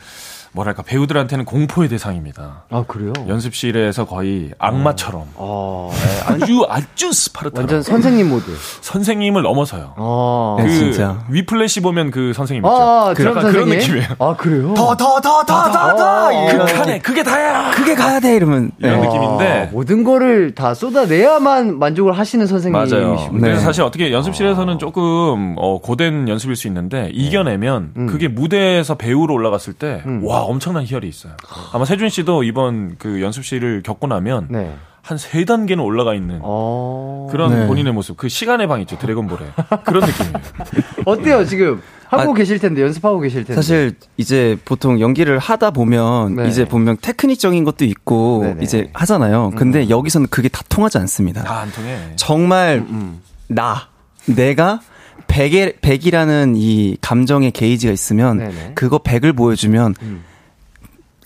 [0.53, 2.63] 뭐랄까 배우들한테는 공포의 대상입니다.
[2.69, 3.13] 아 그래요?
[3.27, 5.89] 연습실에서 거의 악마처럼 아
[6.25, 8.51] 아주 아주 스파르타 완전 선생님 모드.
[8.81, 9.93] 선생님을 넘어서요.
[9.95, 11.23] 아, 네, 그 진짜.
[11.29, 12.75] 위플래시 보면 그 선생님 있죠.
[12.75, 13.65] 아 그 약간 선생님.
[13.65, 14.07] 그런 느낌이에요.
[14.19, 14.73] 아 그래요?
[14.73, 16.29] 더, 더, 더, 더, 더, 더!
[16.57, 17.71] 극한에 그게 다야.
[17.71, 18.35] 그게 가야 돼!
[18.35, 18.71] 이러면.
[18.79, 19.07] 이런 네.
[19.07, 23.07] 느낌인데 모든 거를 다 쏟아내야만 만족을 하시는 선생님이시군요.
[23.07, 23.29] 맞아요.
[23.31, 23.65] 그래서 네.
[23.65, 28.07] 사실 어떻게 연습실에서는 조금 어, 고된 연습일 수 있는데 이겨내면 음.
[28.07, 30.21] 그게 무대에서 배우로 올라갔을 때 음.
[30.25, 31.33] 와 엄청난 희열이 있어요.
[31.73, 34.73] 아마 세준 씨도 이번 그 연습실을 겪고 나면 네.
[35.01, 37.27] 한세 단계는 올라가 있는 어.
[37.31, 37.67] 그런 네.
[37.67, 39.45] 본인의 모습, 그 시간의 방 있죠 드래곤볼에
[39.85, 40.35] 그런 느낌이에요.
[41.05, 43.55] 어때요 지금 하고 아, 계실 텐데 연습하고 계실 텐데.
[43.55, 46.47] 사실 이제 보통 연기를 하다 보면 네.
[46.49, 48.63] 이제 분명 테크닉적인 것도 있고 네네.
[48.63, 49.51] 이제 하잖아요.
[49.55, 51.43] 근데 여기서는 그게 다 통하지 않습니다.
[51.43, 51.97] 다 안 통해.
[52.17, 53.21] 정말 음.
[53.47, 53.87] 나
[54.27, 54.81] 내가
[55.27, 58.71] 100에, 100이라는 이 감정의 게이지가 있으면 네네.
[58.75, 60.23] 그거 100을 보여주면 음.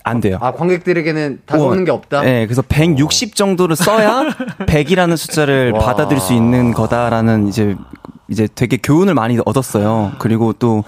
[0.06, 0.38] 안 돼요.
[0.40, 2.22] 아 관객들에게는 다가오는 게 없다.
[2.22, 4.22] 네, 그래서 160 정도를 써야
[4.66, 5.80] 100이라는 숫자를 와.
[5.80, 7.74] 받아들일 수 있는 거다라는 이제
[8.28, 10.12] 이제 되게 교훈을 많이 얻었어요.
[10.18, 10.84] 그리고 또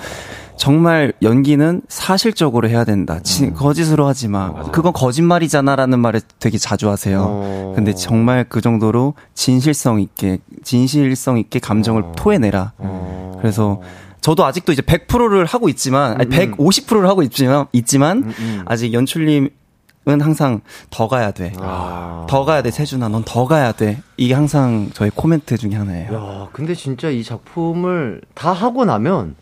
[0.56, 3.18] 정말 연기는 사실적으로 해야 된다.
[3.24, 4.52] 지- 거짓으로 하지 마.
[4.70, 7.26] 그건 거짓말이잖아라는 말을 되게 자주 하세요.
[7.28, 7.72] 어.
[7.74, 12.72] 근데 정말 그 정도로 진실성 있게 진실성 있게 감정을 토해내라.
[12.78, 13.36] 어.
[13.40, 13.80] 그래서
[14.20, 18.32] 저도 아직도 이제 100%를 하고 있지만, 아니, 150%를 하고 있지만, 있지만,
[18.66, 19.50] 아직 연출님
[20.08, 21.52] 은 항상 더 가야 돼.
[21.60, 22.26] 아.
[22.30, 23.08] 더 가야 돼, 세준아.
[23.10, 24.00] 넌 더 가야 돼.
[24.16, 26.14] 이게 항상 저의 코멘트 중에 하나예요.
[26.14, 29.36] 야, 근데 진짜 이 작품을 다 하고 나면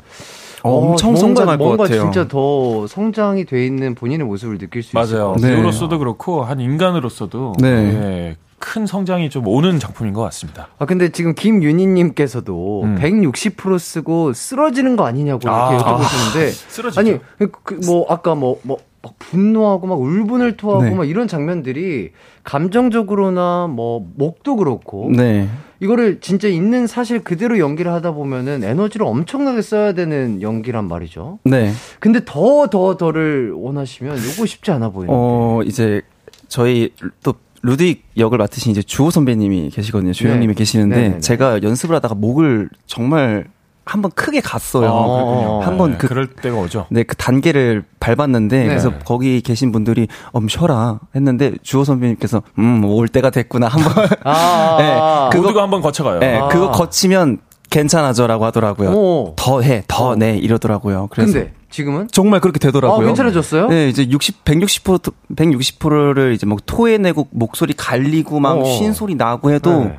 [0.65, 2.01] 어, 엄청 뭔가- 성장할 것 뭔가 같아요.
[2.03, 5.37] 진짜 더 성장이 돼 있는 본인의 모습을 느낄 수것 맞아요.
[5.41, 5.51] 네.
[5.55, 7.69] 배우로서도 그렇고 한 인간으로서도 네.
[7.69, 10.69] 예, 큰 성장이 좀 오는 작품인 것 같습니다.
[10.79, 12.99] 아 근데 지금 김윤희님께서도 음.
[13.01, 15.79] 160% 쓰고 쓰러지는 거 아니냐고 이렇게 아.
[15.79, 17.01] 여쭤보시는데 쓰러지죠.
[17.01, 17.19] 아니
[17.63, 20.91] 그 뭐 아까 뭐뭐 막 분노하고 막 울분을 토하고 네.
[20.91, 22.11] 막 이런 장면들이
[22.45, 25.49] 감정적으로나 뭐 목도 그렇고 네.
[25.81, 31.39] 이거를 진짜 있는 사실 그대로 연기를 하다 보면은 에너지를 엄청나게 써야 되는 연기란 말이죠.
[31.45, 31.71] 네.
[32.01, 35.13] 근데 더 더 더를 원하시면 요거 쉽지 않아 보이는데.
[35.15, 36.01] 어, 이제
[36.49, 36.93] 저희
[37.23, 37.35] 또
[37.67, 40.13] 루딕 역을 맡으신 이제 주호 선배님이 계시거든요.
[40.13, 40.59] 주영님이 네.
[40.59, 41.21] 계시는데 네네네.
[41.21, 43.47] 제가 연습을 하다가 목을 정말
[43.85, 44.89] 한번 크게 갔어요.
[44.91, 46.87] 어, 한번 네, 그 그럴 때가 오죠.
[46.91, 48.67] 네, 그 단계를 밟았는데, 네.
[48.67, 50.99] 그래서 거기 계신 분들이, 엄, 쉬어라.
[51.15, 53.69] 했는데, 주호 선배님께서, 음, 올 때가 됐구나.
[53.69, 53.93] 한번.
[54.25, 54.77] 아,
[55.33, 56.19] 네, 그거- 한번 거쳐가요.
[56.19, 56.49] 네, 아.
[56.49, 57.39] 그거 거치면
[57.71, 58.91] 괜찮아져라고 하더라고요.
[58.91, 59.35] 오.
[59.37, 60.17] 더 해, 더 어.
[60.17, 61.09] 내, 이러더라고요.
[61.11, 61.33] 그래서.
[61.33, 63.05] 근데 지금은 정말 그렇게 되더라고요.
[63.05, 63.69] 아, 괜찮아졌어요?
[63.69, 68.65] 네, 이제 60, 160%, 160%를 이제 막 토해내고 목소리 갈리고 막 어.
[68.65, 69.99] 쉰 소리 나고 해도 네.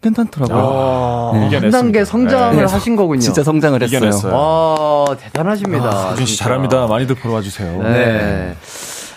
[0.00, 0.58] 괜찮더라고요.
[0.58, 1.56] 아, 네.
[1.56, 1.70] 한.
[1.70, 2.72] 단계 성장을 네.
[2.72, 3.20] 하신 거군요.
[3.20, 3.98] 진짜 성장을 했어요.
[3.98, 4.34] 이겨냈어요.
[4.34, 6.10] 와, 대단하십니다.
[6.10, 6.44] 세준 씨 진짜.
[6.44, 6.86] 잘합니다.
[6.86, 7.82] 많이들 보러 와주세요.
[7.82, 8.54] 네.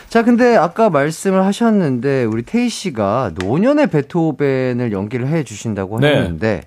[0.09, 6.09] 자, 근데 아까 말씀을 하셨는데 우리 테이 씨가 노년의 베토벤을 연기를 해 주신다고 네.
[6.09, 6.61] 하셨는데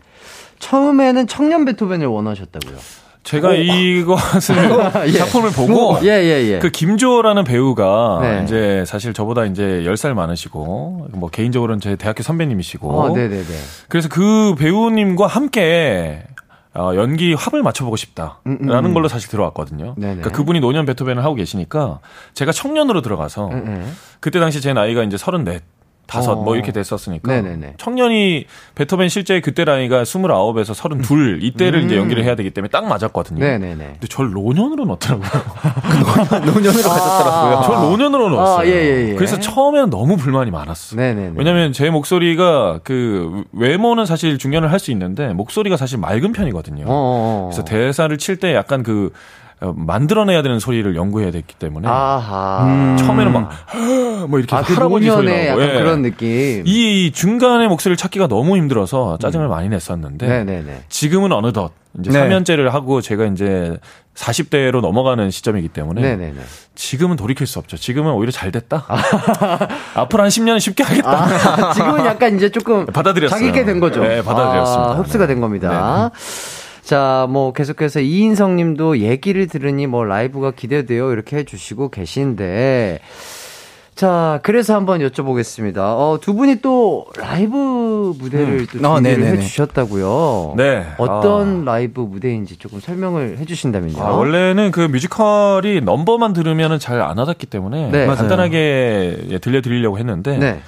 [0.64, 2.78] 처음에는 청년 베토벤을 원하셨다고요.
[3.22, 4.56] 제가 이것을
[5.08, 5.12] 예.
[5.12, 6.58] 작품을 보고 예, 예, 예.
[6.58, 8.42] 그 김조라는 배우가 네.
[8.44, 13.54] 이제 사실 저보다 이제 10살 많으시고 뭐 개인적으로는 제 대학교 선배님이시고 어, 네, 네, 네.
[13.88, 16.24] 그래서 그 배우님과 함께
[16.74, 18.94] 어, 연기 합을 맞춰보고 싶다라는 음, 음.
[18.94, 19.94] 걸로 사실 들어왔거든요.
[19.96, 20.16] 네네.
[20.16, 22.00] 그러니까 그분이 노년 베토벤을 하고 계시니까
[22.34, 23.96] 제가 청년으로 들어가서 음, 음.
[24.18, 25.60] 그때 당시 제 나이가 이제 34,
[26.06, 26.36] 다섯 어.
[26.36, 27.74] 뭐 이렇게 됐었으니까 네네네.
[27.78, 33.38] 청년이 베토벤 실제 그때 나이가 29에서 32 이때를 이제 연기를 해야 되기 때문에 딱 맞았거든요.
[33.38, 33.40] 음.
[33.40, 33.84] 네네네.
[33.94, 35.28] 근데 저를 노년으로 넣더라고요.
[36.46, 37.62] 노년으로 가셨더라고요.
[37.64, 38.58] 저를 노년으로 넣었어요.
[38.58, 39.14] 아, 예, 예, 예.
[39.14, 40.96] 그래서 처음에는 너무 불만이 많았어.
[40.96, 41.32] 네네네.
[41.36, 46.84] 왜냐면 제 목소리가 그 외모는 사실 중년을 할 수 있는데 목소리가 사실 맑은 편이거든요.
[46.84, 47.48] 어, 어, 어.
[47.50, 49.43] 그래서 대사를 칠 때 약간 그 어,
[49.74, 52.96] 만들어내야 되는 소리를 연구해야 됐기 때문에 아하.
[52.98, 53.50] 처음에는 막
[54.26, 55.78] 뭐 이렇게 아, 그 할아버지 소리 나고 약간 예.
[55.78, 56.62] 그런 느낌.
[56.66, 60.84] 이 중간의 목소리를 찾기가 너무 힘들어서 짜증을 많이 냈었는데 네네네.
[60.88, 62.20] 지금은 어느덧 이제 네.
[62.28, 63.76] 3년째를 하고 제가 이제
[64.14, 66.34] 40대로 넘어가는 시점이기 때문에 네네네.
[66.74, 67.76] 지금은 돌이킬 수 없죠.
[67.76, 68.86] 지금은 오히려 잘 됐다.
[69.94, 71.10] 앞으로 한 10년은 쉽게 하겠다.
[71.10, 73.36] 아, 지금은 약간 이제 조금 받아들였어요.
[73.38, 74.00] 자기 있게 된 거죠.
[74.02, 74.92] 네, 받아들였습니다.
[74.92, 76.10] 아, 흡수가 된 겁니다.
[76.84, 81.12] 자, 뭐 계속해서 이인성 님도 얘기를 들으니 뭐 라이브가 기대돼요.
[81.12, 83.00] 이렇게 해 주시고 계신데
[83.94, 85.78] 자, 그래서 한번 여쭤보겠습니다.
[85.78, 89.38] 어, 두 분이 또 라이브 무대를 또 어, 준비를 네네네.
[89.38, 90.54] 해 주셨다고요.
[90.56, 90.84] 네.
[90.98, 94.02] 어떤 라이브 무대인지 조금 설명을 해 주신다면요.
[94.02, 98.06] 아, 원래는 그 뮤지컬이 넘버만 들으면은 잘안 와닿기 때문에 네.
[98.06, 100.60] 간단하게 예, 들려드리려고 했는데 네.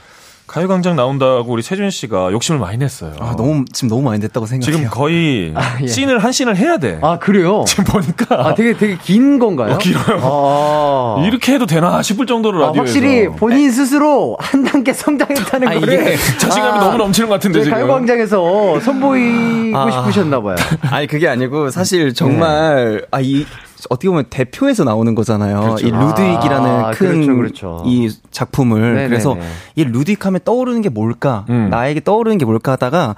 [0.47, 3.15] 가요광장 나온다고 우리 세준 씨가 욕심을 많이 냈어요.
[3.19, 4.77] 아, 너무 지금 너무 많이 됐다고 생각해요.
[4.77, 5.87] 지금 거의 예.
[5.87, 7.01] 씬을 한 씬을 해야 돼.
[7.03, 7.65] 아, 그래요?
[7.67, 9.75] 지금 보니까 아, 되게 되게 긴 건가요?
[9.75, 10.21] 어, 길어요.
[10.23, 11.25] 아.
[11.27, 15.93] 이렇게 해도 되나 싶을 정도로 아, 라디오에서 확실히 본인 스스로 한 단계 성장했다는 아, 거를
[15.95, 17.79] 이게 자신감이 너무 넘치는 것 같은데 저희 지금.
[17.79, 19.91] 가요광장에서 선보이고 아.
[19.91, 20.55] 싶으셨나 봐요.
[20.93, 23.45] 아니 그게 아니고 사실 정말 아이
[23.91, 25.61] 어떻게 보면 대표에서 나오는 거잖아요.
[25.61, 25.87] 그렇죠.
[25.87, 27.84] 이 루드윅이라는 아, 큰이 그렇죠, 그렇죠.
[28.30, 29.09] 작품을 네네네.
[29.09, 29.37] 그래서
[29.74, 31.45] 이 루드윅 하면 떠오르는 게 뭘까?
[31.51, 31.68] 음.
[31.70, 33.16] 나에게 떠오르는 게 뭘까 하다가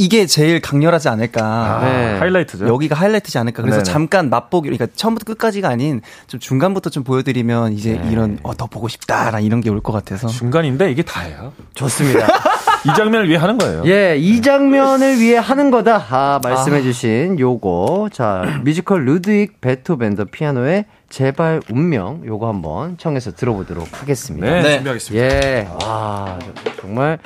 [0.00, 1.80] 이게 제일 강렬하지 않을까.
[1.82, 2.18] 네.
[2.20, 2.68] 하이라이트죠.
[2.68, 3.62] 여기가 하이라이트지 않을까.
[3.62, 3.92] 그래서 네네.
[3.92, 8.08] 잠깐 맛보기, 그러니까 처음부터 끝까지가 아닌 좀 중간부터 좀 보여드리면 이제 네.
[8.12, 10.28] 이런 어, 더 보고 싶다라 이런 게 올 것 같아서.
[10.28, 11.52] 중간인데 이게 다예요.
[11.74, 12.28] 좋습니다.
[12.86, 13.82] 이 장면을 위해 하는 거예요.
[13.86, 16.04] 예, 이 장면을 위해 하는 거다.
[16.10, 18.10] 아, 말씀해주신 요거.
[18.12, 22.22] 자, 뮤지컬 루드윅 베토벤 더 피아노의 제발 운명.
[22.24, 24.46] 요거 한번 청해서 들어보도록 하겠습니다.
[24.46, 24.74] 네, 네.
[24.76, 25.24] 준비하겠습니다.
[25.26, 27.18] 예, 와, 저- 정말.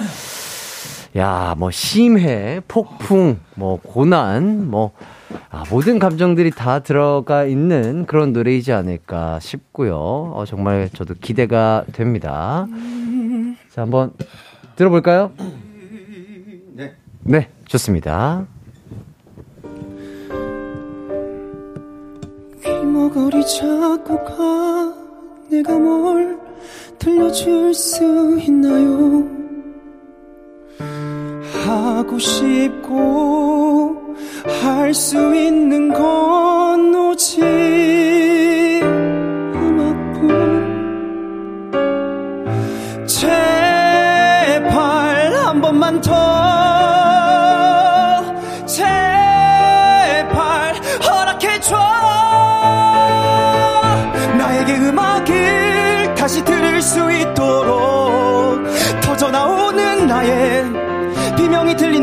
[1.17, 4.93] 야, 뭐, 심해, 폭풍, 뭐, 고난, 뭐,
[5.51, 9.95] 아, 모든 감정들이 다 들어가 있는 그런 노래이지 않을까 싶고요.
[9.99, 12.67] 어, 정말 저도 기대가 됩니다.
[13.75, 14.13] 자, 한번
[14.77, 15.33] 들어볼까요?
[16.75, 16.95] 네.
[17.23, 18.47] 네, 좋습니다.
[22.65, 24.95] 귀머거리 잡고 가
[25.51, 26.39] 내가 뭘
[26.99, 29.29] 들려줄 수 있나요
[31.67, 33.97] 하고 싶고
[34.63, 37.41] 할 수 있는 건 오직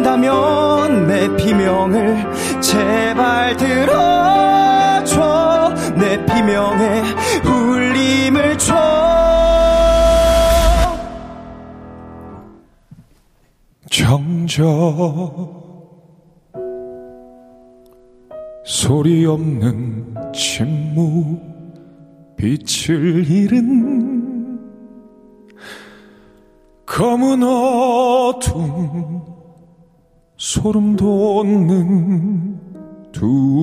[0.10, 5.14] 들린다면 내 비명을 제발 들어줘.
[5.96, 7.04] 내 비명에
[7.46, 8.76] 울림을 줘.
[13.92, 14.80] 정적
[18.66, 21.40] 소리 없는 침묵
[22.38, 24.60] 빛을 잃은
[26.86, 29.29] 검은 어둠
[30.40, 32.58] 소름 돋는
[33.12, 33.60] 두려움.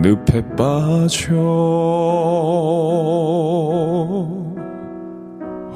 [0.00, 1.34] 늪에 빠져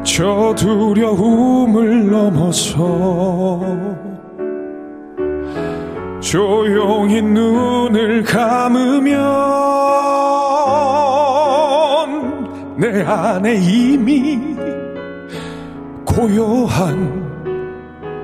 [0.06, 3.60] 저 두려움을 넘어서
[6.22, 9.18] 조용히 눈을 감으면
[12.78, 14.56] 내 안에 이미
[16.06, 17.28] 고요한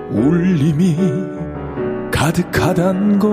[0.09, 1.33] 울림이
[2.24, 3.30] 가득하단 걸.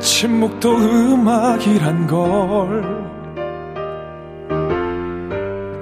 [0.00, 2.82] 침묵도 음악이란 걸.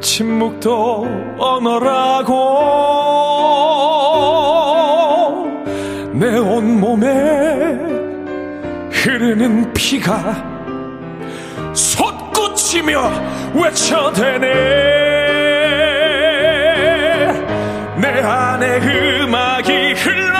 [0.00, 1.06] 침묵도
[1.38, 2.32] 언어라고.
[6.14, 7.06] 내 온몸에
[8.90, 10.34] 흐르는 피가
[11.72, 13.12] 솟구치며
[13.54, 15.03] 외쳐대네
[18.64, 20.34] 안에 음악이 흘러.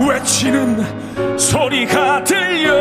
[0.00, 2.74] 울부짖는 소리가 들려.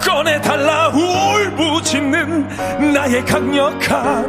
[0.00, 4.26] 꺼내달라 울부짖는 나의 강력한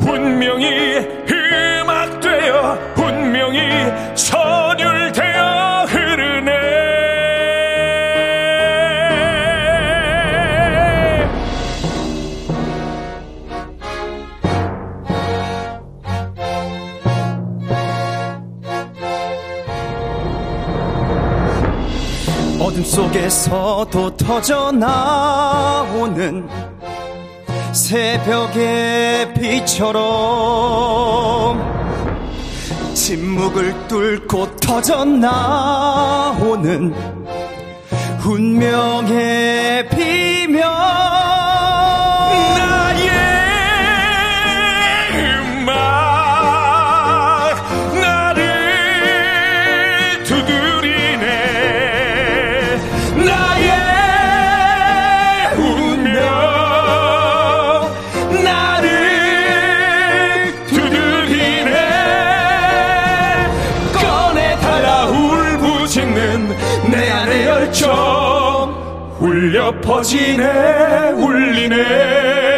[0.00, 0.98] 운명이
[1.30, 3.58] 음악되어 운명이
[4.14, 5.27] 선율되
[22.78, 26.48] 어둠 속에서도 터져 나오는
[27.72, 29.98] 새벽의 빛처럼
[32.94, 36.94] 침묵을 뚫고 터져 나오는
[38.24, 41.37] 운명의 비명
[67.68, 72.57] 열정 울려 퍼지네 울리네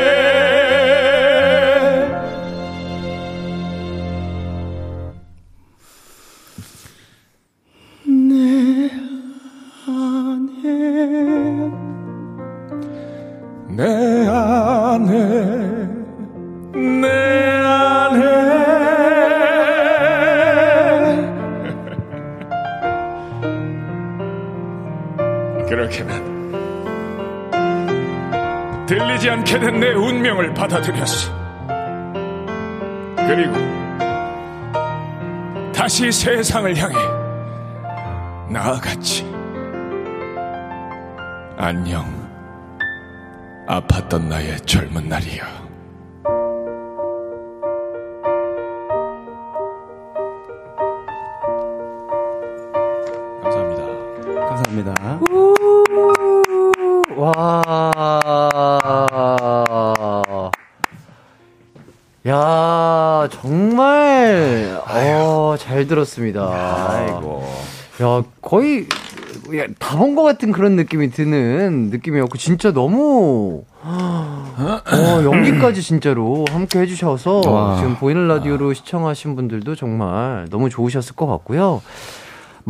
[30.61, 31.33] 받아들였어.
[33.17, 33.55] 그리고
[35.73, 36.97] 다시 세상을 향해
[38.51, 39.25] 나아갔지.
[41.57, 42.21] 안녕.
[43.67, 45.70] 아팠던 나의 젊은 날이야.
[66.11, 66.91] 잘 들었습니다.
[66.91, 67.43] 아이고.
[68.03, 68.87] 야, 거의,
[69.79, 77.41] 다 본 것 같은 그런 느낌이 드는 느낌이었고, 진짜 너무, 어, 연기까지 진짜로 함께 해주셔서,
[77.51, 77.77] 와.
[77.77, 81.83] 지금 보이는 라디오로 시청하신 분들도 정말 너무 좋으셨을 것 같고요.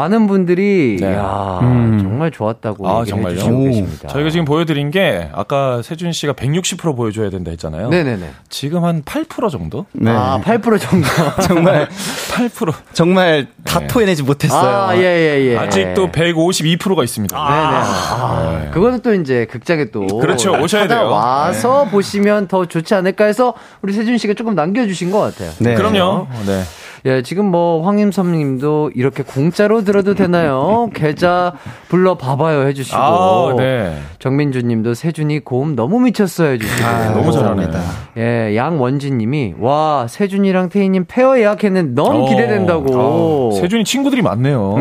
[0.00, 1.14] 많은 분들이, 네.
[1.14, 1.98] 야, 음.
[2.00, 3.34] 정말 좋았다고 아, 정말요?
[3.34, 3.64] 해주시고 오.
[3.64, 4.08] 계십니다.
[4.08, 7.90] 저희가 지금 보여드린 게 아까 세준 씨가 160% 보여줘야 된다 했잖아요.
[7.90, 8.30] 네네네.
[8.48, 9.84] 지금 한 8% 정도?
[9.92, 10.10] 네.
[10.10, 11.06] 아, 8% 정도.
[11.46, 11.86] 정말
[12.32, 12.72] 8%.
[12.94, 13.86] 정말 다 네.
[13.88, 14.70] 토해내지 못했어요.
[14.70, 15.58] 아, 예, 예, 예.
[15.58, 17.36] 아직도 152%가 있습니다.
[17.36, 17.50] 네네.
[17.50, 18.70] 아, 네.
[18.70, 20.06] 그거는 또 이제 극장에 또.
[20.06, 20.52] 그렇죠.
[20.52, 21.10] 오셔야 돼요.
[21.10, 25.50] 와서 보시면 더 좋지 않을까 해서 우리 세준 씨가 조금 남겨주신 것 같아요.
[25.58, 25.74] 네.
[25.74, 26.26] 그럼요.
[26.46, 26.62] 네.
[27.06, 30.90] 예, 지금 뭐 황임섭 님도 이렇게 공짜로 들어도 되나요?
[30.94, 31.54] 계좌
[31.88, 32.98] 불러 봐봐요 해주시고.
[32.98, 33.98] 아, 네.
[34.18, 36.86] 정민주 님도 세준이 고음 너무 미쳤어요 해주시고.
[36.86, 37.68] 아, 너무 잘하네.
[38.18, 43.52] 예, 양원진 님이 와, 세준이랑 태희님 페어 예약했는데 너무 어, 기대된다고.
[43.54, 44.76] 아, 세준이 친구들이 많네요.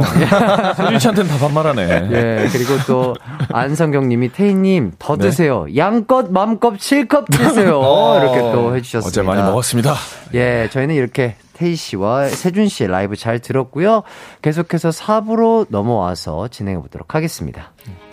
[0.76, 2.10] 세준 씨한테는 다 반말하네.
[2.12, 3.16] 예, 그리고 또
[3.52, 5.30] 안성경 님이 태희님 더 네.
[5.30, 5.66] 드세요.
[5.76, 7.80] 양껏 맘껏 실컷 드세요.
[8.22, 9.08] 이렇게 또 해주셨습니다.
[9.08, 9.94] 어제 많이 먹었습니다.
[10.34, 14.04] 예, 저희는 이렇게 태희 씨와 세준 씨의 라이브 잘 들었고요.
[14.42, 17.74] 계속해서 4부로 넘어와서 진행해 보도록 하겠습니다.
[17.88, 18.09] 언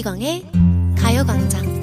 [0.00, 0.44] 이기광의
[0.98, 1.80] 가요광장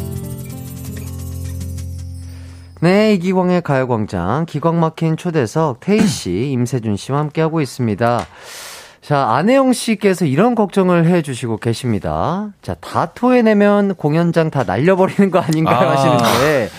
[2.81, 8.25] 네, 이기광의 가요광장, 기광 막힌 초대석, 태희 씨, 임세준 씨와 함께하고 있습니다.
[9.01, 12.51] 자, 안혜영 씨께서 이런 걱정을 해 주시고 계십니다.
[12.61, 15.89] 자, 다 토해내면 공연장 다 날려버리는 거 아닌가요?
[15.89, 15.91] 아.
[15.91, 16.69] 하시는데.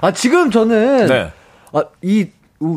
[0.00, 1.32] 아, 지금 저는, 네.
[1.72, 2.28] 아, 이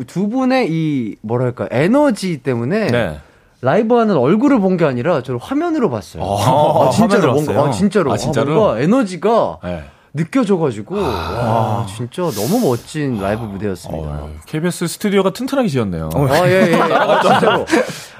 [0.08, 3.20] 두 분의 이, 뭐랄까, 에너지 때문에, 네.
[3.64, 6.24] 라이브 하는 얼굴을 본 게 아니라 저를 화면으로 봤어요.
[6.24, 7.70] 아, 아, 진짜로 화면으로 뭔가?
[7.70, 8.52] 아, 진짜로 아, 진짜로?
[8.52, 9.84] 아, 뭔가 에너지가 네.
[10.14, 14.08] 느껴져가지고 와 진짜 너무 멋진 라이브 무대였습니다.
[14.10, 16.10] 어, KBS 스튜디오가 튼튼하게 지었네요.
[16.14, 16.76] 아, 예, 예.
[16.80, 17.66] 아, 진짜로.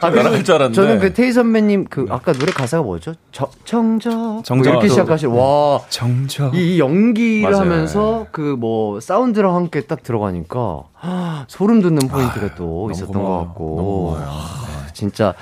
[0.02, 0.76] 아, 날아갈 줄 알았는데.
[0.76, 3.14] 저는 그 테이 선배님 그 아까 노래 가사가 뭐죠?
[3.32, 4.44] 저, 정적.
[4.44, 4.72] 정적.
[4.74, 5.82] 이렇게 시작하시 와.
[5.90, 6.56] 정적.
[6.56, 7.62] 이, 이 연기를 맞아요.
[7.62, 13.38] 하면서 그 뭐 사운드랑 함께 딱 들어가니까 하, 소름 돋는 포인트가 또 있었던 고마워요.
[13.40, 14.18] 것 같고.
[14.20, 15.34] 아, 진짜.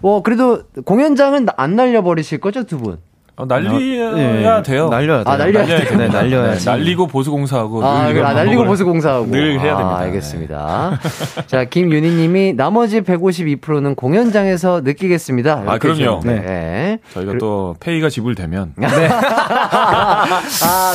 [0.00, 2.98] 뭐 그래도 공연장은 안 날려버리실 거죠 두 분?
[3.40, 4.16] 어, 날려야 예, 돼요.
[4.16, 4.88] 날려야 돼요.
[4.88, 5.96] 아, 날려야 날려야 돼요.
[5.98, 6.66] 네, 날려야지.
[6.66, 9.26] 날리고 보수공사하고 아, 아, 날리고 반복을 보수 공사하고.
[9.30, 9.96] 늘 해야 됩니다.
[9.96, 11.00] 아, 알겠습니다.
[11.46, 15.62] 자, 김윤희 님이 나머지 152%는 공연장에서 느끼겠습니다.
[15.66, 16.16] 아, 그럼요.
[16.18, 16.98] 해주셨는데, 네.
[17.14, 20.24] 저희가 또 페이가 지불되면 아,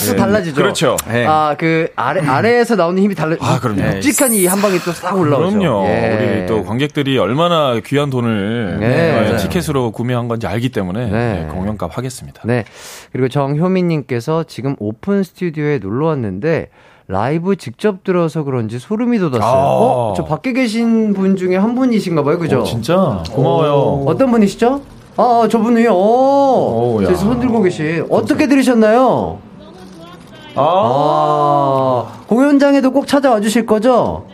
[0.05, 0.15] 또 네.
[0.15, 0.55] 달라지죠.
[0.55, 0.95] 그렇죠.
[1.07, 1.25] 네.
[1.27, 3.35] 아, 그 아래 아래에서 나오는 힘이 달라.
[3.39, 3.81] 아, 그럼요.
[3.81, 5.57] 묵직한 이 한 방이 또싹 올라오죠.
[5.57, 5.85] 그럼요.
[5.87, 6.37] 예.
[6.41, 9.37] 우리 또 관객들이 얼마나 귀한 돈을 네, 네.
[9.37, 11.11] 티켓으로 구매한 건지 알기 때문에 네.
[11.11, 12.34] 네, 공연값 하겠습니다.
[12.43, 12.65] 네.
[13.11, 16.69] 그리고 정효민님께서 지금 오픈 스튜디오에 놀러 왔는데
[17.07, 19.43] 라이브 직접 들어서 그런지 소름이 돋았어요.
[19.43, 19.77] 아.
[19.77, 20.13] 어?
[20.17, 22.39] 저 밖에 계신 분 중에 한 분이신가 봐요.
[22.39, 22.61] 그죠?
[22.61, 24.03] 어, 진짜 고마워요.
[24.07, 24.81] 어떤 분이시죠?
[25.17, 25.91] 아, 저분이요.
[25.93, 27.07] 오, 오, 야.
[27.07, 28.05] 저손 들고 계신.
[28.09, 29.39] 어떻게 들으셨나요?
[30.55, 34.25] 아, 공연장에도 꼭 찾아와 주실 거죠?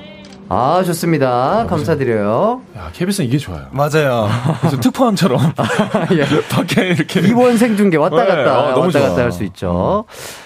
[0.54, 1.66] 아, 좋습니다.
[1.70, 2.62] 감사드려요.
[2.76, 3.68] 야, KBS는 이게 좋아요.
[3.72, 4.28] 맞아요.
[4.64, 5.40] 무슨 특파원처럼
[6.12, 6.26] 예.
[6.54, 9.10] 밖에 이렇게 이원 생 중계 왔다 네, 갔다 아, 너무 왔다 좋아.
[9.10, 10.04] 갔다 할 수 있죠.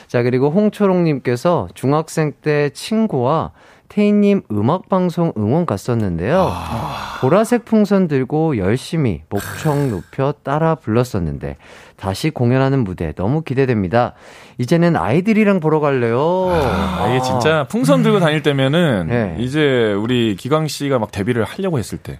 [0.08, 3.50] 자 그리고 홍초롱님께서 중학생 때 친구와
[3.96, 6.50] 태희님 음악 방송 응원 갔었는데요.
[6.52, 7.18] 아.
[7.22, 11.56] 보라색 풍선 들고 열심히 목청 높여 따라 불렀었는데
[11.96, 14.14] 다시 공연하는 무대 너무 기대됩니다.
[14.58, 16.50] 이제는 아이들이랑 보러 갈래요.
[16.52, 19.38] 아, 이게 진짜 풍선 들고 다닐 때면은 네.
[19.40, 22.20] 이제 우리 기광 씨가 막 데뷔를 하려고 했을 때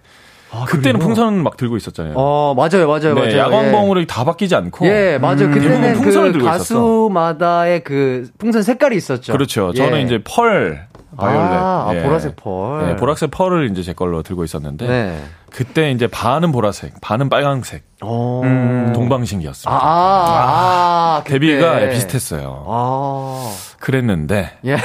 [0.62, 1.00] 아, 그때는?
[1.00, 2.14] 풍선 막 들고 있었잖아요.
[2.16, 3.38] 어 맞아요 맞아요 네, 맞아요.
[3.38, 5.46] 야광봉으로 다 바뀌지 않고 예, 맞아요.
[5.46, 6.76] 음, 그때는 풍선을 그 들고 있었어.
[6.76, 9.34] 가수마다의 그 풍선 색깔이 있었죠.
[9.34, 9.72] 그렇죠.
[9.74, 9.78] 예.
[9.78, 10.88] 저는 이제 펄
[11.18, 11.52] 바이올렛.
[11.52, 12.04] 아, 아, 예.
[12.04, 12.88] 보라색 펄.
[12.88, 15.24] 네, 보라색 펄을 이제 제 걸로 들고 있었는데 네.
[15.50, 17.84] 그때 이제 반은 보라색, 반은 빨강색.
[18.02, 18.42] 어.
[18.44, 19.72] 음, 동방신기였습니다.
[19.72, 21.24] 아, 아, 아.
[21.24, 22.66] 데뷔가 예, 비슷했어요.
[22.68, 23.52] 아.
[23.86, 24.78] 그랬는데 예.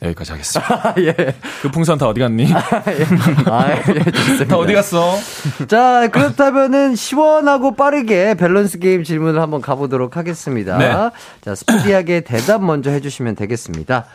[0.00, 0.94] 여기까지 하겠습니다.
[1.02, 1.12] 예.
[1.60, 2.46] 그 풍선 다 어디 갔니?
[2.54, 2.84] 아,
[3.72, 3.82] 예,
[4.12, 4.44] 좋습니다.
[4.46, 5.16] 다 어디 갔어?
[5.66, 10.78] 자, 그렇다면은 시원하고 빠르게 밸런스 게임 질문을 한번 가보도록 하겠습니다.
[10.78, 10.92] 네.
[11.40, 14.06] 자, 스피디하게 대답 먼저 해주시면 되겠습니다.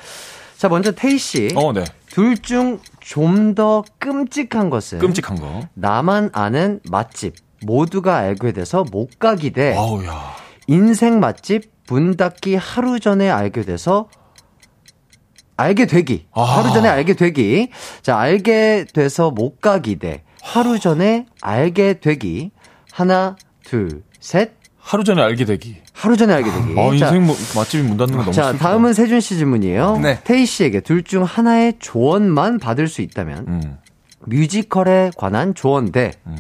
[0.58, 1.50] 자, 먼저 태희 씨.
[1.56, 1.84] 어, 네.
[2.10, 5.68] 둘 중 좀 더 끔찍한 것은 끔찍한 거.
[5.74, 10.34] 나만 아는 맛집 모두가 알게 돼서 못 가기 대 아우 야.
[10.68, 14.08] 인생 맛집 문 닫기 하루 전에 알게 돼서
[15.58, 16.26] 알게 되기.
[16.34, 16.42] 아.
[16.42, 17.70] 하루 전에 알게 되기.
[18.02, 22.52] 자, 알게 돼서 못 가기 대 하루 전에 알게 되기.
[22.92, 24.52] 하나, 둘, 셋.
[24.80, 25.78] 하루 전에 알게 되기.
[25.94, 26.72] 하루 전에 알게 되기.
[26.80, 28.64] 아, 자, 인생 뭐, 맛집이 문 닫는 거 너무 자, 슬프다.
[28.68, 30.00] 다음은 세준 씨 질문이에요.
[30.00, 30.20] 네.
[30.24, 33.78] 태희 씨에게 둘 중 하나의 조언만 받을 수 있다면 음.
[34.26, 36.36] 뮤지컬에 관한 조언 대 음.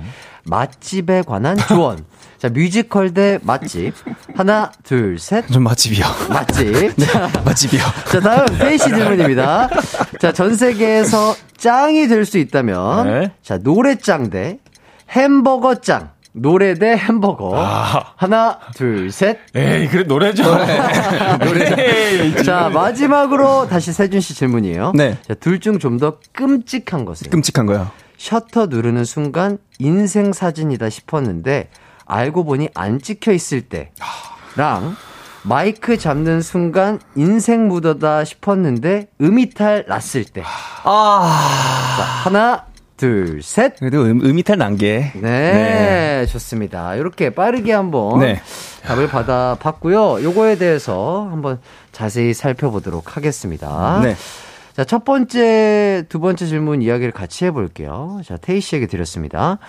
[0.45, 2.05] 맛집에 관한 조언.
[2.43, 3.93] 자, 뮤지컬 대 맛집.
[4.35, 5.47] 하나, 둘, 셋.
[5.47, 6.03] 좀 맛집이요.
[6.27, 6.97] 맛집.
[6.97, 7.81] 자, 맛집이요.
[8.11, 9.69] 자, 다음 테이 씨 질문입니다.
[10.19, 13.31] 자, 전 세계에서 짱이 될 수 있다면 네.
[13.41, 14.57] 자, 노래짱 대
[15.11, 16.09] 햄버거 짱.
[16.33, 17.53] 노래 대 햄버거.
[17.55, 18.11] 아.
[18.17, 19.39] 하나, 둘, 셋.
[19.55, 20.43] 에이, 그래 노래죠.
[21.45, 22.43] 노래.
[22.43, 24.91] 자, 마지막으로 다시 세준 씨 질문이에요.
[24.95, 25.17] 네.
[25.25, 27.89] 자, 둘 중 좀 더 끔찍한 것은 끔찍한 거요.
[28.17, 31.69] 셔터 누르는 순간 인생 사진이다 싶었는데
[32.13, 34.95] 알고 보니 안 찍혀 있을 때랑
[35.43, 40.43] 마이크 잡는 순간 인생 무더다 싶었는데 음이탈 났을 때.
[40.83, 41.95] 아.
[41.97, 43.75] 자, 하나, 둘, 셋.
[43.77, 45.11] 그래도 음, 음이탈 난 게.
[45.15, 46.95] 네, 좋습니다.
[46.95, 48.41] 이렇게 빠르게 한번 네.
[48.83, 50.23] 답을 받아 봤고요.
[50.23, 51.59] 요거에 대해서 한번
[51.91, 53.99] 자세히 살펴보도록 하겠습니다.
[54.01, 54.15] 네.
[54.77, 58.21] 자, 첫 번째, 두 번째 질문 이야기를 같이 해볼게요.
[58.25, 59.59] 자, 테이 씨에게 드렸습니다.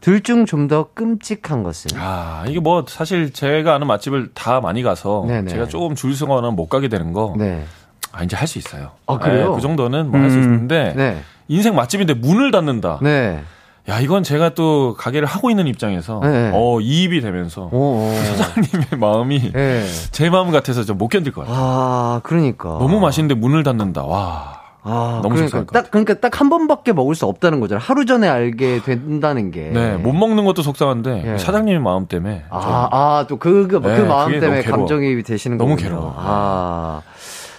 [0.00, 1.92] 둘 중 좀 더 끔찍한 것은?
[1.98, 5.50] 아, 이게 뭐 사실 제가 아는 맛집을 다 많이 가서 네네.
[5.50, 7.34] 제가 조금 줄 서거나 못 가게 되는 거.
[7.36, 7.64] 네.
[8.12, 8.90] 아, 이제 할 수 있어요.
[9.06, 9.50] 아, 그래요?
[9.50, 10.42] 네, 그 정도는 뭐 할수 음.
[10.42, 11.20] 있는데 네.
[11.48, 12.98] 인생 맛집인데 문을 닫는다.
[13.02, 13.42] 네.
[13.88, 16.50] 야, 이건 제가 또 가게를 하고 있는 입장에서 네.
[16.54, 18.10] 어, 이입이 되면서 오, 오.
[18.24, 19.84] 사장님의 마음이 네.
[20.10, 21.56] 제 마음 같아서 좀 못 견딜 것 같아요.
[21.60, 22.68] 아, 그러니까.
[22.78, 24.04] 너무 맛있는데 문을 닫는다.
[24.04, 24.63] 와.
[24.86, 27.82] 아, 너무 그러니까 딱 그러니까 딱 한 번밖에 먹을 수 없다는 거잖아요.
[27.82, 29.70] 하루 전에 알게 된다는 게.
[29.72, 31.38] 네, 못 먹는 것도 속상한데 예.
[31.38, 34.76] 사장님의 마음 때문에 아, 아, 또 그, 그, 그 네, 마음 때문에 너무.
[34.76, 35.88] 감정이입이 되시는 너무 거군요.
[35.88, 36.14] 괴로워.
[36.16, 37.02] 아.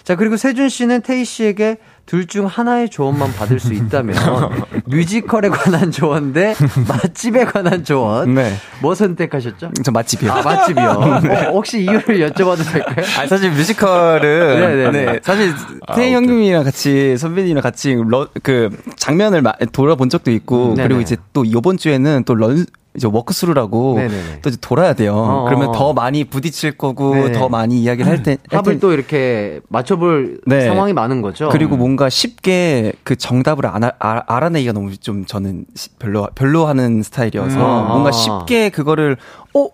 [0.03, 4.15] 자, 그리고 세준 씨는 태희 씨에게 둘 중 하나의 조언만 받을 수 있다면
[4.85, 6.53] 뮤지컬에 관한 조언 대
[6.87, 8.35] 맛집에 관한 조언.
[8.35, 8.53] 네.
[8.81, 9.71] 뭐 선택하셨죠?
[9.83, 10.31] 저 맛집이요.
[10.31, 10.85] 아, 맛집이요.
[10.89, 13.05] 어, 혹시 이유를 여쭤봐도 될까요?
[13.17, 15.05] 아니, 사실 뮤지컬은, 네네네.
[15.13, 15.51] 네, 사실,
[15.95, 20.87] 테이 형님이랑 같이, 선배님이랑 같이, 러, 그, 장면을 마- 돌아본 적도 있고, 네네.
[20.87, 22.65] 그리고 이제 또 이번 주에는 또 run,
[22.95, 24.39] 이제 워크스루라고 네네네.
[24.41, 25.15] 또 이제 돌아야 돼요.
[25.15, 25.45] 어.
[25.45, 27.31] 그러면 더 많이 부딪힐 거고, 네.
[27.33, 30.61] 더 많이 이야기를 할 때, 할 합을 텐- 또 이렇게 맞춰볼 네.
[30.65, 31.49] 상황이 많은 거죠.
[31.49, 36.65] 그리고 뭔가 쉽게 그 정답을 안, 아, 알- 알아내기가 너무 좀 저는 시- 별로, 별로
[36.67, 37.87] 하는 스타일이어서 음.
[37.87, 38.11] 뭔가 아.
[38.11, 39.17] 쉽게 그거를,
[39.53, 39.67] 어?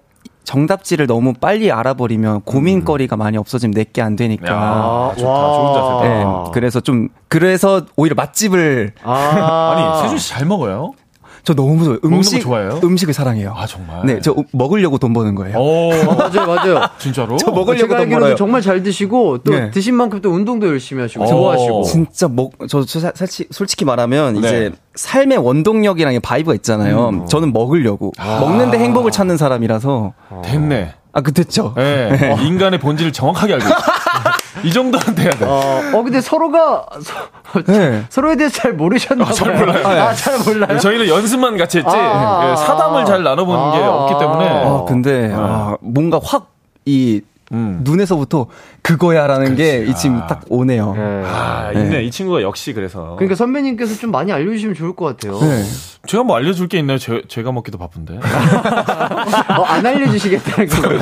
[0.43, 4.51] 정답지를 너무 빨리 알아버리면 고민거리가 많이 없어지면 내게 안 되니까.
[4.51, 5.30] 아, 좋다.
[5.30, 5.53] 와.
[5.53, 6.03] 좋은 자세다.
[6.43, 9.13] 네, 그래서 좀 그래서 오히려 맛집을 아.
[9.93, 10.93] 아니, 세준 씨 잘 먹어요?
[11.43, 11.97] 저 너무 좋아요.
[12.03, 12.79] 먹는 음식 거 좋아해요?
[12.83, 13.53] 음식을 사랑해요.
[13.55, 14.05] 아, 정말?
[14.05, 15.57] 네, 저 먹으려고 돈 버는 거예요.
[15.57, 16.89] 오, 어, 맞아요, 맞아요.
[16.99, 17.37] 진짜로?
[17.37, 18.35] 저 먹으려고 제가 돈 벌어요.
[18.35, 19.71] 정말 잘 드시고 또 네.
[19.71, 21.27] 드신 만큼 또 운동도 열심히 하시고 어.
[21.27, 21.83] 좋아하시고.
[21.83, 24.39] 진짜 먹, 저, 저 사- 솔직히, 솔직히 말하면 네.
[24.39, 27.25] 이제 삶의 원동력이랑 vibe가 있잖아요.
[27.29, 28.11] 저는 먹으려고.
[28.17, 30.13] 먹는데 행복을 찾는 사람이라서.
[30.43, 30.93] 됐네.
[31.13, 31.73] 아, 그 됐죠.
[31.75, 32.37] 네.
[32.41, 33.75] 인간의 본질을 정확하게 알고 있어.
[34.63, 35.45] 이 정도는 돼야 돼.
[35.45, 38.03] 어, 어, 근데 서로가 서, 네.
[38.09, 39.33] 서로에 대해서 잘 모르셨나 봐요.
[39.33, 39.87] 잘 몰라요.
[39.87, 40.79] 아, 잘 몰라요.
[40.79, 45.31] 저희는 연습만 같이 했지 아, 예, 사담을 잘 나눠본 게 아, 없기 때문에 아, 근데,
[45.33, 46.47] 아, 뭔가 확,
[46.85, 47.21] 이,
[47.53, 47.79] 음.
[47.83, 48.47] 눈에서부터
[48.81, 50.27] 그거야라는 게 이 지금 아.
[50.27, 50.93] 딱 오네요.
[50.95, 51.23] 네.
[51.25, 52.03] 아, 있네.
[52.03, 53.15] 이 친구가 역시 그래서.
[53.17, 55.39] 그러니까 선배님께서 좀 많이 알려주시면 좋을 것 같아요.
[55.39, 55.63] 네.
[56.07, 56.97] 제가 뭐 알려줄 게 있나요?
[56.97, 58.17] 제, 제가 먹기도 바쁜데.
[59.57, 60.99] 어, 안 알려주시겠다는 거예요.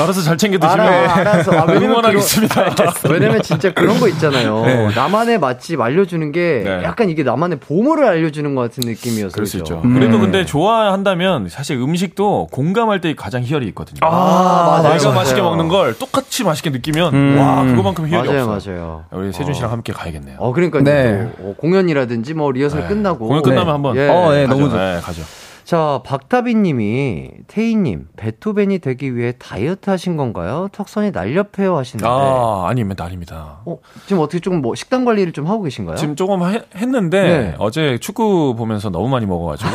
[0.00, 1.52] 알아서 잘 챙겨 드시면 알아, 알아서.
[1.52, 2.74] 아, 왜냐면 응원하겠습니다.
[3.10, 4.62] 왜냐면 진짜 그런 거 있잖아요.
[4.66, 4.88] 네.
[4.94, 6.82] 나만의 맛집 알려주는 게 네.
[6.82, 9.32] 약간 이게 나만의 보물을 알려주는 것 같은 느낌이어서.
[9.34, 9.76] 그럴 수 그죠?
[9.76, 9.88] 있죠.
[9.94, 13.98] 그래도 근데 좋아한다면 사실 음식도 공감할 때 가장 희열이 있거든요.
[14.02, 15.14] 아, 맞아요, 내가 맞아요.
[15.14, 17.38] 맛있게 먹는 걸 똑같이 맛있게 느끼면 음.
[17.38, 18.70] 와 그거만큼 희열이 맞아요, 없어.
[18.70, 19.04] 맞아요.
[19.12, 20.38] 우리 세준 씨랑 함께 가야겠네요.
[20.38, 21.30] 어, 그러니까 네.
[21.38, 22.88] 또 공연이라든지 뭐 리허설 네.
[22.88, 23.70] 끝나고 공연 끝나면 네.
[23.72, 24.08] 한번 예.
[24.08, 24.58] 어, 예, 가죠.
[24.58, 25.22] 너무 좋- 네, 가죠.
[25.64, 30.68] 자, 박다빈님이 테이님 베토벤이 되기 위해 다이어트 하신 건가요?
[30.72, 32.06] 턱선이 날렵해요 하시는데.
[32.06, 33.60] 아 아닙니다, 아닙니다.
[33.64, 35.96] 어, 지금 어떻게 조금 뭐 식단 관리를 좀 하고 계신가요?
[35.96, 37.54] 지금 조금 해- 했는데 네.
[37.58, 39.70] 어제 축구 보면서 너무 많이 먹어가지고.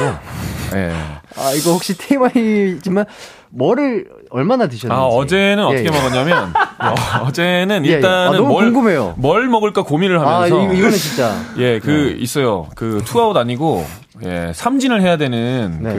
[0.76, 0.91] 예.
[1.38, 3.05] 아 이거 혹시 TMI지만
[3.49, 4.92] 뭐를 얼마나 드셨는지.
[4.92, 5.90] 아 어제는 예, 어떻게 예.
[5.90, 6.54] 먹었냐면
[7.24, 7.94] 어, 제는 예, 예.
[7.94, 9.16] 일단은 아, 뭘, 궁금해요.
[9.18, 11.34] 뭘 먹을까 고민을 아 하면서 이거, 이거는 진짜.
[11.58, 12.68] 예, 그 있어요.
[12.76, 13.86] 그 투아웃 아니고
[14.26, 15.94] 예, 삼진을 해야 되는 네.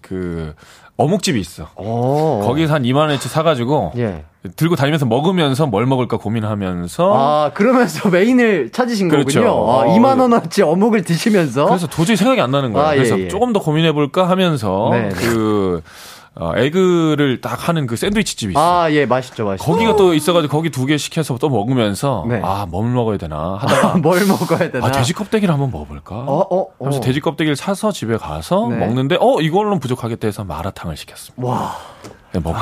[0.00, 0.54] 그그
[0.96, 1.68] 어묵집이 있어.
[1.74, 2.42] 어.
[2.44, 4.24] 거기서 한 2만 원어치 사 가지고 예.
[4.56, 9.40] 들고 다니면서 먹으면서 뭘 먹을까 고민하면서 아 그러면서 메인을 찾으신 그렇죠.
[9.40, 9.52] 거군요.
[9.70, 9.96] 아, 어.
[9.96, 11.66] 2만 원어치 어묵을 드시면서.
[11.66, 12.86] 그래서 도저히 생각이 안 나는 거예요.
[12.86, 13.28] 아, 예, 그래서 예.
[13.28, 15.14] 조금 더 고민해 볼까 하면서 네, 네.
[15.14, 15.82] 그
[16.34, 18.60] 어, 에그를 딱 하는 그 샌드위치 집이 있어.
[18.60, 19.70] 요 아 예 맛있죠 맛있죠.
[19.70, 22.40] 거기가 또 있어가지고 거기 두 개 시켜서 또 먹으면서 네.
[22.42, 24.86] 아 뭘 먹어야 되나 하다가 뭘 먹어야 되나.
[24.86, 26.14] 아 돼지 껍데기를 한번 먹어볼까?
[26.16, 26.66] 어, 어, 어.
[26.78, 28.76] 그래서 돼지 껍데기를 사서 집에 가서 네.
[28.76, 31.46] 먹는데 어 이걸로는 부족하겠다 해서 마라탕을 시켰습니다.
[31.46, 31.76] 와.
[32.32, 32.56] 네, 먹고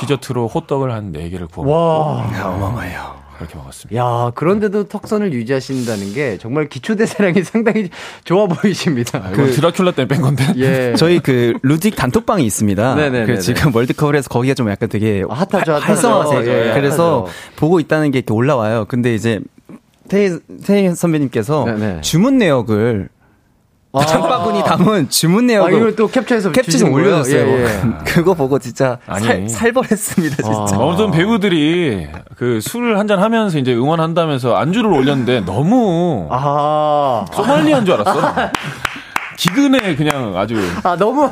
[0.00, 2.24] 디저트로 호떡을 한 4개를 구워 와.
[2.26, 3.14] 어마어마해요.
[3.36, 4.00] 그렇게 먹었습니다.
[4.00, 7.90] 야, 그런데도 턱선을 유지하신다는 게 정말 기초 대사량이 상당히
[8.24, 9.22] 좋아 보이십니다.
[9.24, 10.44] 아, 이건 드라큘라 때문에 뺀 건데.
[10.56, 10.94] 예.
[10.96, 12.94] 저희 그 루딕 단톡방이 있습니다.
[12.94, 13.26] 네네네네.
[13.26, 16.08] 그 지금 월드컵을 해서 거기가 좀 약간 되게 아, 핫하죠, 활- 핫하죠.
[16.08, 16.50] 활성화세요.
[16.50, 17.32] 예, 예, 그래서 핫하죠.
[17.56, 18.84] 보고 있다는 게 이렇게 올라와요.
[18.88, 19.40] 근데 이제
[20.08, 22.00] 태희, 태희 선배님께서 네네.
[22.02, 23.08] 주문 내역을
[24.02, 26.92] 장바구니 담은 주문 아, 내역을 이걸 또 캡처해서 캡처 좀?
[26.92, 27.46] 올려줬어요.
[27.46, 27.68] 예, 예.
[28.04, 29.24] 그거 보고 진짜 아니.
[29.24, 30.76] 살, 살벌했습니다, 진짜.
[30.76, 30.78] 아.
[30.80, 37.24] 어떤 배우들이 그 술을 한잔 하면서 이제 응원한다면서 안주를 올렸는데 너무 아.
[37.32, 38.34] 소말리아인 줄 알았어.
[39.36, 41.30] 기근에 그냥 아주 아, 너무,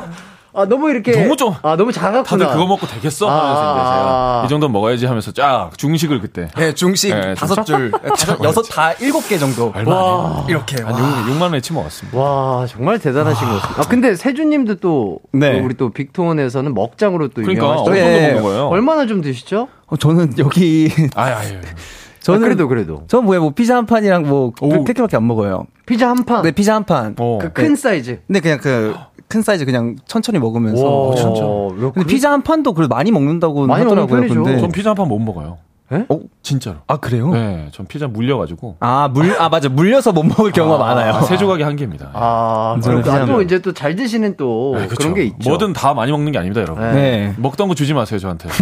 [0.55, 1.11] 아, 너무 이렇게.
[1.11, 2.23] 너무 좀- 아, 너무 작았구나.
[2.23, 3.83] 다들 그거 먹고 되겠어 하면서 아, 이제 아.
[3.85, 8.61] 제가 이 정도 먹어야지 하면서 쫙 중식을 그때 네, 중식 네, 다섯 줄, 다섯, 여섯
[8.63, 9.71] 다 일곱 개 정도.
[9.75, 10.45] 얼마.
[10.47, 10.81] 이렇게.
[10.83, 10.93] 한
[11.27, 12.17] 6, 만 원치 먹었습니다.
[12.17, 13.81] 와, 정말 대단하신 것 같습니다.
[13.81, 15.57] 아, 근데 세준님도 또, 네.
[15.59, 17.91] 또 우리 또 빅톤에서는 먹짱으로 또 그러니까 유명하시죠.
[17.91, 18.27] 거 예.
[18.27, 18.67] 먹는 거예요?
[18.67, 19.67] 얼마나 좀 드시죠?
[19.87, 21.59] 어, 저는 여기 아유, 아유.
[22.21, 23.03] 저는 아, 그래도, 그래도.
[23.09, 24.69] 저 뭐야 뭐 피자 한 판이랑 뭐 오.
[24.69, 25.65] 그렇게밖에 안 먹어요.
[25.85, 26.41] 피자 한 판.
[26.43, 27.15] 네 피자 한 판.
[27.19, 27.37] 어.
[27.41, 28.21] 그 큰 사이즈.
[28.27, 28.95] 근데 그냥 그
[29.33, 30.85] 큰 사이즈 그냥 천천히 먹으면서.
[30.85, 31.41] 와, 진짜.
[31.41, 34.21] 야, 근데 피자 한 판도 그래도 많이 먹는다고 많이 먹는 하더라고요.
[34.27, 34.43] 편이죠.
[34.43, 35.57] 근데 전 피자 한 판 못 먹어요.
[35.91, 36.05] 예?
[36.07, 36.19] 어?
[36.43, 36.77] 진짜로.
[36.87, 37.29] 아 그래요?
[37.31, 41.13] 네, 전 피자 물려가지고 아 물 아 맞아 물려서 못 먹을 경우가 많아요.
[41.13, 42.09] 아, 세 조각이 한 개입니다.
[42.13, 43.15] 아, 저는 그렇구나.
[43.21, 45.13] 피자 또한 이제 또 잘 드시는 또 네, 그런.
[45.15, 45.49] 게 있죠.
[45.49, 46.83] 뭐든 다 많이 먹는 게 아닙니다, 여러분.
[46.83, 46.93] 네.
[46.93, 47.33] 네.
[47.37, 48.47] 먹던 거 주지 마세요, 저한테.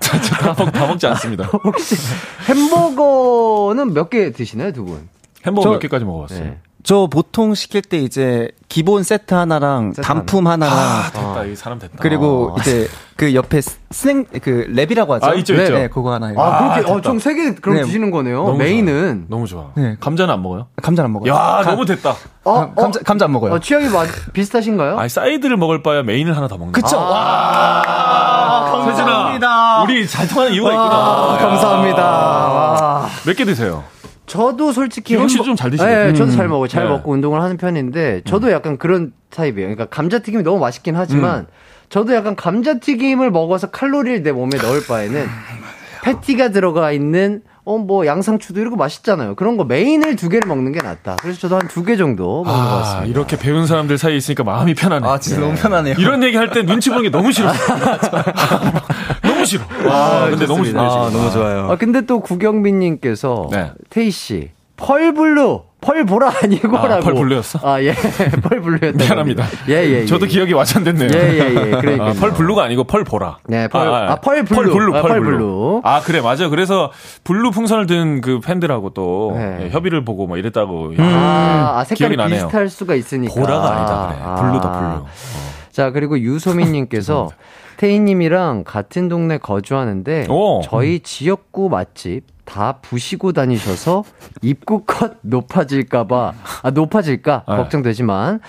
[0.00, 1.44] 다, 먹, 다 먹지 않습니다.
[1.64, 1.94] 혹시
[2.48, 5.08] 햄버거는 몇 개 드시나요, 두 분?
[5.46, 6.54] 햄버거 저- 몇 개까지 먹어봤어요?
[6.82, 6.84] 네.
[6.84, 11.44] 저 보통 시킬 때 이제 기본 세트 하나랑 세트 단품 하나랑 아, 됐다.
[11.44, 11.94] 이 사람 됐다.
[12.00, 15.26] 그리고 이제 그 옆에 스낵 그 랩이라고 하죠.
[15.26, 15.74] 아, 있죠, 네, 있죠.
[15.74, 16.32] 네, 그거 하나.
[16.36, 16.92] 아, 그렇게, 됐다.
[16.92, 17.82] 어, 총 세 개 그럼 네.
[17.84, 18.44] 드시는 거네요.
[18.44, 19.26] 너무 main은.
[19.28, 19.66] 너무 좋아.
[19.76, 19.96] 네.
[20.00, 20.66] 감자는 안 먹어요?
[20.82, 21.32] 감자 안 먹어요.
[21.32, 22.14] 야, 감- 너무 됐다.
[22.44, 23.52] 어, 감- 감자 감자 안 먹어요.
[23.54, 24.98] 어, 취향이 맞, 비슷하신가요?
[24.98, 26.96] 아니, 사이드를 먹을 바에 main을 하나 더 먹는 그쵸.
[26.98, 27.82] 와.
[28.84, 29.82] 감사합니다.
[29.82, 31.48] 우리 잘 통하는 이유가 아, 있구나.
[31.48, 32.02] 감사합니다.
[32.02, 33.08] 와.
[33.24, 33.84] 몇개 드세요?
[34.32, 36.06] 저도 솔직히 기광 씨도 좀잘 드시네요.
[36.08, 36.36] 네, 저도 음.
[36.36, 36.66] 잘 먹어요.
[36.68, 36.88] 잘 네.
[36.90, 39.68] 먹고 운동을 하는 편인데 저도 약간 그런 타입이에요.
[39.68, 41.46] 그러니까 감자튀김이 너무 맛있긴 하지만
[41.90, 45.26] 저도 약간 감자튀김을 먹어서 칼로리를 내 몸에 넣을 바에는
[46.04, 49.36] 패티가 들어가 있는 어 뭐 양상추도 이런 거 맛있잖아요.
[49.36, 51.14] 그런 거 main을 두 개를 먹는 게 낫다.
[51.20, 53.04] 그래서 저도 한 두 개 정도 먹는 것 아, 같습니다.
[53.06, 55.06] 이렇게 배운 사람들 사이에 있으니까 마음이 편하네.
[55.06, 55.94] 아, 진짜 너무 편하네요.
[55.96, 57.52] 이런 얘기 할 때 눈치 보는 게 너무 싫어.
[59.42, 59.62] 너무 싫어.
[59.90, 60.88] 아, 근데 너무 좋습니다.
[60.88, 61.04] 좋네요.
[61.06, 61.10] 아.
[61.10, 61.70] 너무 좋아요.
[61.70, 63.72] 아 근데 또 구경민님께서 네.
[63.90, 66.94] 테이 씨 pearl blue 펄보라 아니고라고.
[66.94, 67.58] 아, pearl blue였어?
[67.64, 67.92] 아 예,
[68.42, 68.98] pearl blue였다.
[69.04, 69.44] 미안합니다.
[69.68, 69.90] 예 예.
[70.02, 70.30] 예, 저도 예.
[70.30, 71.10] 기억이 와전됐네요.
[71.12, 71.70] 예, 예, 예.
[71.72, 72.02] 그러니까요.
[72.10, 73.38] 아, pearl blue가 아니고 펄 보라.
[73.48, 74.62] 네, 펄- 아, pearl blue.
[74.62, 75.36] Pearl blue, 아, pearl pearl blue.
[75.38, 75.80] Blue.
[75.84, 76.50] 아, 그래, 맞아요.
[76.50, 76.92] 그래서
[77.24, 79.64] blue 풍선을 든 그 팬들하고 또 네.
[79.64, 80.94] 예, 협의를 보고 뭐 이랬다고.
[80.98, 82.46] 아, 아, 색깔이 나네요.
[82.46, 83.34] 비슷할 수가 있으니까.
[83.34, 84.18] 보라가 아니다, 그래.
[84.24, 84.34] 아.
[84.36, 85.06] Blue다, blue.
[85.72, 87.30] 자, 그리고 유소민님께서
[87.82, 90.60] 태희님이랑 같은 동네 거주하는데 오.
[90.62, 94.04] 저희 지역구 맛집 다 부시고 다니셔서
[94.42, 96.32] 입구 컷 높아질까봐
[96.62, 97.56] 아 높아질까 네.
[97.56, 98.40] 걱정되지만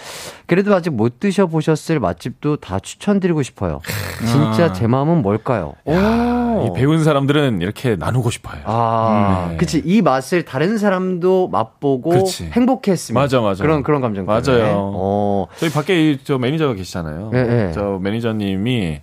[0.48, 3.82] 그래도 아직 못 드셔보셨을 맛집도 다 추천드리고 싶어요.
[4.26, 5.74] 진짜 제 마음은 뭘까요?
[5.86, 5.94] 오.
[5.95, 6.65] 아.
[6.68, 8.61] 이 배운 사람들은 이렇게 나누고 싶어요.
[8.65, 9.57] 아, 네.
[9.57, 9.82] 그치.
[9.84, 12.45] 이 맛을 다른 사람도 맛보고 그치.
[12.52, 13.22] 행복했으면.
[13.22, 13.64] 맞아, 맞아.
[13.64, 14.26] 그런, 그런 감정.
[14.26, 14.41] 때문에.
[14.61, 14.91] 맞아요.
[14.95, 17.30] 어, 저희 밖에 이- 저 매니저가 계시잖아요.
[17.32, 17.72] 네, 네.
[17.74, 19.02] 저 매니저님이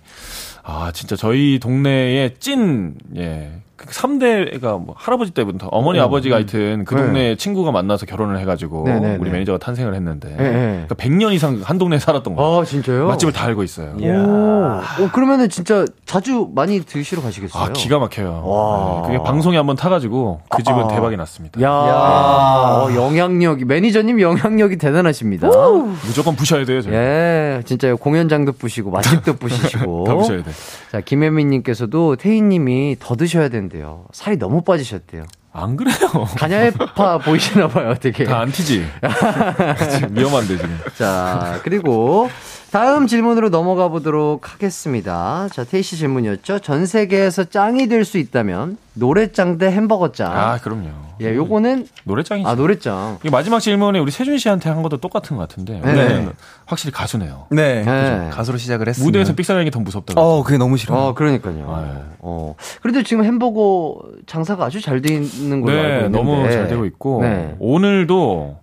[0.63, 3.51] 아 진짜 저희 동네에 찐 예.
[3.87, 7.01] 3대가 뭐 할아버지 때부터 어머니 어, 아버지가 하여튼 그 네.
[7.01, 9.33] 동네 친구가 만나서 결혼을 해가지고 네, 네, 우리 네.
[9.33, 10.85] 매니저가 탄생을 했는데 네, 네.
[10.87, 12.61] 그러니까 100년 이상 한 동네에 살았던 거예요.
[12.61, 13.07] 아, 진짜요?
[13.07, 13.95] 맛집을 다 알고 있어요.
[13.99, 17.63] 오, 어, 그러면은 진짜 자주 많이 드시러 가시겠어요?
[17.63, 18.43] 아 기가 막혀요.
[18.45, 19.01] 와.
[19.01, 20.87] 네, 그게 방송에 한번 타가지고 그 집은 아.
[20.87, 21.61] 대박이 났습니다.
[21.61, 25.49] 야, 어, 영향력이, 매니저님 영향력이 대단하십니다.
[26.05, 26.81] 무조건 부셔야 돼요.
[26.81, 26.93] 저희.
[26.93, 27.97] 예, 진짜요.
[27.97, 30.03] 공연장도 부시고, 맛집도 부시시고.
[30.05, 30.51] 다 부셔야 돼.
[30.91, 34.05] 자, 김혜민님께서도 태희님이 더 드셔야 된 대요.
[34.11, 35.23] 살이 너무 빠지셨대요.
[35.53, 35.95] 안 그래요?
[36.37, 38.23] 간혈파 보이시나 봐요, 되게.
[38.25, 38.85] 다 안 튀지.
[39.77, 40.79] 그치, 위험한데 지금.
[40.97, 42.29] 자, 그리고
[42.71, 45.49] 다음 질문으로 넘어가 보도록 하겠습니다.
[45.51, 46.59] 자, 테이 씨 질문이었죠.
[46.59, 50.31] 전 세계에서 짱이 될 수 있다면 노래짱 대 햄버거짱.
[50.31, 50.87] 아 그럼요.
[51.21, 52.47] 예, 요거는 노래짱이죠.
[52.49, 53.17] 아, 노래짱.
[53.21, 56.29] 이게 마지막 질문에 우리 세준 씨한테 한 것도 똑같은 것 같은데 네.
[56.65, 57.47] 확실히 가수네요.
[57.51, 57.83] 네.
[57.83, 58.29] 네.
[58.31, 59.05] 가수로 시작을 했습니다.
[59.05, 60.19] 무대에서 삑사리는 게 더 무섭다고.
[60.19, 60.95] 어, 그게 너무 싫어.
[60.95, 61.53] 어, 그러니까요.
[61.55, 62.01] 네.
[62.19, 62.55] 어.
[62.81, 66.17] 그래도 지금 햄버거 장사가 아주 잘 돼 있는 걸로 알고 네, 있는데.
[66.17, 67.55] 너무 잘 되고 있고 네.
[67.59, 68.59] 오늘도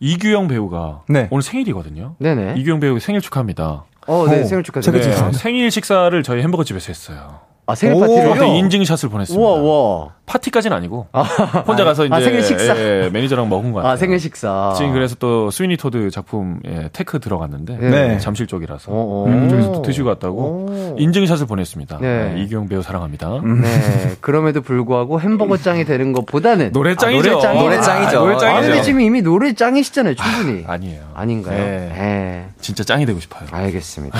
[0.00, 1.28] 이규영 배우가 네.
[1.30, 2.16] 오늘 생일이거든요.
[2.18, 2.54] 네네.
[2.56, 3.84] 이규영 배우 생일 축하합니다.
[4.06, 5.30] 어, 네, 오, 생일 축하드립니다.
[5.30, 7.40] 네, 생일 식사를 저희 햄버거 집에서 했어요.
[7.70, 7.98] 아, 생일?
[8.06, 9.40] 저한테 인증샷을 보냈습니다.
[9.44, 10.08] 우와, 우와.
[10.26, 11.08] 파티까지는 아니고
[11.66, 12.76] 혼자 가서 이제 아, 생일 식사.
[12.78, 13.92] 예, 매니저랑 먹은 거 같아요.
[13.92, 14.72] 아, 생일 식사.
[14.76, 18.18] 지금 그래서 또 스위니 토드 작품 예, tech 들어갔는데 네.
[18.18, 19.24] 잠실 쪽이라서 어, 어.
[19.26, 20.96] 음, 그쪽에서 또 드시고 갔다고 오.
[20.98, 21.98] 인증샷을 보냈습니다.
[22.00, 22.32] 네.
[22.34, 23.28] 네, 이규영 배우 사랑합니다.
[23.60, 24.16] 네.
[24.20, 27.30] 그럼에도 불구하고 햄버거 짱이 되는 것보다는 노래짱이죠.
[27.30, 28.16] 아, 노래짱이- 노래짱이죠.
[28.18, 28.68] 아, 노래짱이죠.
[28.68, 30.64] 근데 지금 이미 노래짱이시잖아요, 충분히.
[30.66, 31.00] 아, 아니에요.
[31.14, 31.58] 아닌가요?
[31.58, 31.92] 네.
[31.92, 32.48] 네.
[32.60, 33.48] 진짜 짱이 되고 싶어요.
[33.50, 34.16] 알겠습니다.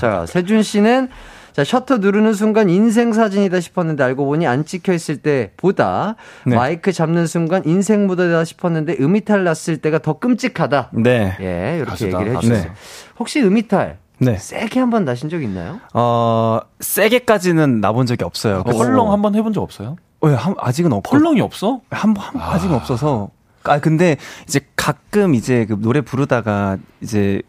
[0.00, 1.08] 자, 세준 씨는
[1.52, 6.16] 자, 셔터 누르는 순간 인생 사진이다 싶었는데 알고 보니 안 찍혀 있을 때보다
[6.46, 6.56] 네.
[6.56, 10.90] 마이크 잡는 순간 인생 무대다 싶었는데 음이탈 났을 때가 더 끔찍하다.
[10.94, 11.36] 네.
[11.40, 12.36] 예, 이렇게 가수다, 얘기를.
[12.38, 12.72] 해주셨어요.
[13.18, 14.38] 혹시 음이탈 네.
[14.38, 15.80] 세게 한 번 나신 적 있나요?
[15.94, 18.62] 어, 세게까지는 나본 적이 없어요.
[18.64, 19.96] 펄렁 한 번 해본 적 없어요?
[20.24, 21.10] 어, 예, 한, 아직은 없고.
[21.18, 21.80] 펄렁이 없어?
[21.90, 23.30] 한, 한, 아직은 없어서.
[23.64, 24.16] 아, 근데
[24.46, 27.42] 이제 가끔 이제 그 노래 부르다가 이제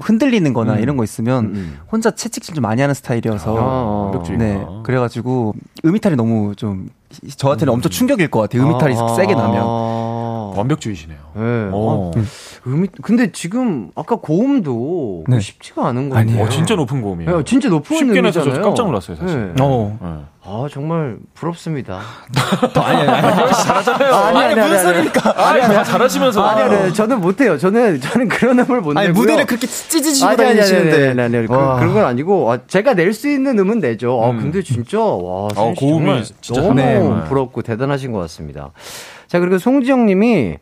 [0.00, 1.78] 흔들리는 거나 이런 거 있으면 음.
[1.90, 3.56] 혼자 채찍질 좀 많이 하는 스타일이어서.
[3.58, 4.22] 아.
[4.36, 4.64] 네.
[4.84, 5.54] 그래가지고
[5.84, 6.88] 음이탈이 너무 좀
[7.36, 8.62] 저한테는 엄청 충격일 것 같아요.
[8.64, 9.62] 음이탈이 아, 세게 나면.
[9.64, 10.52] 아.
[10.56, 11.18] 완벽주의시네요.
[11.34, 11.40] 네.
[11.72, 12.10] 어.
[12.14, 12.20] 아,
[12.66, 15.40] 음이 근데 지금 아까 고음도 네.
[15.40, 16.16] 쉽지가 않은 건데.
[16.32, 16.44] 아니에요.
[16.44, 17.38] 어, 진짜 높은 고음이에요.
[17.38, 18.42] 네, 진짜 높은 쉽게 내서.
[18.60, 19.52] 깜짝 놀랐어요, 사실.
[19.54, 19.62] 네.
[19.62, 20.26] 어.
[20.48, 20.64] 네.
[20.64, 22.00] 아 정말 부럽습니다.
[22.74, 23.52] 아니, 아니.
[23.52, 24.14] 잘하잖아요.
[24.14, 25.10] 아니, 아니, 아니, 아니.
[25.60, 26.42] 아니, 다 잘하시면서.
[26.42, 27.58] 아니, 아니, 저는 못해요.
[27.58, 29.20] 저는, 저는 그런 음을 못 아니, 내고요.
[29.22, 31.08] 무대를 그렇게 찢으시고 다니시는데.
[31.10, 31.78] 아니, 아니, 아니, 그, 와.
[31.78, 34.22] 그런 건 아니고, 아, 제가 낼 수 있는 음은 내죠.
[34.24, 37.24] 아, 근데 진짜, 와, 어, 고음이 진짜 너무.
[37.28, 38.70] 부럽고 대단하신 것 같습니다.
[39.26, 40.56] 자, 그리고 송지영 님이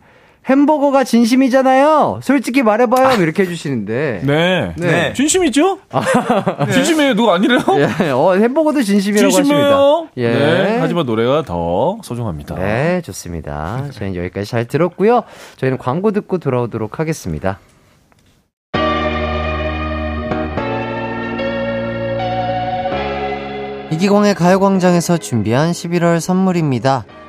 [0.49, 2.21] 햄버거가 진심이잖아요.
[2.23, 3.21] 솔직히 말해봐요.
[3.21, 4.21] 이렇게 해주시는데.
[4.25, 4.75] 네.
[4.77, 5.13] 네.
[5.13, 5.81] 진심이죠?
[6.73, 7.15] 진심이에요.
[7.15, 7.59] 누가 아니래요?
[8.01, 9.65] 예, 어, 햄버거도 진심이라고 진심이에요.
[9.65, 10.11] 하십니다.
[10.19, 10.29] 예.
[10.33, 10.79] 네.
[10.81, 12.55] 하지만 노래가 더 소중합니다.
[12.55, 13.87] 네, 좋습니다.
[13.91, 15.25] 저희는 여기까지 잘 들었고요.
[15.57, 17.59] 저희는 광고 듣고 돌아오도록 하겠습니다.
[23.91, 27.05] 이기광의 가요광장에서 준비한 11월 선물입니다.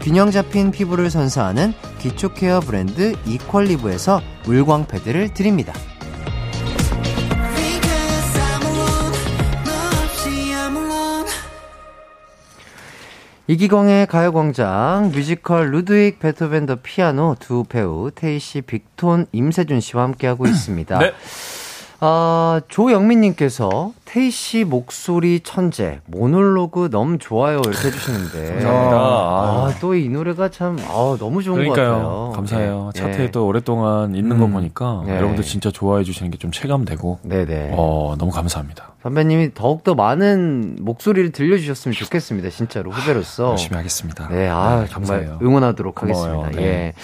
[0.00, 5.72] 균형 잡힌 피부를 선사하는 기초 care 브랜드 이퀄리브에서 물광 패드를 드립니다.
[13.50, 20.46] 이기광의 가요광장 뮤지컬 루드윅 베토벤 더 피아노 두 배우 테이 씨 빅톤 임세준 씨와 함께하고
[20.46, 20.98] 있습니다.
[20.98, 21.12] 네.
[22.00, 28.96] 아, 조영민님께서 테이 씨 목소리 천재 모놀로그 너무 좋아요 이렇게 해주시는데 감사합니다.
[28.96, 31.90] 아, 또 이 노래가 참 아, 너무 좋은 것 그러니까요.
[31.92, 32.32] 같아요.
[32.36, 32.90] 감사해요.
[32.94, 32.98] 예.
[33.00, 34.52] 차트에 또 오랫동안 있는 거 음.
[34.52, 35.16] 보니까 예.
[35.16, 37.70] 여러분들 진짜 좋아해 주시는 게 좀 체감되고 네네.
[37.76, 38.92] 어, 너무 감사합니다.
[39.02, 42.50] 선배님이 더욱 더 많은 목소리를 들려주셨으면 좋겠습니다.
[42.50, 43.50] 진짜로 후배로서.
[43.50, 44.28] 열심히 하겠습니다.
[44.28, 44.88] 네, 아, 네, 정말
[45.24, 45.38] 감사해요.
[45.42, 46.42] 응원하도록 고마워요.
[46.42, 46.60] 하겠습니다.
[46.60, 46.66] 네.
[46.68, 46.94] 예.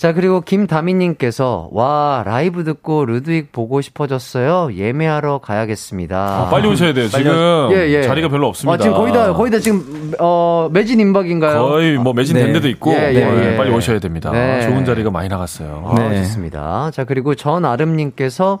[0.00, 4.70] 자, 그리고 김다미님께서, 와, 라이브 듣고 루드윅 보고 싶어졌어요.
[4.74, 6.16] 예매하러 가야겠습니다.
[6.16, 7.08] 아, 빨리 오셔야 돼요.
[7.12, 8.72] 빨리 지금 와- 자리가 별로 없습니다.
[8.72, 11.60] 아, 지금 거의 다, 거의 다 지금, 어, 매진 임박인가요?
[11.68, 12.52] 거의 뭐 매진된 네.
[12.54, 13.56] 데도 있고 예, 예, 네, 예.
[13.58, 14.30] 빨리 오셔야 됩니다.
[14.32, 14.62] 네.
[14.62, 15.84] 좋은 자리가 많이 나갔어요.
[15.94, 16.90] 아, 좋습니다.
[16.94, 18.58] 자, 그리고 전아름님께서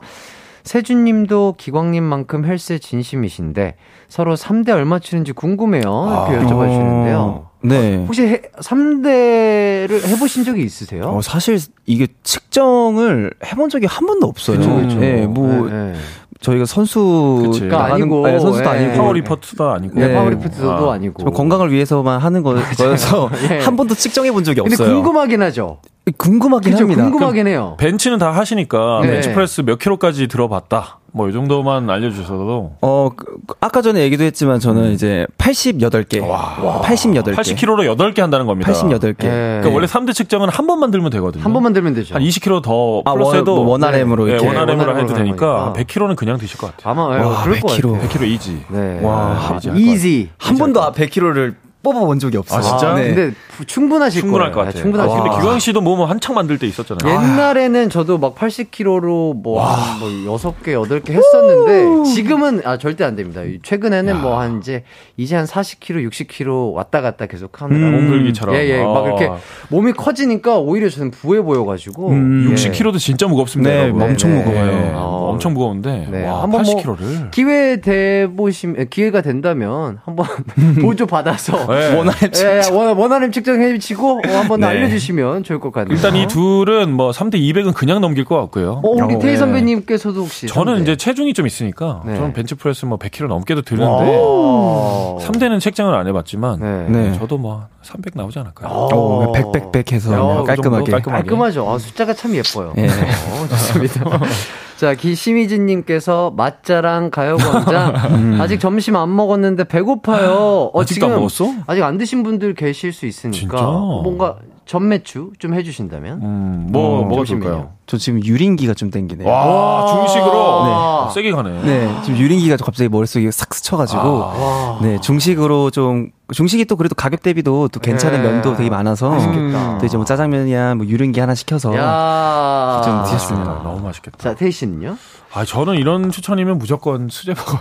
[0.64, 3.76] 세준님도 기광님만큼 헬스에 진심이신데
[4.08, 5.80] 서로 3대 얼마 치는지 궁금해요.
[5.80, 6.42] 이렇게 아.
[6.46, 7.49] 여쭤봐 주시는데요.
[7.62, 7.96] 네.
[8.06, 11.04] 혹시 해, 3대를 해보신 적이 있으세요?
[11.04, 14.58] 어, 사실 이게 측정을 해본 적이 한 번도 없어요.
[14.58, 14.98] 그쵸, 그쵸.
[14.98, 15.94] 네, 뭐 네, 네.
[16.40, 17.66] 저희가 선수 그치.
[17.66, 18.68] 나가는 아니고, 네, 선수도 예.
[18.70, 20.00] 아니고 powerlift도 아니고.
[20.00, 20.94] 네, powerlift도 아.
[20.94, 21.22] 아니고.
[21.22, 23.58] 저 건강을 위해서만 하는 거, 거여서 예.
[23.58, 24.94] 한 번도 측정해 본 적이 근데 없어요.
[24.94, 25.78] 궁금하긴 하죠.
[26.16, 26.84] 궁금하긴 그죠?
[26.84, 27.02] 합니다.
[27.04, 27.76] 궁금하긴 해요.
[27.78, 29.08] 벤치는 다 하시니까 네.
[29.12, 30.98] 벤치프레스 몇 킬로까지 들어봤다.
[31.12, 36.20] 뭐 이 정도만 알려주셔도 어, 그, 그 아까 전에 얘기도 했지만 저는 이제 88개.
[36.22, 37.34] 88개.
[37.34, 38.72] 80킬로로 8개 한다는 겁니다.
[38.72, 39.24] 88개.
[39.24, 39.28] 예.
[39.60, 41.42] 그러니까 원래 3대 측정은 한 번만 들면 되거든요.
[41.44, 42.14] 한 번만 들면 되죠.
[42.14, 44.46] 한 20kg 더 아, 플러스해도 one, one RM으로 네, 이렇게.
[44.46, 45.82] one RM으로 one RM으로 해도 되니까 거니까.
[45.84, 46.92] 100kg는 그냥 드실 것 같아요.
[46.92, 47.92] 아마 예, 와, 그럴 것 100kg.
[47.92, 48.08] 같아요.
[48.08, 48.64] 100kg easy.
[48.68, 49.00] 네.
[49.02, 49.70] 와, easy.
[49.74, 50.30] Easy.
[50.38, 52.58] 한 번도 100kg를 뽑아본 적이 없어요.
[52.58, 52.94] 아, 진짜?
[52.94, 53.14] 네.
[53.14, 53.34] 근데
[53.66, 54.54] 충분하실 충분할 거예요.
[54.54, 54.82] 것 같아요.
[54.82, 55.40] 충분하실 근데 거예요.
[55.42, 57.10] 기광 씨도 뭐, 뭐 한창 만들 때 있었잖아요.
[57.10, 60.08] 옛날에는 저도 막 80kg로 뭐, 한 뭐
[60.38, 63.40] 6개, 8개 했었는데, 지금은, 아, 절대 안 됩니다.
[63.62, 64.84] 최근에는 뭐한 이제,
[65.16, 67.78] 이제 한 40kg, 60kg 왔다 갔다 계속 하느라.
[67.78, 68.54] 음, 몸들기처럼.
[68.56, 68.82] 예, 예.
[68.82, 69.06] 막 아.
[69.06, 69.30] 이렇게
[69.68, 72.10] 몸이 커지니까 오히려 저는 부해 보여 가지고.
[72.10, 72.54] 음, 예.
[72.54, 73.70] 60kg도 진짜 무겁습니다.
[73.70, 74.02] 네, 여러분.
[74.02, 74.66] 엄청 네, 무거워요.
[74.66, 74.92] 네.
[74.94, 76.08] 어, 엄청 무거운데.
[76.10, 77.30] 네, 와, 한번 뭐 80kg를.
[77.30, 80.26] 기회 돼 보시면 기회가 된다면 한번
[80.82, 81.94] 보조 받아서 네.
[81.96, 84.66] 원활 예, 원, 원하는 측정해 주시고 어, 한번 네.
[84.68, 85.94] 알려주시면 좋을 것 같네요.
[85.94, 88.80] 일단 이 둘은 뭐 3대 200은 그냥 넘길 것 같고요.
[88.84, 89.36] 어, 우리 어, 테이 네.
[89.36, 90.82] 선배님께서도 혹시 저는 삼대?
[90.82, 92.14] 이제 체중이 좀 있으니까 네.
[92.16, 95.18] 저는 벤치프레스 뭐 100kg 넘게도 드는데 오.
[95.22, 96.86] 3대는 책정을 안 해봤지만 네.
[96.88, 97.18] 네.
[97.18, 98.68] 저도 뭐 300 나오지 않을까요?
[98.70, 100.90] 어, 100, 100, 100 해서 야, 그냥 그 깔끔하게.
[100.92, 101.22] 깔끔하게.
[101.22, 101.68] 깔끔하죠.
[101.68, 102.74] 아, 숫자가 참 예뻐요.
[102.76, 102.86] 예.
[102.88, 104.20] 어, 좋습니다.
[104.76, 110.70] 자, 기시미즈님께서 맛자랑 가요광장 아직 점심 안 먹었는데 배고파요.
[110.72, 111.52] 어, 아직도 안 먹었어?
[111.66, 113.56] 아직 안 드신 분들 계실 수 있으니까 진짜?
[113.62, 116.22] 뭔가 전매추 좀 해주신다면.
[116.22, 117.72] 음, 뭐, 어, 뭐가 좋을까요?
[117.86, 119.28] 저 지금 유린기가 좀 땡기네요.
[119.28, 121.08] 와, 중식으로?
[121.08, 121.14] 네.
[121.14, 121.62] 세게 가네.
[121.62, 124.78] 네, 지금 유린기가 좀 갑자기 머릿속에 싹 스쳐가지고, 아.
[124.80, 128.30] 네, 중식으로 좀, 중식이 또 그래도 가격 대비도 또 괜찮은 네.
[128.30, 129.78] 면도 되게 많아서, 맛있겠다.
[129.78, 132.80] 또 이제 뭐 짜장면이야, 뭐 유린기 하나 시켜서, 야.
[132.84, 133.50] 좀 드셨습니다.
[133.50, 134.18] 아, 너무 맛있겠다.
[134.18, 134.96] 자, 태희 씨는요?
[135.32, 137.58] 아, 저는 이런 추천이면 무조건 수제버거.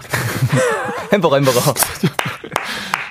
[1.11, 1.59] 햄버거, 햄버거.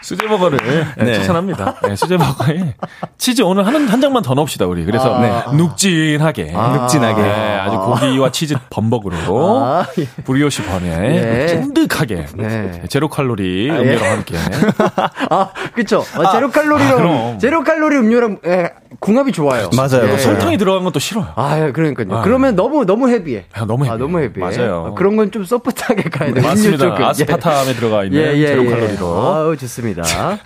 [0.09, 0.59] 수제버거를
[0.97, 1.15] 네, 네.
[1.15, 1.75] 추천합니다.
[1.83, 2.75] 네, 수제버거에
[3.19, 4.85] 치즈 오늘 한, 한 장만 더 넣읍시다, 우리.
[4.85, 5.53] 그래서 아.
[5.53, 6.53] 눅진하게.
[6.53, 7.23] 눅진하게.
[7.23, 9.17] 네, 아주 고기와 치즈 범벅으로
[9.65, 10.07] 아, 예.
[10.25, 11.47] 브리오시 번에 예.
[11.49, 12.83] 찐득하게 네.
[12.89, 14.09] 제로 칼로리 아, 음료와 예.
[14.11, 14.37] 함께
[15.31, 16.05] 아, 그쵸.
[16.15, 17.39] 아, 제로 칼로리로, 아, 그럼.
[17.39, 18.71] 제로 칼로리 음료랑, 예,
[19.01, 19.69] 궁합이 좋아요.
[19.77, 20.11] 맞아요.
[20.13, 20.19] 예.
[20.19, 21.27] 설탕이 들어간 건 또 싫어요.
[21.37, 22.07] 아, 예, 그러니까요.
[22.17, 22.23] 아.
[22.23, 23.45] 그러면 너무, 너무 헤비해.
[23.53, 23.95] 아, 너무 헤비해.
[23.95, 24.47] 아, 너무 헤비해.
[24.57, 24.87] 맞아요.
[24.89, 26.43] 아, 그런 건좀 소프트하게 가야 돼요.
[26.47, 26.97] 맞습니다.
[26.99, 27.05] 예.
[27.05, 28.71] 아스파탐에 들어가 있는 예, 예, 제로 예.
[28.71, 29.07] 칼로리로.
[29.07, 29.98] 아우, 좋습니다.
[30.05, 30.39] 자,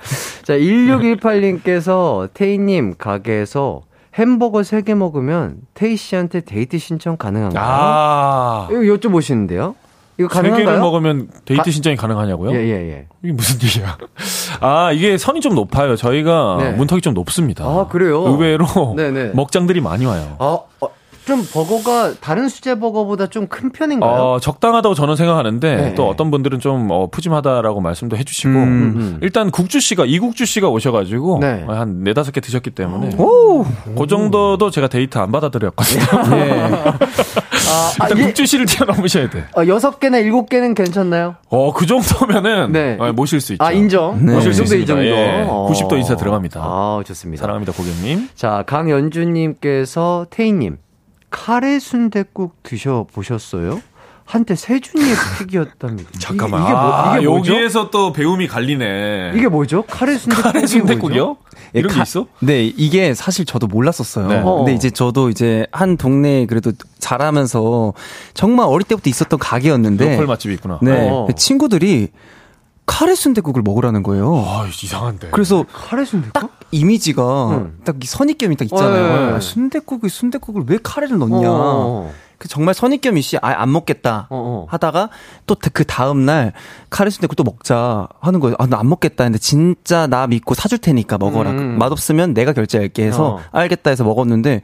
[0.52, 3.82] 1618님께서 태희님 가게에서
[4.14, 7.64] 햄버거 3개 먹으면 태희 씨한테 데이트 신청 가능한가요?
[7.64, 8.68] 아.
[8.70, 9.74] 이거 여쭤보시는데요?
[10.18, 10.78] 이거 가능한가요?
[10.80, 12.52] 먹으면 데이트 가- 신청이 가능하냐고요?
[12.52, 13.06] 예, 예, 예.
[13.22, 13.96] 이게 무슨 얘기야?
[14.60, 15.96] 아, 이게 선이 좀 높아요.
[15.96, 16.70] 저희가 네.
[16.72, 17.64] 문턱이 좀 높습니다.
[17.64, 18.20] 아, 그래요?
[18.26, 19.30] 의외로 네네.
[19.34, 20.36] 먹장들이 많이 와요.
[20.38, 20.88] 어, 어,
[21.24, 24.10] 좀 버거가 다른 수제 버거보다 좀 큰 편인가요?
[24.10, 25.94] 어, 적당하다고 저는 생각하는데 네.
[25.94, 29.18] 또 어떤 분들은 좀 어, 푸짐하다라고 말씀도 해주시고 음, 음.
[29.20, 31.64] 일단 국주 씨가 이국주 씨가 오셔가지고 네.
[31.68, 33.64] 한 네다섯 개 드셨기 때문에 오!
[33.98, 36.02] 그 정도도 제가 데이트 안 받아드렸거든요.
[37.72, 38.22] 아, 아, 일단 예.
[38.24, 39.44] 국주 씨를 뛰어넘으셔야 돼.
[39.54, 41.36] 어, 6개나 7개는 괜찮나요?
[41.48, 42.96] 어, 그 정도면은 네.
[42.98, 43.64] 어, 모실 수 있죠.
[43.64, 44.18] 아, 인정.
[44.24, 44.32] 네.
[44.32, 44.86] 이 모실 수 정도, 이.
[44.86, 45.06] 정도.
[45.06, 45.44] 예.
[45.48, 45.68] 어.
[45.70, 46.60] 90도 인사 들어갑니다.
[46.62, 47.40] 아, 좋습니다.
[47.40, 48.28] 사랑합니다, 고객님.
[48.34, 50.78] 자, 강연주님께서 태희님
[51.32, 53.80] 카레 순댓국 드셔 보셨어요?
[54.24, 56.10] 한때 세준이의 픽이었답니다.
[56.20, 56.60] 잠깐만.
[56.62, 57.52] 이게, 이게, 뭐, 아, 이게 뭐죠?
[57.54, 59.32] 여기에서 또 배움이 갈리네.
[59.34, 59.82] 이게 뭐죠?
[59.82, 61.36] 카레 순댓국이 카레 순댓국이요?
[61.74, 62.26] 예, 이런 게 가- 있어?
[62.40, 64.28] 네, 이게 사실 저도 몰랐었어요.
[64.28, 64.42] 네.
[64.42, 67.94] 근데 이제 저도 이제 한 동네에 그래도 자라면서
[68.34, 70.10] 정말 어릴 때부터 있었던 가게였는데.
[70.12, 70.78] 로컬 맛집이 있구나.
[70.82, 71.08] 네.
[71.10, 71.26] 어.
[71.36, 72.08] 친구들이
[72.92, 74.44] 카레 순댓국을 먹으라는 거예요.
[74.46, 75.30] 아, 이상한데.
[75.30, 76.32] 그래서 카레 순댓국?
[76.34, 77.78] 딱 이미지가 응.
[77.84, 79.04] 딱이 선입견이 딱 있잖아요.
[79.04, 79.40] 어, 예, 예.
[79.40, 81.48] 순댓국이 순댓국을 왜 카레를 넣냐.
[81.50, 84.66] 어, 그 정말 선입견 이 씨 아예 안 먹겠다 어, 어.
[84.68, 85.10] 하다가
[85.46, 86.52] 또 그 다음 날
[86.90, 88.56] 카레 순댓국 또 먹자 하는 거예요.
[88.58, 91.50] 아 나 안 먹겠다 근데 진짜 나 믿고 사줄 테니까 먹어라.
[91.50, 91.78] 음.
[91.78, 93.40] 맛없으면 내가 결제할게 해서 어.
[93.52, 94.62] 알겠다 해서 먹었는데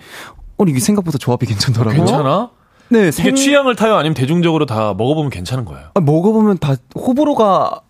[0.58, 1.96] 어 이게 생각보다 조합이 괜찮더라고요.
[1.96, 2.50] 괜찮아?
[2.90, 3.34] 네, 이게 생...
[3.34, 3.94] 취향을 타요?
[3.96, 5.88] 아니면 대중적으로 다 먹어보면 괜찮은 거예요?
[5.94, 7.80] 아, 먹어보면 다 호불호가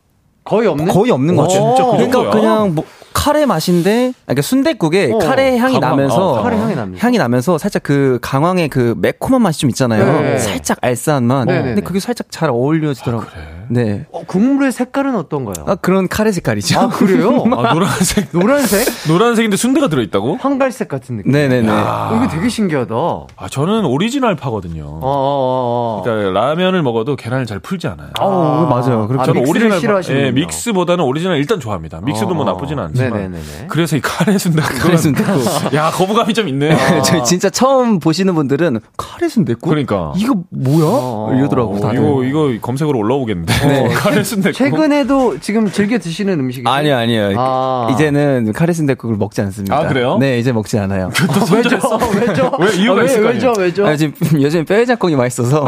[0.49, 0.89] 거의 없는?
[0.89, 1.75] 거의 없는 어, 거죠.
[1.77, 2.31] 그 그러니까?
[2.31, 2.85] 그냥 뭐
[3.19, 7.05] 카레 맛인데, 아, 그러니까 순댓국에 어, 카레 향이 가방, 나면서 어, 카레 향이 납니다.
[7.05, 10.21] 향이 나면서 살짝 그 강황의 그 매콤한 맛이 좀 있잖아요.
[10.21, 10.39] 네.
[10.39, 11.45] 살짝 알싸한 맛.
[11.47, 11.65] 네네네.
[11.67, 13.59] 근데 그게 살짝 잘 어울려지더라고요.
[13.71, 14.07] 네.
[14.13, 15.65] 어, 국물의 색깔은 어떤가요?
[15.67, 16.79] 아, 그런 카레 색깔이죠.
[16.79, 17.43] 아, 그래요?
[17.59, 18.31] 아, 노란색.
[18.33, 18.87] 노란색?
[19.09, 20.37] 노란색인데 순대가 들어있다고?
[20.41, 21.33] 황갈색 같은 느낌.
[21.33, 21.69] 네네네.
[21.71, 22.95] 어, 이거 되게 신기하다.
[22.95, 24.85] 어, 아, 저는 오리지널 파거든요.
[24.85, 25.99] 어, 어.
[25.99, 26.03] 어.
[26.05, 28.11] 그러니까 라면을 먹어도 계란을 잘 풀지 않아요.
[28.19, 29.07] 아, 맞아요.
[29.09, 30.27] 그렇게 아, 저는 mix를 오리지널 파- 싫어하시는군요.
[30.27, 32.01] 예, mix보다는 오리지널 일단 좋아합니다.
[32.03, 33.08] mix도 뭐 어, 나쁘진 않지만.
[33.17, 33.67] 네네네네.
[33.69, 34.79] 그래서 이 카레 순댓국.
[34.79, 35.43] 카레 순댓국.
[35.75, 36.77] 야, 거부감이 좀 있네.
[37.05, 39.69] 저희 진짜 처음 보시는 분들은 카레 순댓국?
[39.69, 40.13] 그러니까.
[40.17, 40.85] 이거 뭐야?
[40.85, 41.77] 어, 이러더라고.
[41.77, 41.99] 어, 다들.
[41.99, 43.67] 이거 이거 검색으로 올라오겠는데.
[43.67, 43.89] 네.
[43.95, 44.57] 카레 순댓국.
[44.57, 46.69] 최근에도 지금 즐겨 드시는 음식이죠?
[46.69, 47.35] 아니요, 아니요.
[47.37, 47.89] 아.
[47.93, 49.77] 이제는 카레 순댓국을 먹지 않습니다.
[49.77, 50.19] 아, 그래요?
[50.19, 51.11] 네, 이제 먹지 않아요.
[51.53, 51.79] 왜죠?
[52.15, 52.53] 왜죠?
[52.59, 53.49] 왜 이유가 아, 있을 거 왜, 왜죠?
[53.51, 53.65] 아니에요?
[53.67, 53.87] 왜죠?
[53.87, 55.67] 아, 지금 요즘 뼈해장국이 맛있어서.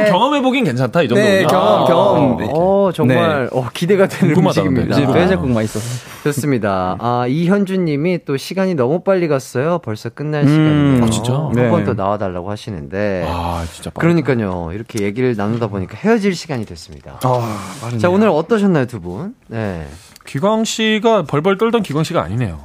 [0.00, 0.10] 아, 아, 아, 아, 한번 카레.
[0.10, 1.22] 경험해보긴 괜찮다, 이 정도.
[1.22, 2.38] 네, 경험, 경험.
[2.52, 4.96] 어, 정말, 어, 기대가 되는 궁금하다, 음식입니다.
[4.96, 5.86] 이제 뼈해장국 맛있어서.
[6.24, 6.96] 좋습니다.
[6.98, 9.78] 아, 이현준 님이 또 시간이 너무 빨리 갔어요.
[9.78, 11.04] 벌써 끝날 음, 시간이네요.
[11.04, 11.32] 아, 진짜?
[11.34, 11.70] 한 네.
[11.70, 13.24] 번더 나와달라고 하시는데.
[13.26, 13.90] 아, 진짜.
[13.90, 14.00] 빠르다.
[14.00, 14.70] 그러니까요.
[14.72, 17.20] 이렇게 얘기를 나누다 보니까 헤어질 시간이 됐습니다.
[17.22, 19.34] 아, 자, 오늘 어떠셨나요, 두 분?
[19.48, 19.86] 네.
[20.26, 22.60] 기광 씨가 벌벌 떨던 기광 씨가 아니네요.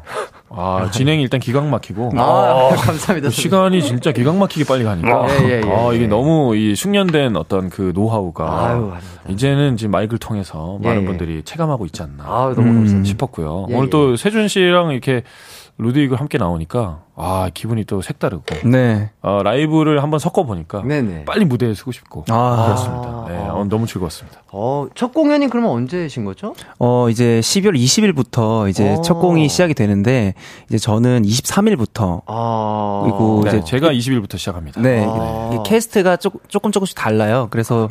[0.49, 2.11] 아, 진행이 일단 기광 막히고.
[2.17, 3.30] 아, 감사합니다.
[3.30, 5.27] 시간이 진짜 기광 막히게 빨리 가니까.
[5.30, 6.07] 예, 예, 예, 아, 이게 예.
[6.07, 8.67] 너무 이 숙련된 어떤 그 노하우가.
[8.67, 8.93] 아유.
[9.27, 11.05] 이제는 지금 마이크를 통해서 예, 많은 예.
[11.05, 13.03] 분들이 체감하고 있지 않나 아유, 너무 감사합니다.
[13.05, 13.67] 싶었고요.
[13.69, 13.89] 예, 오늘 예.
[13.89, 15.23] 또 세준 씨랑 이렇게
[15.77, 19.11] 루드윅을 함께 나오니까 아 기분이 또 색다르고 네.
[19.22, 21.26] 어, 라이브를 한번 섞어 보니까 네네.
[21.26, 22.65] 빨리 무대에 서고 싶고 아.
[22.65, 23.26] 그렇습니다.
[23.27, 24.41] 네, 어, 너무 즐거웠습니다.
[24.52, 26.53] 어, 첫 공연이 그러면 언제신 거죠?
[26.80, 29.02] 어, 이제 12월 20일부터 이제 어.
[29.02, 30.34] 첫 공이 시작이 되는데,
[30.68, 33.02] 이제 저는 23일부터, 아.
[33.03, 34.81] 그리고 네, 이제 제가 20일부터 시작합니다.
[34.81, 35.64] 네, 아.
[35.65, 37.47] 캐스트가 조, 조금 조금씩 달라요.
[37.49, 37.89] 그래서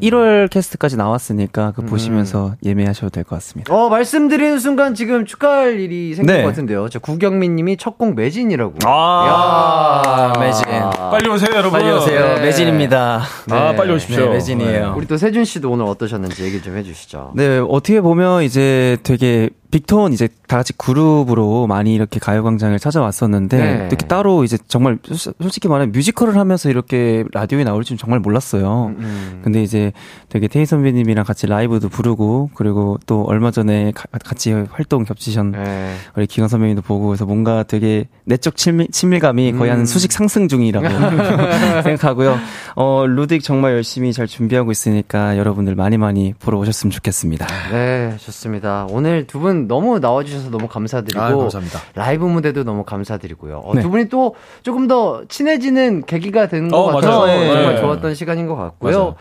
[0.00, 3.74] 1월 캐스트까지 나왔으니까 그 보시면서 예매하셔도 될 것 같습니다.
[3.74, 6.42] 어, 말씀드리는 순간 지금 축하할 일이 생긴 네.
[6.42, 6.88] 것 같은데요.
[6.88, 8.74] 저 구경민 님이 첫공 매진이라고.
[8.84, 10.40] 아, 야.
[10.40, 10.64] 매진.
[11.10, 11.72] 빨리 오세요, 여러분.
[11.80, 12.34] 빨리 오세요.
[12.36, 12.42] 네.
[12.42, 13.22] 매진입니다.
[13.50, 14.24] 아, 빨리 오십시오.
[14.26, 14.94] 네, 매진이에요.
[14.96, 17.32] 우리 또 세준 씨도 오늘 어떠셨는지 얘기 좀 해주시죠.
[17.34, 23.86] 네, 어떻게 보면 이제 되게 빅톤 이제 다 같이 그룹으로 많이 이렇게 가요광장을 찾아왔었는데 네.
[23.88, 28.94] 이렇게 따로 이제 정말 솔- 솔직히 말하면 뮤지컬을 하면서 이렇게 라디오에 나올 줄은 정말 몰랐어요.
[28.98, 29.40] 음.
[29.42, 29.92] 근데 이제
[30.28, 35.94] 되게 테이 선배님이랑 같이 라이브도 부르고 그리고 또 얼마 전에 가- 같이 활동 겹치셨 네.
[36.16, 39.78] 우리 기광 선배님도 보고 그래서 뭔가 되게 내적 친밀, 친밀 감이 거의 음.
[39.78, 40.86] 한 수직 상승 중이라고
[41.82, 42.38] 생각하고요.
[42.76, 47.46] 어, 루딕 정말 열심히 잘 준비하고 있으니까 여러분들 많이 많이 보러 오셨으면 좋겠습니다.
[47.70, 48.86] 네, 좋습니다.
[48.90, 51.80] 오늘 두분 너무 나와주셔서 너무 감사드리고 아유, 감사합니다.
[51.94, 53.62] 라이브 무대도 너무 감사드리고요.
[53.64, 53.82] 어, 네.
[53.82, 57.40] 두 분이 또 조금 더 친해지는 계기가 된것 어, 같아서 맞아요.
[57.40, 57.52] 네.
[57.52, 57.80] 정말 네.
[57.80, 59.16] 좋았던 시간인 것 같고요.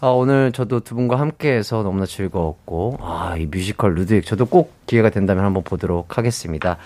[0.00, 5.10] 아, 오늘 저도 두 분과 함께해서 너무나 즐거웠고 아, 이 뮤지컬 루드윅 저도 꼭 기회가
[5.10, 6.76] 된다면 한번 보도록 하겠습니다.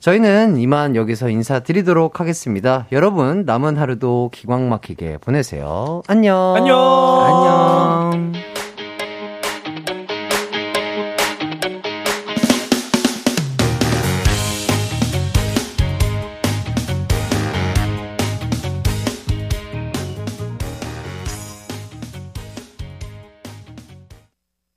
[0.00, 2.86] 저희는 이만 여기서 인사드리도록 하겠습니다.
[2.92, 6.02] 여러분 남은 하루도 기광 막히게 보내세요.
[6.08, 6.54] 안녕.
[6.56, 6.78] 안녕.
[8.12, 8.53] 안녕.